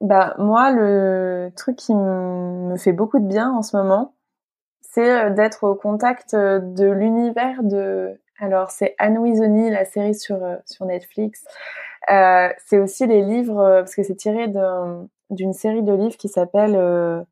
Bah 0.00 0.34
moi, 0.38 0.70
le 0.72 1.50
truc 1.56 1.76
qui 1.76 1.94
me 1.94 2.76
fait 2.76 2.92
beaucoup 2.92 3.18
de 3.18 3.26
bien 3.26 3.50
en 3.50 3.62
ce 3.62 3.76
moment, 3.76 4.14
c'est 4.82 5.30
d'être 5.32 5.64
au 5.64 5.74
contact 5.74 6.34
de 6.34 6.90
l'univers 6.90 7.62
de... 7.62 8.20
Alors 8.38 8.70
c'est 8.70 8.94
Anne 8.98 9.18
Wisoni, 9.22 9.70
la 9.70 9.84
série 9.84 10.14
sur, 10.14 10.38
sur 10.66 10.86
Netflix. 10.86 11.44
c'est 12.08 12.78
aussi 12.78 13.06
les 13.06 13.22
livres, 13.22 13.80
parce 13.80 13.94
que 13.94 14.02
c'est 14.02 14.16
tiré 14.16 14.48
d'un 14.48 15.08
d'une 15.30 15.52
série 15.52 15.82
de 15.82 15.92
livres 15.92 16.16
qui 16.16 16.28
s'appelle 16.28 16.74
euh, 16.76 17.22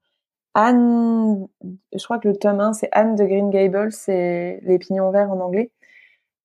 Anne, 0.54 1.46
je 1.94 2.04
crois 2.04 2.18
que 2.18 2.28
le 2.28 2.36
tome 2.36 2.60
1 2.60 2.72
c'est 2.72 2.88
Anne 2.92 3.16
de 3.16 3.24
Green 3.24 3.50
Gables, 3.50 3.92
c'est 3.92 4.60
Les 4.62 4.78
Pignons 4.78 5.10
Verts 5.10 5.30
en 5.30 5.40
anglais. 5.40 5.70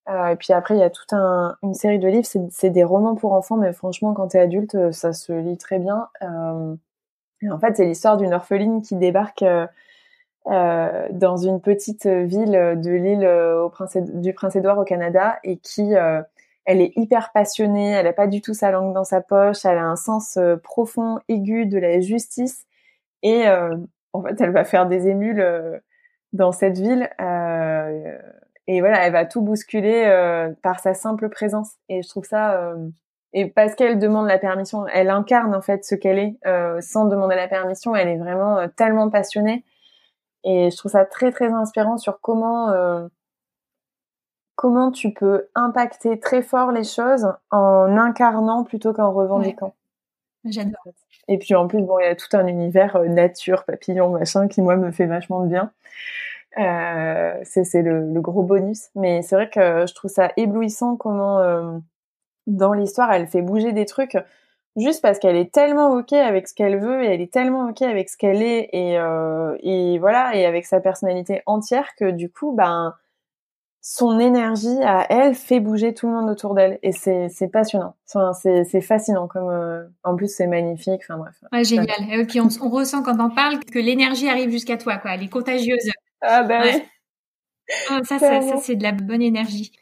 Euh, 0.10 0.28
et 0.30 0.36
puis 0.36 0.54
après 0.54 0.76
il 0.76 0.80
y 0.80 0.84
a 0.84 0.90
toute 0.90 1.14
un, 1.14 1.56
une 1.64 1.74
série 1.74 2.00
de 2.00 2.08
livres, 2.08 2.28
c'est 2.50 2.70
des 2.70 2.84
romans 2.84 3.16
pour 3.16 3.34
enfants, 3.34 3.58
mais 3.58 3.74
franchement 3.74 4.14
quand 4.14 4.30
t'es 4.30 4.40
adulte 4.40 4.76
euh, 4.76 4.92
ça 4.92 5.14
se 5.14 5.34
lit 5.34 5.58
très 5.58 5.80
bien. 5.80 6.10
Et 7.42 7.50
en 7.50 7.60
fait 7.60 7.78
c'est 7.78 7.86
l'histoire 7.86 8.18
d'une 8.18 8.34
orpheline 8.34 8.82
qui 8.82 8.96
débarque 8.96 9.44
dans 10.46 11.38
une 11.38 11.62
petite 11.62 12.06
ville 12.06 12.52
de 12.52 12.92
l'île 12.92 14.22
du 14.22 14.34
Prince-Édouard 14.34 14.78
au 14.78 14.84
Canada 14.84 15.40
et 15.44 15.58
qui 15.58 15.94
elle 16.66 16.82
est 16.82 16.94
hyper 16.96 17.32
passionnée, 17.34 17.92
elle 17.92 18.08
a 18.08 18.14
pas 18.14 18.28
du 18.28 18.42
tout 18.42 18.54
sa 18.54 18.72
langue 18.72 18.94
dans 18.94 19.04
sa 19.04 19.22
poche, 19.22 19.66
elle 19.66 19.78
a 19.78 19.86
un 19.86 19.96
sens 19.96 20.38
euh, 20.38 20.56
profond, 20.58 21.20
aigu 21.28 21.66
de 21.66 21.78
la 21.78 22.00
justice. 22.00 22.66
Et 23.22 23.48
euh, 23.48 23.76
en 24.14 24.24
fait 24.24 24.40
elle 24.42 24.52
va 24.52 24.64
faire 24.64 24.88
des 24.88 25.08
émules 25.08 25.42
euh, 25.42 25.80
dans 26.34 26.52
cette 26.52 26.78
ville 26.78 27.10
et 28.66 28.80
voilà 28.80 29.06
elle 29.06 29.12
va 29.12 29.26
tout 29.26 29.42
bousculer 29.42 30.52
par 30.62 30.80
sa 30.80 30.94
simple 30.94 31.30
présence. 31.30 31.74
Et 31.90 32.02
je 32.02 32.10
trouve 32.10 32.26
ça 32.26 32.74
et 33.34 33.48
parce 33.48 33.76
qu'elle 33.76 34.00
demande 34.00 34.28
la 34.28 34.40
permission, 34.40 34.88
elle 34.88 35.10
incarne 35.10 35.54
en 35.54 35.62
fait 35.62 35.86
ce 35.86 35.96
qu'elle 35.96 36.18
est 36.18 36.38
sans 36.82 37.06
demander 37.06 37.36
la 37.36 37.48
permission, 37.48 37.96
elle 37.96 38.08
est 38.08 38.18
vraiment 38.18 38.68
tellement 38.70 39.10
passionnée. 39.10 39.64
Et 40.44 40.72
je 40.72 40.78
trouve 40.78 40.92
ça 40.92 41.06
très 41.06 41.32
très 41.32 41.52
inspirant 41.52 41.98
sur 41.98 42.20
comment 42.20 42.72
comment 44.56 44.92
tu 44.92 45.12
peux 45.14 45.48
impacter 45.56 46.20
très 46.20 46.42
fort 46.42 46.72
les 46.72 46.84
choses 46.84 47.28
en 47.52 47.98
incarnant 47.98 48.64
plutôt 48.64 48.94
qu'en 48.94 49.12
revendiquant. 49.12 49.74
J'adore. 50.46 50.84
Et 51.28 51.38
puis 51.38 51.56
en 51.56 51.68
plus, 51.68 51.82
bon, 51.82 52.00
il 52.00 52.06
y 52.06 52.10
a 52.10 52.16
tout 52.16 52.36
un 52.36 52.48
univers 52.48 52.98
euh, 52.98 53.08
nature, 53.08 53.64
papillon, 53.64 54.10
machin, 54.10 54.48
qui 54.48 54.62
moi 54.62 54.76
me 54.76 54.92
fait 54.92 55.06
vachement 55.06 55.44
de 55.44 55.48
bien. 55.48 55.72
Euh, 56.60 57.40
c'est 57.44 57.82
le, 57.82 58.14
le, 58.14 58.22
gros 58.22 58.44
bonus. 58.44 58.90
Mais 58.96 59.22
c'est 59.22 59.36
vrai 59.36 59.50
que 59.50 59.86
je 59.88 59.94
trouve 59.94 60.12
ça 60.12 60.32
éblouissant 60.36 60.98
comment 60.98 61.40
euh, 61.40 61.78
dans 62.48 62.74
l'histoire 62.74 63.12
elle 63.12 63.28
fait 63.28 63.42
bouger 63.42 63.72
des 63.72 63.86
trucs 63.86 64.18
juste 64.76 65.02
parce 65.02 65.20
qu'elle 65.20 65.36
est 65.36 65.54
tellement 65.54 65.94
ok 65.94 66.14
avec 66.14 66.48
ce 66.48 66.54
qu'elle 66.54 66.80
veut 66.80 67.04
et 67.04 67.08
elle 67.08 67.22
est 67.22 67.32
tellement 67.32 67.70
ok 67.70 67.82
avec 67.84 68.10
ce 68.10 68.18
qu'elle 68.18 68.42
est 68.42 68.70
et, 68.74 68.98
euh, 68.98 69.56
et 69.62 70.00
voilà 70.00 70.36
et 70.36 70.46
avec 70.46 70.66
sa 70.66 70.80
personnalité 70.80 71.42
entière 71.46 71.96
que 71.96 72.12
du 72.12 72.30
coup 72.30 72.54
ben 72.54 72.96
son 73.86 74.18
énergie 74.18 74.82
à 74.82 75.06
elle 75.10 75.36
fait 75.36 75.60
bouger 75.60 75.94
tout 75.94 76.08
le 76.08 76.14
monde 76.14 76.30
autour 76.30 76.56
d'elle. 76.56 76.80
Et 76.84 76.94
c'est 76.94 77.28
c'est 77.28 77.50
passionnant. 77.50 77.96
Enfin, 78.08 78.32
c'est 78.34 78.64
c'est 78.64 78.82
fascinant 78.82 79.28
comme 79.28 79.50
euh, 79.50 79.84
en 80.04 80.16
plus 80.16 80.34
c'est 80.34 80.48
magnifique. 80.48 81.02
Enfin 81.04 81.18
bref. 81.18 81.36
Ouais, 81.52 81.66
génial. 81.66 82.10
Et 82.10 82.26
puis 82.26 82.40
on, 82.40 82.48
on, 82.62 82.70
ressent 82.70 83.04
quand 83.04 83.20
on 83.20 83.30
parle 83.30 83.60
que 83.60 83.80
l'énergie 83.80 84.30
arrive 84.30 84.50
jusqu'à 84.50 84.78
toi 84.78 84.98
quoi. 84.98 85.12
Elle 85.14 85.24
est 85.24 85.30
contagieuse. 85.30 85.92
Ah 86.22 86.44
ben 86.44 86.62
ouais. 86.62 86.86
ça, 88.06 88.20
ça, 88.20 88.42
ça 88.42 88.58
c'est 88.58 88.78
de 88.78 88.84
la 88.84 88.94
bonne 88.94 89.22
énergie 89.22 89.74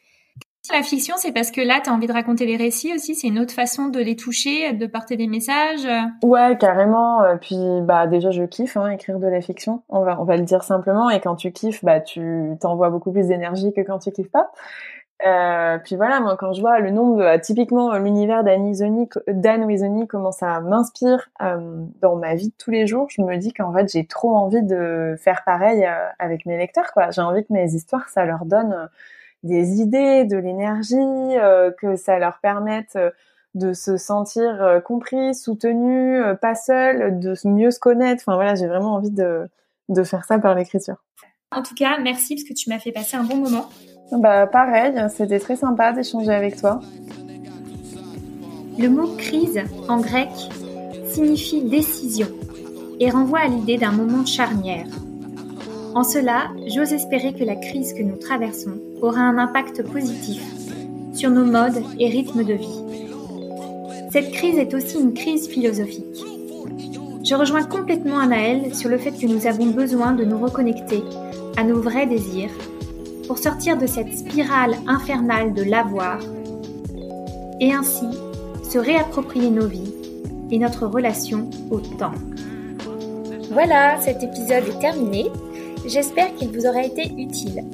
la 0.72 0.84
fiction, 0.84 1.16
c'est 1.18 1.32
parce 1.32 1.52
que 1.52 1.62
là, 1.62 1.80
tu 1.84 1.90
as 1.90 1.94
envie 1.94 2.08
de 2.08 2.14
raconter 2.14 2.46
les 2.46 2.56
récits 2.56 2.94
aussi. 2.94 3.16
C'est 3.16 3.28
une 3.28 3.40
autre 3.40 3.54
façon 3.54 3.88
de 3.88 4.00
les 4.00 4.16
toucher, 4.16 4.74
de 4.74 4.86
porter 4.86 5.18
des 5.18 5.28
messages. 5.28 5.88
Ouais, 6.24 6.58
carrément. 6.58 7.24
Euh, 7.24 7.36
puis, 7.36 7.58
bah, 7.84 8.08
déjà, 8.08 8.32
je 8.32 8.44
kiffe 8.44 8.78
hein, 8.78 8.90
écrire 8.90 9.20
de 9.20 9.28
la 9.28 9.42
fiction. 9.42 9.84
On 9.90 10.02
va, 10.02 10.20
on 10.20 10.24
va 10.24 10.38
le 10.38 10.44
dire 10.44 10.64
simplement. 10.64 11.10
Et 11.10 11.20
quand 11.20 11.36
tu 11.36 11.52
kiffes, 11.52 11.84
bah, 11.84 12.00
tu 12.00 12.56
t'envoies 12.60 12.90
beaucoup 12.90 13.12
plus 13.12 13.28
d'énergie 13.28 13.74
que 13.74 13.82
quand 13.82 14.00
tu 14.00 14.12
kiffes 14.12 14.32
pas. 14.32 14.52
Euh, 15.26 15.78
puis 15.84 15.96
voilà, 15.96 16.20
moi, 16.20 16.36
quand 16.36 16.54
je 16.54 16.62
vois 16.62 16.80
le 16.80 16.90
nombre, 16.90 17.22
euh, 17.22 17.38
typiquement 17.38 17.96
l'univers 17.98 18.44
d'Anne 18.44 18.66
Wizoni, 19.66 20.08
comment 20.08 20.32
ça 20.32 20.60
m'inspire 20.62 21.30
dans 22.02 22.16
ma 22.16 22.34
vie 22.34 22.48
de 22.48 22.56
tous 22.58 22.72
les 22.72 22.88
jours, 22.88 23.08
je 23.12 23.22
me 23.22 23.38
dis 23.38 23.54
qu'en 23.54 23.72
fait, 23.72 23.92
j'ai 23.92 24.08
trop 24.08 24.36
envie 24.36 24.64
de 24.64 25.16
faire 25.20 25.44
pareil 25.46 25.88
avec 26.18 26.48
mes 26.48 26.58
lecteurs. 26.58 26.92
quoi. 26.94 27.12
J'ai 27.12 27.22
envie 27.22 27.44
que 27.44 27.54
mes 27.54 27.76
histoires, 27.76 28.10
ça 28.10 28.26
leur 28.26 28.46
donne 28.46 28.90
des 29.44 29.82
idées, 29.82 30.26
de 30.26 30.38
l'énergie, 30.38 30.96
euh, 30.98 31.72
que 31.72 31.96
ça 31.96 32.20
leur 32.20 32.40
permette 32.40 32.96
euh, 32.96 33.10
de 33.56 33.74
se 33.74 33.98
sentir 33.98 34.64
euh, 34.64 34.80
compris, 34.80 35.36
soutenu, 35.36 36.22
pas 36.42 36.56
seul, 36.56 37.20
de 37.20 37.36
mieux 37.46 37.72
se 37.72 37.80
connaître. 37.80 38.24
Enfin 38.26 38.36
voilà, 38.36 38.56
j'ai 38.56 38.68
vraiment 38.68 38.94
envie 38.94 39.12
de, 39.12 39.48
de 39.90 40.04
faire 40.04 40.26
ça 40.26 40.40
par 40.40 40.56
l'écriture. 40.56 41.04
En 41.52 41.62
tout 41.62 41.76
cas, 41.76 41.98
merci 42.02 42.36
parce 42.36 42.48
que 42.48 42.54
tu 42.54 42.70
m'as 42.70 42.80
fait 42.80 42.92
passer 42.92 43.18
un 43.18 43.24
bon 43.24 43.38
moment. 43.38 43.68
Bah 44.14 44.48
pareil, 44.48 44.94
c'était 45.10 45.40
très 45.40 45.56
sympa 45.56 45.92
d'échanger 45.92 46.32
avec 46.34 46.58
toi. 46.58 46.80
Le 48.78 48.88
mot 48.88 49.16
crise 49.18 49.60
en 49.90 50.00
grec 50.00 50.30
signifie 51.06 51.62
décision 51.62 52.28
et 53.00 53.10
renvoie 53.10 53.40
à 53.40 53.48
l'idée 53.48 53.78
d'un 53.78 53.92
moment 53.92 54.26
charnière 54.26 54.88
en 55.94 56.04
cela, 56.04 56.50
j'ose 56.68 56.94
espérer 56.94 57.34
que 57.34 57.44
la 57.44 57.56
crise 57.56 57.94
que 57.94 58.04
nous 58.04 58.16
traversons 58.16 58.80
aura 59.02 59.22
un 59.22 59.38
impact 59.38 59.84
positif 59.84 60.42
sur 61.14 61.30
nos 61.30 61.46
modes 61.46 61.84
et 62.00 62.08
rythmes 62.08 62.44
de 62.44 62.54
vie. 62.54 62.84
Cette 64.12 64.32
crise 64.32 64.58
est 64.58 64.74
aussi 64.74 64.98
une 64.98 65.14
crise 65.14 65.48
philosophique. 65.48 66.24
Je 67.24 67.36
rejoins 67.36 67.64
complètement 67.64 68.20
Anaël 68.20 68.74
sur 68.74 68.90
le 68.90 68.98
fait 68.98 69.12
que 69.12 69.28
nous 69.28 69.48
avons 69.48 69.68
besoin 69.68 70.14
de 70.14 70.24
nous 70.24 70.40
reconnecter 70.40 71.04
à 71.58 71.64
nos 71.64 71.82
vrais 71.82 72.08
désirs 72.08 72.52
pour 73.28 73.38
sortir 73.38 73.78
de 73.78 73.86
cette 73.86 74.18
spirale 74.18 74.76
infernale 74.88 75.54
de 75.54 75.64
l'avoir 75.64 76.20
et 77.60 77.74
ainsi 77.74 78.08
se 78.64 78.80
réapproprier 78.80 79.50
nos 79.50 79.68
vies 79.68 79.94
et 80.52 80.58
notre 80.58 80.88
relation 80.88 81.50
au 81.70 81.80
temps. 81.80 82.16
Voilà, 83.52 84.00
cet 84.00 84.24
épisode 84.24 84.64
est 84.68 84.80
terminé. 84.80 85.30
J'espère 85.92 86.34
qu'il 86.36 86.58
vous 86.58 86.66
aura 86.66 86.86
été 86.86 87.12
utile. 87.18 87.66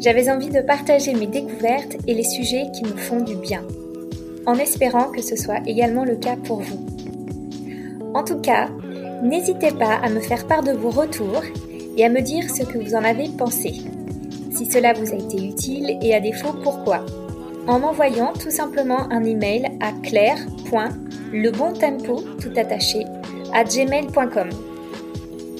J'avais 0.00 0.28
envie 0.28 0.48
de 0.48 0.62
partager 0.62 1.14
mes 1.14 1.28
découvertes 1.28 1.96
et 2.08 2.14
les 2.14 2.24
sujets 2.24 2.64
qui 2.74 2.82
me 2.82 2.96
font 2.96 3.20
du 3.20 3.36
bien, 3.36 3.62
en 4.46 4.54
espérant 4.54 5.12
que 5.12 5.22
ce 5.22 5.36
soit 5.36 5.60
également 5.64 6.04
le 6.04 6.16
cas 6.16 6.34
pour 6.34 6.60
vous. 6.60 6.84
En 8.14 8.24
tout 8.24 8.40
cas, 8.40 8.68
n'hésitez 9.22 9.70
pas 9.70 9.94
à 9.94 10.10
me 10.10 10.18
faire 10.18 10.48
part 10.48 10.64
de 10.64 10.72
vos 10.72 10.90
retours 10.90 11.44
et 11.96 12.04
à 12.04 12.08
me 12.08 12.20
dire 12.20 12.50
ce 12.50 12.64
que 12.64 12.78
vous 12.78 12.96
en 12.96 13.04
avez 13.04 13.28
pensé, 13.28 13.74
si 14.50 14.66
cela 14.66 14.92
vous 14.94 15.12
a 15.12 15.16
été 15.16 15.46
utile 15.46 15.98
et 16.02 16.16
à 16.16 16.20
défaut 16.20 16.54
pourquoi, 16.64 17.06
en 17.68 17.78
m'envoyant 17.78 18.32
tout 18.32 18.50
simplement 18.50 19.08
un 19.12 19.22
email 19.22 19.66
à 19.78 19.92
claire.lebontempo 20.02 22.24
tout 22.40 22.52
attaché 22.56 23.04
à 23.54 23.62
gmail.com 23.62 24.48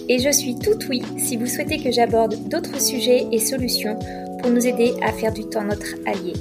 et 0.08 0.18
je 0.18 0.30
suis 0.30 0.58
tout 0.58 0.78
oui 0.88 1.02
si 1.18 1.36
vous 1.36 1.46
souhaitez 1.46 1.82
que 1.82 1.90
j'aborde 1.90 2.48
d'autres 2.48 2.80
sujets 2.80 3.26
et 3.32 3.38
solutions 3.38 3.98
pour 4.40 4.50
nous 4.50 4.66
aider 4.66 4.94
à 5.02 5.12
faire 5.12 5.32
du 5.32 5.48
temps 5.48 5.64
notre 5.64 5.94
allié. 6.06 6.32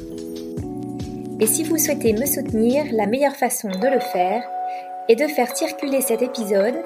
Et 1.40 1.48
si 1.48 1.64
vous 1.64 1.78
souhaitez 1.78 2.14
me 2.14 2.26
soutenir, 2.26 2.86
la 2.92 3.08
meilleure 3.08 3.36
façon 3.36 3.70
de 3.70 3.88
le 3.88 4.00
faire 4.00 4.44
est 5.10 5.16
de 5.16 5.28
faire 5.28 5.56
circuler 5.56 6.02
cet 6.02 6.22
épisode 6.22 6.82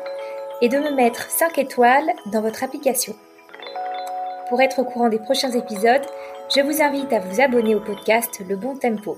et 0.62 0.70
de 0.70 0.78
me 0.78 0.96
mettre 0.96 1.30
5 1.30 1.58
étoiles 1.58 2.12
dans 2.32 2.42
votre 2.42 2.64
application. 2.64 3.14
Pour 4.50 4.62
être 4.62 4.80
au 4.80 4.86
courant 4.86 5.10
des 5.10 5.20
prochains 5.20 5.52
épisodes, 5.52 6.06
je 6.56 6.62
vous 6.62 6.82
invite 6.82 7.14
à 7.14 7.20
vous 7.20 7.40
abonner 7.40 7.76
au 7.76 7.80
podcast 7.80 8.42
Le 8.48 8.56
Bon 8.56 8.76
Tempo. 8.76 9.18